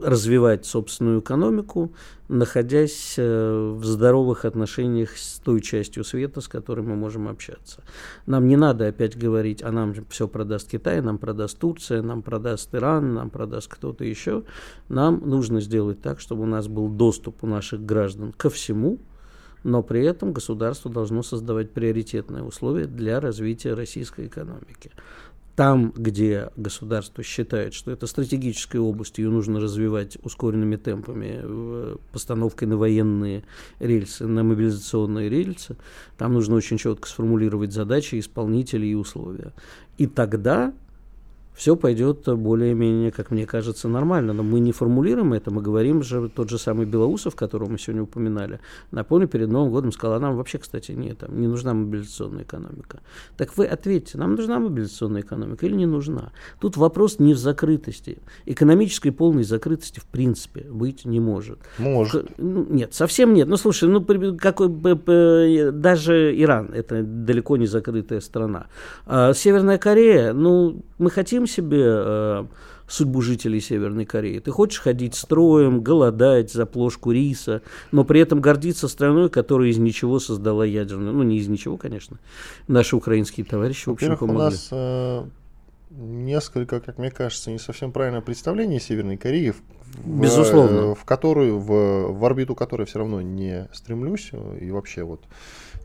развивать 0.00 0.64
собственную 0.64 1.18
экономику, 1.18 1.92
находясь 2.28 3.14
э, 3.18 3.74
в 3.76 3.84
здоровых 3.84 4.44
отношениях 4.44 5.16
с 5.16 5.40
той 5.40 5.60
частью 5.60 6.04
света, 6.04 6.40
с 6.40 6.46
которой 6.46 6.82
мы 6.82 6.94
можем 6.94 7.26
общаться. 7.26 7.82
Нам 8.26 8.46
не 8.46 8.54
надо 8.54 8.86
опять 8.86 9.18
говорить, 9.18 9.60
а 9.64 9.72
нам 9.72 9.92
все 10.08 10.28
продаст 10.28 10.70
Китай, 10.70 11.00
нам 11.00 11.18
продаст 11.18 11.58
Турция, 11.58 12.00
нам 12.00 12.22
продаст 12.22 12.72
Иран, 12.72 13.14
нам 13.14 13.30
продаст 13.30 13.66
кто-то 13.66 14.04
еще. 14.04 14.44
Нам 14.88 15.20
нужно 15.28 15.60
сделать 15.60 16.00
так, 16.00 16.20
чтобы 16.20 16.44
у 16.44 16.46
нас 16.46 16.68
был 16.68 16.88
доступ 16.88 17.42
у 17.42 17.48
наших 17.48 17.84
граждан 17.84 18.34
ко 18.36 18.50
всему, 18.50 19.00
но 19.64 19.82
при 19.82 20.04
этом 20.04 20.32
государство 20.32 20.92
должно 20.92 21.24
создавать 21.24 21.72
приоритетные 21.72 22.44
условия 22.44 22.86
для 22.86 23.18
развития 23.18 23.74
российской 23.74 24.28
экономики. 24.28 24.92
Там, 25.56 25.94
где 25.96 26.50
государство 26.56 27.24
считает, 27.24 27.72
что 27.72 27.90
это 27.90 28.06
стратегическая 28.06 28.78
область, 28.78 29.16
ее 29.16 29.30
нужно 29.30 29.58
развивать 29.58 30.18
ускоренными 30.22 30.76
темпами, 30.76 31.40
э, 31.42 31.96
постановкой 32.12 32.68
на 32.68 32.76
военные 32.76 33.42
рельсы, 33.78 34.26
на 34.26 34.44
мобилизационные 34.44 35.30
рельсы, 35.30 35.78
там 36.18 36.34
нужно 36.34 36.56
очень 36.56 36.76
четко 36.76 37.08
сформулировать 37.08 37.72
задачи, 37.72 38.18
исполнителей 38.18 38.92
и 38.92 38.94
условия. 38.94 39.54
И 39.96 40.06
тогда 40.06 40.74
все 41.56 41.74
пойдет 41.74 42.28
более-менее, 42.28 43.10
как 43.10 43.30
мне 43.30 43.46
кажется, 43.46 43.88
нормально. 43.88 44.32
Но 44.32 44.42
мы 44.42 44.60
не 44.60 44.72
формулируем 44.72 45.32
это, 45.32 45.50
мы 45.50 45.62
говорим 45.62 46.02
же, 46.02 46.28
тот 46.28 46.50
же 46.50 46.58
самый 46.58 46.86
Белоусов, 46.86 47.34
которого 47.34 47.70
мы 47.70 47.78
сегодня 47.78 48.02
упоминали, 48.02 48.60
напомню, 48.90 49.26
перед 49.26 49.48
Новым 49.48 49.70
годом 49.70 49.90
сказал, 49.92 50.16
а 50.16 50.20
нам 50.20 50.36
вообще, 50.36 50.58
кстати, 50.58 50.92
не, 50.92 51.14
там, 51.14 51.40
не 51.40 51.48
нужна 51.48 51.72
мобилизационная 51.72 52.44
экономика. 52.44 53.00
Так 53.36 53.56
вы 53.56 53.66
ответьте, 53.66 54.18
нам 54.18 54.34
нужна 54.34 54.58
мобилизационная 54.58 55.22
экономика 55.22 55.64
или 55.66 55.74
не 55.74 55.86
нужна? 55.86 56.32
Тут 56.60 56.76
вопрос 56.76 57.18
не 57.18 57.32
в 57.32 57.38
закрытости. 57.38 58.18
Экономической 58.44 59.10
полной 59.10 59.44
закрытости 59.44 59.98
в 60.00 60.06
принципе 60.06 60.66
быть 60.70 61.06
не 61.06 61.20
может. 61.20 61.58
Может. 61.78 62.26
К- 62.26 62.38
ну, 62.38 62.66
нет, 62.68 62.92
совсем 62.92 63.32
нет. 63.32 63.48
Ну, 63.48 63.56
слушай, 63.56 63.88
ну, 63.88 64.04
какой, 64.36 64.68
даже 65.72 66.38
Иран, 66.38 66.70
это 66.74 67.02
далеко 67.02 67.56
не 67.56 67.66
закрытая 67.66 68.20
страна. 68.20 68.66
А 69.06 69.32
Северная 69.32 69.78
Корея, 69.78 70.32
ну, 70.34 70.82
мы 70.98 71.10
хотим 71.10 71.46
себе 71.46 71.82
э, 71.84 72.44
судьбу 72.88 73.20
жителей 73.20 73.60
Северной 73.60 74.04
Кореи. 74.06 74.38
Ты 74.38 74.50
хочешь 74.50 74.80
ходить 74.80 75.14
строем, 75.14 75.80
голодать 75.82 76.52
за 76.52 76.66
плошку 76.66 77.10
риса, 77.12 77.62
но 77.92 78.04
при 78.04 78.20
этом 78.20 78.40
гордиться 78.40 78.88
страной, 78.88 79.28
которая 79.28 79.68
из 79.68 79.78
ничего 79.78 80.18
создала 80.20 80.64
ядерную. 80.64 81.12
Ну, 81.12 81.22
не 81.22 81.38
из 81.38 81.48
ничего, 81.48 81.76
конечно. 81.76 82.18
Наши 82.68 82.96
украинские 82.96 83.44
товарищи, 83.44 83.88
в 83.88 83.92
общем, 83.92 84.08
Во-первых, 84.08 84.22
у 84.22 84.26
помогли. 84.26 84.44
нас 84.56 84.68
э, 84.72 85.24
несколько, 85.90 86.80
как 86.80 86.98
мне 86.98 87.10
кажется, 87.10 87.50
не 87.50 87.58
совсем 87.58 87.92
правильное 87.92 88.20
представление 88.20 88.80
Северной 88.80 89.16
Кореи, 89.16 89.50
в, 89.50 89.56
в- 90.04 90.20
Безусловно. 90.22 90.94
в 90.94 91.04
которую, 91.04 91.58
в, 91.58 92.12
в 92.12 92.24
орбиту 92.24 92.54
которой 92.54 92.86
все 92.86 92.98
равно 93.00 93.20
не 93.20 93.68
стремлюсь, 93.72 94.30
э, 94.32 94.58
и 94.62 94.70
вообще 94.70 95.02
вот 95.04 95.20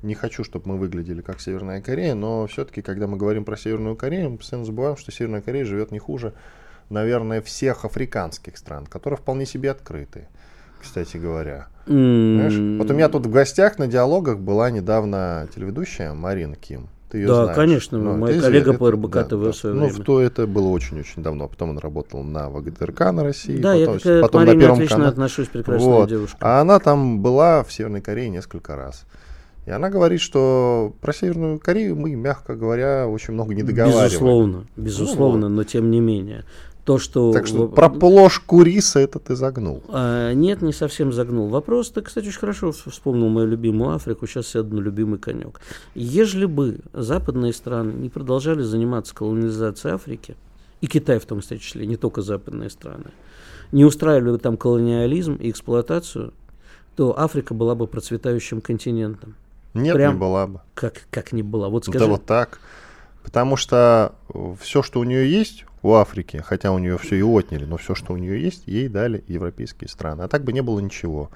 не 0.02 0.16
хочу, 0.16 0.44
чтобы 0.44 0.70
мы 0.70 0.78
выглядели 0.78 1.22
как 1.22 1.40
Северная 1.42 1.82
Корея, 1.82 2.16
но 2.16 2.48
все-таки, 2.48 2.82
когда 2.82 3.08
мы 3.08 3.18
говорим 3.18 3.46
про 3.46 3.56
Северную 3.58 3.96
Корею, 3.96 4.32
мы 4.32 4.38
постоянно 4.38 4.66
забываем, 4.66 4.98
что 4.98 5.12
Северная 5.12 5.42
Корея 5.42 5.66
живет 5.66 5.92
не 5.92 6.00
хуже, 6.00 6.34
наверное, 6.90 7.42
всех 7.42 7.86
африканских 7.86 8.58
стран, 8.58 8.86
которые 8.86 9.18
вполне 9.18 9.46
себе 9.46 9.72
открыты, 9.72 10.28
кстати 10.82 11.18
говоря. 11.18 11.68
М, 11.88 12.78
вот 12.78 12.90
у 12.90 12.94
меня 12.94 13.10
тут 13.10 13.26
в 13.26 13.32
гостях 13.32 13.78
на 13.80 13.88
диалогах 13.88 14.40
была 14.40 14.70
недавно 14.72 15.48
телеведущая 15.54 16.14
Марина 16.14 16.56
Ким. 16.56 16.88
Ты 17.10 17.18
ее 17.18 17.28
Да, 17.28 17.44
знаешь. 17.44 17.56
конечно, 17.58 17.98
Ну, 17.98 18.16
мой 18.16 18.32
это 18.32 18.42
коллега 18.44 18.74
по 18.74 18.90
РБК 18.90 19.28
ТВ 19.28 19.34
в 19.34 19.54
свое 19.54 19.76
Ну, 19.76 19.86
время. 19.88 20.00
в 20.02 20.04
то 20.06 20.22
это 20.22 20.48
было 20.48 20.70
очень-очень 20.70 21.22
давно. 21.22 21.50
Потом 21.50 21.72
он 21.72 21.78
работал 21.78 22.24
на 22.24 22.50
ВГТРК 22.50 23.12
на 23.12 23.24
России. 23.24 23.58
Да, 23.58 23.74
я 23.74 23.86
потом, 23.88 24.00
к 24.00 24.22
потом 24.22 24.42
на 24.42 24.46
Марине 24.48 24.62
Первом 24.62 24.76
отлично 24.76 24.96
канале. 24.96 25.12
отношусь, 25.12 25.48
прекрасная 25.50 25.86
Вот. 25.90 26.10
девушка. 26.10 26.38
А 26.40 26.62
она 26.62 26.80
там 26.80 27.20
была 27.22 27.64
в 27.66 27.74
Северной 27.74 28.00
Корее 28.00 28.30
несколько 28.30 28.78
раз. 28.78 29.04
И 29.72 29.74
она 29.74 29.90
говорит, 29.90 30.20
что 30.20 30.94
про 31.00 31.14
Северную 31.14 31.58
Корею 31.58 31.96
мы, 31.96 32.14
мягко 32.14 32.56
говоря, 32.56 33.08
очень 33.08 33.34
много 33.34 33.56
не 33.56 33.64
договариваем. 33.64 34.10
Безусловно, 34.10 34.66
безусловно, 34.76 35.48
но 35.48 35.64
тем 35.64 35.90
не 35.90 36.02
менее. 36.02 36.44
То, 36.84 36.98
что... 37.00 37.32
Так 37.32 37.48
что 37.48 37.70
про 37.70 37.88
плошку 37.90 38.64
риса 38.64 39.00
это 39.00 39.18
ты 39.20 39.34
загнул. 39.34 39.82
А, 39.88 40.34
нет, 40.34 40.62
не 40.62 40.74
совсем 40.74 41.14
загнул. 41.14 41.48
Вопрос, 41.48 41.90
ты, 41.90 42.02
кстати, 42.02 42.28
очень 42.28 42.40
хорошо 42.40 42.72
вс- 42.72 42.90
вспомнил 42.90 43.30
мою 43.30 43.48
любимую 43.48 43.96
Африку, 43.96 44.28
сейчас 44.28 44.48
сяду 44.48 44.76
на 44.76 44.82
любимый 44.82 45.20
конек. 45.20 45.62
Ежели 45.96 46.48
бы 46.48 46.80
западные 46.92 47.54
страны 47.54 47.94
не 47.94 48.10
продолжали 48.10 48.64
заниматься 48.64 49.16
колонизацией 49.16 49.94
Африки, 49.94 50.36
и 50.82 50.88
Китай 50.88 51.18
в 51.18 51.26
том 51.26 51.40
числе, 51.40 51.88
не 51.88 51.96
только 51.96 52.22
западные 52.22 52.70
страны, 52.70 53.12
не 53.72 53.86
устраивали 53.86 54.32
бы 54.32 54.38
там 54.38 54.58
колониализм 54.58 55.36
и 55.36 55.50
эксплуатацию, 55.50 56.34
то 56.98 57.18
Африка 57.18 57.54
была 57.54 57.74
бы 57.74 57.88
процветающим 57.88 58.60
континентом. 58.60 59.36
Нет, 59.74 59.96
Прям 59.96 60.14
не 60.16 60.20
была 60.20 60.48
бы. 60.48 60.62
Как, 60.74 61.04
как 61.10 61.32
ни 61.32 61.42
была. 61.42 61.70
Вот 61.70 61.86
Да 61.86 61.92
скажи, 61.92 62.06
вот 62.06 62.26
так. 62.26 62.60
Потому 63.24 63.56
что 63.56 64.16
все, 64.60 64.82
что 64.82 65.00
у 65.00 65.04
нее 65.04 65.32
есть 65.32 65.66
у 65.84 65.94
Африки, 65.94 66.44
хотя 66.46 66.72
у 66.72 66.78
нее 66.80 66.98
все 66.98 67.16
и 67.16 67.22
отняли, 67.22 67.66
но 67.66 67.78
все, 67.78 67.96
что 67.96 68.14
у 68.14 68.18
нее 68.18 68.42
есть, 68.42 68.64
ей 68.68 68.88
дали 68.88 69.24
европейские 69.28 69.88
страны. 69.90 70.24
А 70.24 70.28
так 70.28 70.44
бы 70.44 70.54
не 70.54 70.62
было 70.62 70.80
ничего. 70.80 71.30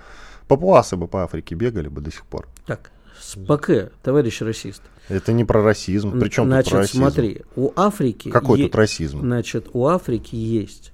Папуасы 0.47 0.95
бы 0.97 1.07
по 1.07 1.23
Африке 1.23 1.55
бегали 1.55 1.87
бы 1.87 2.01
до 2.01 2.11
сих 2.11 2.25
пор. 2.25 2.47
так, 2.65 2.91
СПК, 3.19 3.91
товарищ 4.03 4.41
расист. 4.41 4.81
Это 5.07 5.31
не 5.31 5.45
про 5.45 5.63
расизм. 5.63 6.19
Причем 6.19 6.45
Значит, 6.45 6.65
тут 6.65 6.71
про 6.73 6.79
расизм? 6.81 6.97
смотри, 7.01 7.41
у 7.55 7.71
Африки... 7.75 8.29
Какой 8.29 8.59
е- 8.59 8.65
тут 8.65 8.75
расизм? 8.75 9.19
Значит, 9.21 9.67
у 9.73 9.85
Африки 9.87 10.35
есть 10.35 10.91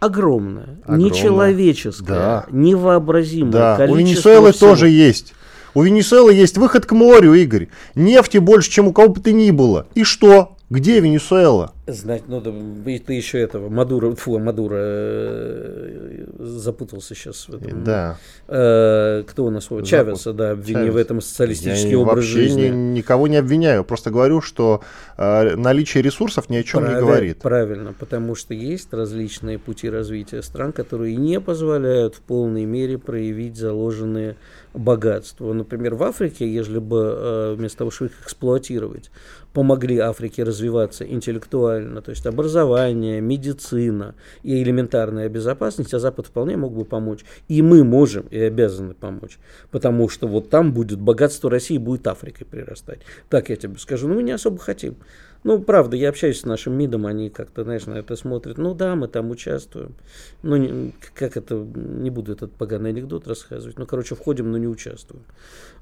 огромное, 0.00 0.78
Огромное. 0.84 1.10
нечеловеческое, 1.10 2.06
Да. 2.08 2.46
невообразимое 2.50 3.52
Да, 3.52 3.74
у 3.74 3.76
количество 3.76 3.98
Венесуэлы 4.30 4.52
всего. 4.52 4.70
тоже 4.70 4.88
есть. 4.88 5.34
У 5.74 5.82
Венесуэлы 5.82 6.34
есть 6.34 6.58
выход 6.58 6.86
к 6.86 6.92
морю, 6.92 7.34
Игорь. 7.34 7.68
Нефти 7.94 8.38
больше, 8.38 8.70
чем 8.70 8.88
у 8.88 8.92
кого 8.92 9.08
бы 9.08 9.20
то 9.20 9.32
ни 9.32 9.50
было. 9.50 9.86
И 9.94 10.04
что? 10.04 10.56
Где 10.68 11.00
Венесуэла? 11.00 11.72
Знать, 11.86 12.24
ну 12.28 12.40
да, 12.40 12.52
и 12.90 12.98
ты 12.98 13.14
еще 13.14 13.40
этого, 13.40 13.68
Мадура, 13.68 14.14
фу, 14.14 14.38
Мадура, 14.38 14.76
э, 14.78 16.24
запутался 16.38 17.14
сейчас 17.14 17.48
в 17.48 17.54
этом. 17.54 17.82
Да. 17.82 18.18
Э, 18.48 19.24
кто 19.26 19.46
у 19.46 19.50
нас? 19.50 19.64
Запут- 19.64 19.86
Чавеса, 19.86 20.32
да, 20.32 20.50
обвинил 20.50 20.82
Чавес. 20.82 20.94
в 20.94 20.96
этом 20.98 21.20
социалистический 21.20 21.90
Я 21.92 21.98
образ 21.98 22.24
жизни. 22.24 22.68
ни- 22.68 22.98
никого 22.98 23.28
не 23.28 23.38
обвиняю. 23.38 23.82
Просто 23.82 24.10
говорю, 24.10 24.40
что 24.40 24.82
э, 25.16 25.56
наличие 25.56 26.02
ресурсов 26.02 26.48
ни 26.50 26.56
о 26.58 26.62
чем 26.62 26.82
не 26.82 26.88
Правиль- 26.90 27.00
говорит. 27.00 27.38
Правильно, 27.38 27.94
потому 27.98 28.34
что 28.34 28.54
есть 28.54 28.92
различные 28.92 29.58
пути 29.58 29.88
развития 29.90 30.42
стран, 30.42 30.72
которые 30.72 31.16
не 31.16 31.40
позволяют 31.40 32.14
в 32.14 32.20
полной 32.20 32.66
мере 32.66 32.98
проявить 32.98 33.56
заложенные 33.56 34.36
богатства. 34.74 35.52
Например, 35.52 35.94
в 35.96 36.02
Африке, 36.04 36.46
если 36.46 36.78
бы 36.78 37.14
э, 37.16 37.54
вместо 37.58 37.78
того, 37.78 37.90
чтобы 37.90 38.10
их 38.10 38.22
эксплуатировать, 38.22 39.10
помогли 39.52 39.98
Африке 39.98 40.44
развиваться 40.44 41.04
интеллектуально, 41.04 41.79
то 42.02 42.10
есть 42.10 42.26
образование, 42.26 43.20
медицина 43.20 44.14
и 44.42 44.62
элементарная 44.62 45.28
безопасность, 45.28 45.94
а 45.94 45.98
Запад 45.98 46.26
вполне 46.26 46.56
мог 46.56 46.74
бы 46.74 46.84
помочь. 46.84 47.24
И 47.48 47.62
мы 47.62 47.84
можем 47.84 48.26
и 48.30 48.38
обязаны 48.38 48.94
помочь, 48.94 49.38
потому 49.70 50.08
что 50.08 50.26
вот 50.26 50.50
там 50.50 50.72
будет 50.72 51.00
богатство 51.00 51.50
России, 51.50 51.78
будет 51.78 52.06
Африкой 52.06 52.46
прирастать. 52.46 53.00
Так 53.28 53.50
я 53.50 53.56
тебе 53.56 53.78
скажу, 53.78 54.08
ну 54.08 54.14
мы 54.14 54.22
не 54.22 54.32
особо 54.32 54.58
хотим. 54.58 54.96
Ну, 55.42 55.58
правда, 55.58 55.96
я 55.96 56.10
общаюсь 56.10 56.40
с 56.40 56.44
нашим 56.44 56.74
МИДом, 56.74 57.06
они 57.06 57.30
как-то, 57.30 57.64
знаешь, 57.64 57.86
на 57.86 57.94
это 57.94 58.14
смотрят. 58.14 58.58
Ну 58.58 58.74
да, 58.74 58.94
мы 58.94 59.08
там 59.08 59.30
участвуем. 59.30 59.94
Ну, 60.42 60.56
не- 60.56 60.94
как 61.14 61.38
это, 61.38 61.54
не 61.54 62.10
буду 62.10 62.32
этот 62.32 62.52
поганый 62.52 62.90
анекдот 62.90 63.26
рассказывать. 63.26 63.78
Ну, 63.78 63.86
короче, 63.86 64.14
входим, 64.14 64.50
но 64.50 64.58
не 64.58 64.68
участвуем. 64.68 65.24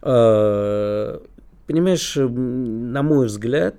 А, 0.01 1.21
Понимаешь, 1.69 2.17
на 2.17 3.03
мой 3.03 3.27
взгляд, 3.27 3.75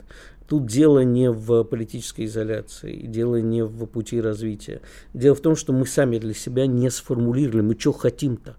тут 0.49 0.65
дело 0.65 1.03
не 1.03 1.29
в 1.29 1.63
политической 1.63 2.25
изоляции, 2.25 3.05
дело 3.05 3.39
не 3.39 3.63
в 3.63 3.85
пути 3.85 4.19
развития. 4.19 4.81
Дело 5.13 5.35
в 5.35 5.41
том, 5.41 5.55
что 5.55 5.73
мы 5.73 5.85
сами 5.85 6.17
для 6.17 6.33
себя 6.33 6.65
не 6.65 6.89
сформулировали, 6.89 7.61
мы 7.61 7.79
что 7.79 7.93
хотим-то. 7.93 8.55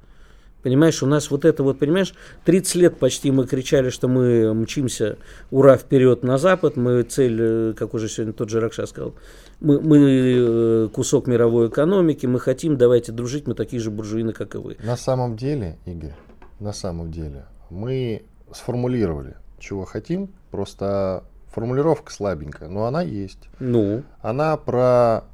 Понимаешь, 0.63 1.03
у 1.03 1.07
нас 1.07 1.31
вот 1.31 1.45
это 1.45 1.63
вот, 1.63 1.79
понимаешь, 1.79 2.15
30 2.45 2.75
лет 2.77 2.99
почти 2.99 3.31
мы 3.31 3.47
кричали, 3.47 3.91
что 3.91 4.09
мы 4.09 4.55
мчимся, 4.55 5.17
ура, 5.51 5.77
вперед 5.77 6.23
на 6.23 6.39
запад, 6.39 6.77
мы 6.77 7.03
цель, 7.03 7.39
э, 7.41 7.73
как 7.73 7.95
уже 7.95 8.09
сегодня 8.09 8.35
тот 8.35 8.51
же 8.51 8.61
Ракша 8.61 8.87
сказал, 8.87 9.15
мы, 9.61 9.81
мы 9.81 9.99
э, 9.99 10.89
кусок 10.93 11.27
мировой 11.27 11.69
экономики, 11.69 12.27
мы 12.27 12.39
хотим, 12.39 12.77
давайте 12.77 13.11
дружить, 13.11 13.47
мы 13.47 13.55
такие 13.55 13.81
же 13.81 13.91
буржуины, 13.91 14.33
как 14.33 14.55
и 14.55 14.59
вы. 14.59 14.77
На 14.85 14.99
самом 14.99 15.37
деле, 15.37 15.79
Игорь, 15.87 16.15
на 16.61 16.75
самом 16.75 17.11
деле, 17.11 17.47
мы 17.71 18.23
сформулировали, 18.53 19.37
чего 19.59 19.87
хотим, 19.87 20.29
просто 20.51 21.25
формулировка 21.53 22.13
слабенькая, 22.13 22.69
но 22.69 22.87
она 22.87 23.03
есть. 23.03 23.49
Ну, 23.59 24.03
Она 24.23 24.57
про 24.57 25.25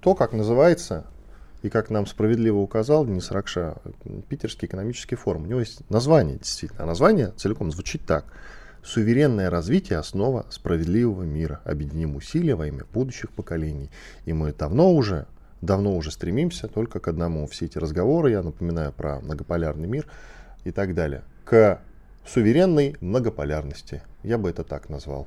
то, 0.00 0.14
как 0.14 0.32
называется, 0.32 1.04
и 1.62 1.70
как 1.70 1.90
нам 1.90 2.06
справедливо 2.06 2.58
указал 2.58 3.04
Денис 3.04 3.30
Ракша, 3.30 3.76
Питерский 4.28 4.66
экономический 4.66 5.16
форум. 5.16 5.44
У 5.44 5.46
него 5.46 5.60
есть 5.60 5.88
название, 5.90 6.38
действительно. 6.38 6.84
А 6.84 6.86
название 6.86 7.32
целиком 7.36 7.70
звучит 7.70 8.04
так. 8.06 8.24
Суверенное 8.84 9.50
развитие– 9.50 9.98
основа 9.98 10.46
справедливого 10.50 11.24
мира. 11.24 11.60
Объединим 11.64 12.14
усилия 12.14 12.54
во 12.54 12.68
имя 12.68 12.84
будущих 12.92 13.30
поколений. 13.30 13.90
И 14.24 14.32
мы 14.32 14.52
давно 14.52 14.92
уже, 14.92 15.26
давно 15.60 15.96
уже 15.96 16.12
стремимся 16.12 16.68
только 16.68 17.00
к 17.00 17.08
одному. 17.08 17.46
Все 17.48 17.64
эти 17.64 17.76
разговоры, 17.76 18.30
я 18.30 18.42
напоминаю 18.42 18.92
про 18.92 19.20
многополярный 19.20 19.88
мир 19.88 20.06
и 20.64 20.70
так 20.70 20.94
далее, 20.94 21.22
к 21.44 21.80
суверенной 22.28 22.96
многополярности. 23.00 24.02
Я 24.22 24.38
бы 24.38 24.50
это 24.50 24.64
так 24.64 24.88
назвал. 24.88 25.26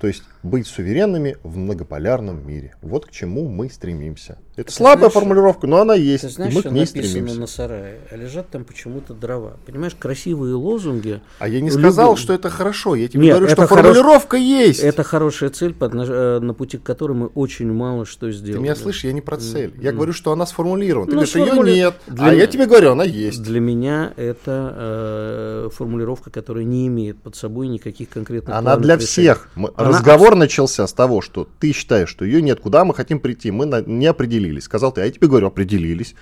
То 0.00 0.06
есть 0.06 0.22
быть 0.42 0.66
суверенными 0.66 1.36
в 1.42 1.56
многополярном 1.56 2.46
мире. 2.46 2.74
Вот 2.82 3.06
к 3.06 3.10
чему 3.10 3.48
мы 3.48 3.68
стремимся. 3.68 4.38
Это 4.58 4.72
слабая 4.72 4.98
знаешь, 4.98 5.12
формулировка, 5.12 5.66
но 5.66 5.80
она 5.80 5.94
есть. 5.94 6.22
ты 6.22 6.28
и 6.28 6.30
знаешь, 6.30 6.52
мы 6.54 6.60
что 6.60 6.70
к 6.70 6.72
ней 6.72 6.80
написано 6.80 7.04
стремимся. 7.08 7.40
на 7.40 7.46
сарае, 7.46 7.98
а 8.10 8.16
лежат 8.16 8.48
там 8.50 8.64
почему-то 8.64 9.14
дрова. 9.14 9.56
Понимаешь, 9.66 9.94
красивые 9.98 10.54
лозунги. 10.54 11.20
А 11.38 11.48
я 11.48 11.60
не 11.60 11.70
Люди- 11.70 11.78
сказал, 11.80 12.16
что 12.16 12.32
это 12.32 12.50
хорошо. 12.50 12.94
Я 12.96 13.06
тебе 13.08 13.22
Нет, 13.22 13.36
говорю, 13.36 13.46
что 13.52 13.66
хорош- 13.66 13.82
формулировка 13.84 14.36
есть. 14.36 14.80
Это 14.80 15.02
хорошая 15.04 15.50
цель, 15.50 15.72
по 15.74 15.84
отнош- 15.86 16.08
э, 16.10 16.40
на 16.40 16.54
пути 16.54 16.76
к 16.78 16.82
которой 16.82 17.12
мы 17.12 17.26
очень 17.28 17.72
мало 17.72 18.04
что 18.04 18.26
Ты 18.26 18.32
сделали. 18.32 18.62
меня 18.62 18.74
слышишь, 18.76 19.04
я 19.04 19.12
не 19.12 19.20
про 19.20 19.36
цель. 19.36 19.72
Я 19.80 19.92
говорю, 19.92 20.12
что 20.12 20.32
она 20.32 20.44
сформулирована. 20.44 21.06
Ты 21.06 21.12
Ну, 21.16 21.22
говоришь, 21.22 21.36
ее 21.36 21.46
сформули- 21.46 21.74
нет. 21.74 21.94
Для 22.08 22.26
А 22.26 22.34
я 22.34 22.46
тебе 22.48 22.66
говорю, 22.66 22.90
она 22.92 23.04
есть. 23.04 23.42
Для 23.42 23.60
меня 23.60 24.12
это 24.16 24.74
э, 24.76 25.68
формулировка, 25.72 26.30
которая 26.30 26.64
не 26.64 26.86
имеет 26.88 27.20
под 27.22 27.36
собой 27.36 27.68
никаких 27.68 28.08
конкретных 28.08 28.56
Она 28.56 28.76
для 28.76 28.94
решений. 28.96 29.06
всех. 29.06 29.48
Мы- 29.54 29.70
Она 29.76 29.88
Разговор 29.90 30.34
начался 30.34 30.86
с 30.86 30.92
того, 30.92 31.20
что 31.20 31.46
ты 31.60 31.72
считаешь, 31.72 32.08
что 32.08 32.24
ее 32.24 32.42
нет, 32.42 32.60
куда 32.60 32.84
мы 32.84 32.94
хотим 32.94 33.20
прийти. 33.20 33.50
Мы 33.50 33.66
на- 33.66 33.82
не 33.82 34.06
определились. 34.06 34.47
Сказал 34.60 34.92
ты, 34.92 35.02
а 35.02 35.04
я 35.04 35.10
тебе 35.10 35.28
говорю, 35.28 35.46
определились. 35.48 36.14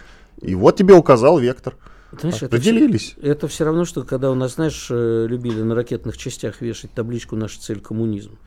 И 0.43 0.55
вот 0.55 0.77
тебе 0.77 0.95
указал 0.95 1.39
вектор. 1.39 1.77
Знаешь, 2.19 2.37
это 2.37 2.47
Определились. 2.47 3.17
все- 3.19 3.21
Это 3.31 3.49
все 3.49 3.65
равно, 3.65 3.85
что 3.85 4.03
когда 4.03 4.31
у 4.31 4.35
нас, 4.35 4.55
знаешь, 4.55 4.87
э, 4.91 5.27
любили 5.29 5.61
на 5.63 5.75
ракетных 5.75 6.17
частях 6.17 6.61
вешать 6.61 6.93
табличку 6.93 7.37
«Наша 7.37 7.61
цель– 7.61 7.81
коммунизм». 7.83 8.39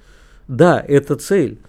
Да, 0.48 0.80
это 0.86 1.16
цель. 1.16 1.60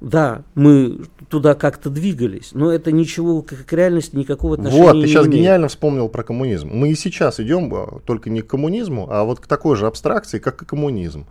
Да, 0.00 0.42
мы 0.54 1.00
туда 1.30 1.54
как-то 1.54 1.88
двигались, 1.88 2.50
но 2.52 2.70
это 2.70 2.92
ничего 2.92 3.40
к, 3.42 3.54
к 3.64 3.72
реальности 3.72 4.14
никакого 4.16 4.54
отношения 4.54 4.82
Вот, 4.82 4.92
ты 4.92 4.98
не 4.98 5.06
сейчас 5.06 5.26
имеет. 5.26 5.40
гениально 5.40 5.68
вспомнил 5.68 6.08
про 6.10 6.22
коммунизм. 6.22 6.68
Мы 6.68 6.90
и 6.90 6.94
сейчас 6.94 7.40
идем 7.40 7.72
а, 7.74 8.00
только 8.04 8.28
не 8.28 8.42
к 8.42 8.46
коммунизму, 8.48 9.08
а 9.10 9.24
вот 9.24 9.40
к 9.40 9.46
такой 9.46 9.76
же 9.76 9.86
абстракции, 9.86 10.38
как 10.40 10.60
и 10.62 10.66
коммунизм. 10.66 11.26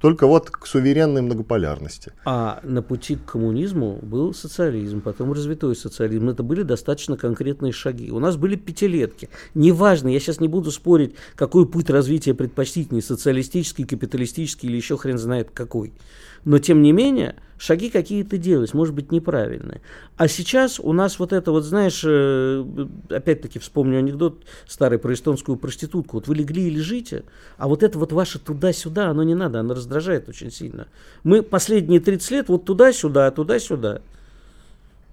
Только 0.00 0.26
вот 0.26 0.50
к 0.50 0.66
суверенной 0.66 1.22
многополярности. 1.22 2.12
А 2.24 2.60
на 2.62 2.82
пути 2.82 3.16
к 3.16 3.24
коммунизму 3.24 3.98
был 4.02 4.34
социализм, 4.34 5.00
потом 5.00 5.32
развитой 5.32 5.74
социализм. 5.74 6.28
Это 6.28 6.42
были 6.42 6.62
достаточно 6.62 7.16
конкретные 7.16 7.72
шаги. 7.72 8.10
У 8.10 8.18
нас 8.18 8.36
были 8.36 8.56
пятилетки. 8.56 9.28
Неважно, 9.54 10.08
я 10.08 10.20
сейчас 10.20 10.40
не 10.40 10.48
буду 10.48 10.70
спорить, 10.70 11.14
какой 11.34 11.66
путь 11.66 11.90
развития 11.90 12.34
предпочтительней, 12.34 13.02
социалистический, 13.02 13.84
капиталистический 13.84 14.68
или 14.68 14.76
еще 14.76 14.96
хрен 14.96 15.18
знает 15.18 15.50
какой. 15.52 15.92
Но 16.46 16.60
тем 16.60 16.80
не 16.80 16.92
менее, 16.92 17.34
шаги 17.58 17.90
какие-то 17.90 18.38
делались, 18.38 18.72
может 18.72 18.94
быть, 18.94 19.10
неправильные. 19.10 19.80
А 20.16 20.28
сейчас 20.28 20.78
у 20.78 20.92
нас 20.92 21.18
вот 21.18 21.32
это 21.32 21.50
вот, 21.50 21.64
знаешь, 21.64 22.02
э, 22.06 22.64
опять-таки 23.10 23.58
вспомню 23.58 23.98
анекдот 23.98 24.44
старый 24.68 25.00
про 25.00 25.12
эстонскую 25.12 25.56
проститутку. 25.58 26.18
Вот 26.18 26.28
вы 26.28 26.36
легли 26.36 26.68
и 26.68 26.70
лежите, 26.70 27.24
а 27.58 27.66
вот 27.66 27.82
это 27.82 27.98
вот 27.98 28.12
ваше 28.12 28.38
туда-сюда, 28.38 29.08
оно 29.10 29.24
не 29.24 29.34
надо, 29.34 29.58
оно 29.58 29.74
раздражает 29.74 30.28
очень 30.28 30.52
сильно. 30.52 30.86
Мы 31.24 31.42
последние 31.42 31.98
30 31.98 32.30
лет 32.30 32.48
вот 32.48 32.64
туда-сюда, 32.64 33.32
туда-сюда. 33.32 34.02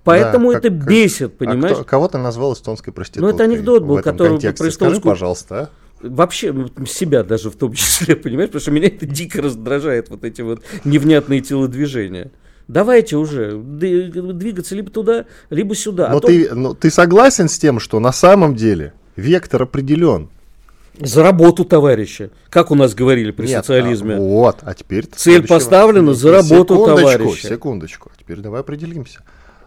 Поэтому 0.03 0.51
Да, 0.51 0.59
это 0.59 0.69
как- 0.69 0.79
как- 0.81 0.87
бесит, 0.87 1.33
А 1.33 1.37
понимаешь? 1.45 1.75
кто- 1.77 1.83
кого 1.85 2.07
ты 2.09 2.19
назвал 2.19 2.53
эстонской 2.53 2.91
проституткой? 2.93 3.43
анекдот 3.43 3.81
был, 3.83 3.95
в 3.95 3.97
этом 3.97 4.13
который 4.13 4.29
контексте? 4.33 4.63
про 4.65 4.71
Скажи, 4.71 4.91
эстонскую- 4.97 5.11
пожалуйста, 5.13 5.59
а? 5.61 5.69
Вообще 6.03 6.53
себя 6.87 7.23
даже 7.23 7.49
в 7.49 7.55
том 7.55 7.73
числе, 7.73 8.15
понимаешь, 8.17 8.49
потому 8.49 8.61
что 8.61 8.71
меня 8.71 8.87
это 8.87 9.05
дико 9.05 9.41
раздражает, 9.41 10.09
вот 10.09 10.23
эти 10.23 10.41
вот 10.41 10.63
невнятные 10.83 11.41
телодвижения. 11.41 12.31
Давайте 12.67 13.17
уже 13.17 13.57
двигаться 13.57 14.75
либо 14.75 14.89
туда, 14.89 15.25
либо 15.49 15.75
сюда. 15.75 16.07
А 16.07 16.11
но, 16.11 16.17
а 16.17 16.21
ты, 16.21 16.45
то... 16.45 16.55
но 16.55 16.73
ты 16.73 16.89
согласен 16.89 17.49
с 17.49 17.57
тем, 17.57 17.79
что 17.79 17.99
на 17.99 18.13
самом 18.13 18.55
деле 18.55 18.93
вектор 19.15 19.63
определен? 19.63 20.29
За 20.99 21.23
работу 21.23 21.65
товарища. 21.65 22.29
Как 22.49 22.69
у 22.69 22.75
нас 22.75 22.93
говорили 22.93 23.31
при 23.31 23.47
Нет, 23.47 23.65
социализме. 23.65 24.15
А, 24.15 24.19
вот, 24.19 24.57
а 24.61 24.75
теперь... 24.75 25.07
Цель 25.07 25.45
поставлена 25.45 26.13
за 26.13 26.31
работу 26.31 26.75
секундочку, 26.75 26.85
товарища. 26.85 27.47
Секундочку, 27.47 28.11
а 28.13 28.19
теперь 28.19 28.39
давай 28.39 28.61
определимся. 28.61 29.21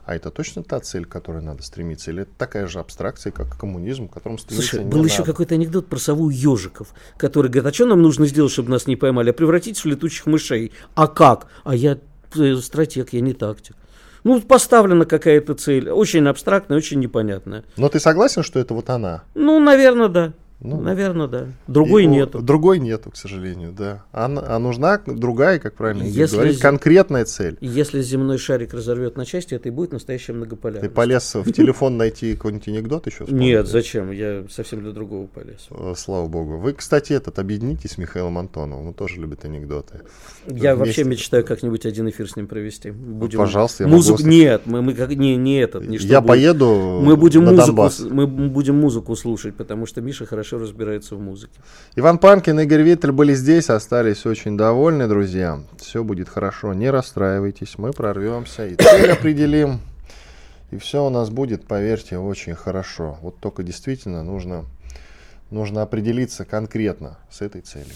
А 0.06 0.14
это 0.14 0.30
точно 0.30 0.62
та 0.62 0.78
цель, 0.78 1.04
к 1.04 1.08
которой 1.08 1.42
надо 1.42 1.64
стремиться? 1.64 2.12
Или 2.12 2.22
это 2.22 2.30
такая 2.38 2.68
же 2.68 2.78
абстракция, 2.78 3.32
как 3.32 3.58
коммунизм, 3.58 4.06
к 4.06 4.14
которому 4.14 4.38
стремиться 4.38 4.70
Слушай, 4.70 4.84
был 4.84 4.98
надо? 4.98 5.08
еще 5.08 5.24
какой-то 5.24 5.56
анекдот 5.56 5.88
про 5.88 5.98
сову 5.98 6.30
ежиков, 6.30 6.94
который 7.16 7.50
говорит, 7.50 7.72
а 7.72 7.74
что 7.74 7.86
нам 7.86 8.02
нужно 8.02 8.26
сделать, 8.26 8.52
чтобы 8.52 8.70
нас 8.70 8.86
не 8.86 8.94
поймали? 8.94 9.30
А 9.30 9.32
превратить 9.32 9.78
в 9.78 9.84
летучих 9.84 10.26
мышей. 10.26 10.70
А 10.94 11.08
как? 11.08 11.48
А 11.64 11.74
я 11.74 11.98
э, 12.36 12.56
стратег, 12.56 13.12
я 13.14 13.20
не 13.20 13.32
тактик. 13.32 13.74
Ну, 14.22 14.40
поставлена 14.40 15.06
какая-то 15.06 15.54
цель, 15.54 15.90
очень 15.90 16.28
абстрактная, 16.28 16.78
очень 16.78 17.00
непонятная. 17.00 17.64
Но 17.76 17.88
ты 17.88 17.98
согласен, 17.98 18.44
что 18.44 18.60
это 18.60 18.74
вот 18.74 18.90
она? 18.90 19.24
Ну, 19.34 19.58
наверное, 19.58 20.08
да. 20.08 20.32
Ну, 20.60 20.80
Наверное, 20.80 21.26
да. 21.26 21.48
Другой 21.66 22.04
его, 22.04 22.14
нету. 22.14 22.40
Другой 22.40 22.78
нету, 22.78 23.10
к 23.10 23.16
сожалению, 23.16 23.72
да. 23.72 24.04
А, 24.12 24.24
а 24.24 24.58
нужна 24.58 24.98
другая, 25.04 25.58
как 25.58 25.74
правильно 25.74 26.02
если 26.04 26.36
говорить, 26.36 26.60
конкретная 26.60 27.26
цель. 27.26 27.58
Если 27.60 28.00
земной 28.00 28.38
шарик 28.38 28.72
разорвет 28.72 29.16
на 29.16 29.26
части, 29.26 29.54
это 29.54 29.68
и 29.68 29.70
будет 29.70 29.92
настоящая 29.92 30.32
многополярность. 30.32 30.88
Ты 30.88 30.94
полез 30.94 31.34
в 31.34 31.52
телефон 31.52 31.98
найти 31.98 32.34
какой-нибудь 32.34 32.68
анекдот 32.68 33.06
еще? 33.06 33.26
Нет, 33.28 33.66
зачем? 33.66 34.10
Я 34.10 34.44
совсем 34.48 34.80
для 34.80 34.92
другого 34.92 35.26
полез. 35.26 35.68
Слава 35.98 36.26
богу. 36.26 36.56
Вы, 36.56 36.72
кстати, 36.72 37.12
этот 37.12 37.38
объединитесь 37.38 37.92
с 37.92 37.98
Михаилом 37.98 38.38
Антоновым. 38.38 38.88
Он 38.88 38.94
тоже 38.94 39.20
любит 39.20 39.44
анекдоты. 39.44 40.00
Я 40.46 40.74
вообще 40.74 41.04
мечтаю 41.04 41.44
как-нибудь 41.44 41.84
один 41.84 42.08
эфир 42.08 42.30
с 42.30 42.36
ним 42.36 42.46
провести. 42.46 42.90
Будем... 42.90 43.38
Пожалуйста, 43.38 43.84
я 43.84 43.90
Музыку... 43.90 44.20
могу... 44.20 44.30
Нет, 44.30 44.62
мы, 44.64 44.80
мы 44.80 44.94
как... 44.94 45.10
не, 45.10 45.36
не 45.36 45.58
этот. 45.58 45.86
Не 45.86 45.98
я 45.98 46.22
будет. 46.22 46.28
поеду 46.28 47.00
мы 47.02 47.16
будем 47.16 47.44
на 47.44 47.50
музыку... 47.50 47.66
Донбасс. 47.66 48.00
Мы 48.00 48.26
будем 48.26 48.76
музыку 48.76 49.14
слушать, 49.16 49.54
потому 49.54 49.84
что 49.84 50.00
Миша 50.00 50.24
хорошо 50.24 50.45
хорошо 50.46 50.58
разбирается 50.58 51.16
в 51.16 51.20
музыке. 51.20 51.60
Иван 51.96 52.18
Панкин 52.18 52.60
и 52.60 52.62
Игорь 52.64 52.82
Виттель 52.82 53.12
были 53.12 53.34
здесь, 53.34 53.70
остались 53.70 54.26
очень 54.26 54.56
довольны, 54.56 55.08
друзья. 55.08 55.60
Все 55.78 56.04
будет 56.04 56.28
хорошо, 56.28 56.72
не 56.72 56.90
расстраивайтесь, 56.90 57.78
мы 57.78 57.92
прорвемся 57.92 58.66
и 58.66 58.76
цель 58.76 59.10
определим. 59.10 59.80
И 60.70 60.78
все 60.78 61.04
у 61.04 61.10
нас 61.10 61.30
будет, 61.30 61.66
поверьте, 61.66 62.18
очень 62.18 62.54
хорошо. 62.54 63.18
Вот 63.22 63.38
только 63.40 63.62
действительно 63.62 64.22
нужно, 64.22 64.64
нужно 65.50 65.82
определиться 65.82 66.44
конкретно 66.44 67.18
с 67.30 67.40
этой 67.40 67.62
целью. 67.62 67.94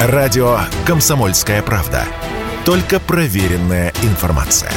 Радио 0.00 0.58
«Комсомольская 0.86 1.62
правда». 1.62 2.04
Только 2.64 3.00
проверенная 3.00 3.92
информация. 4.02 4.72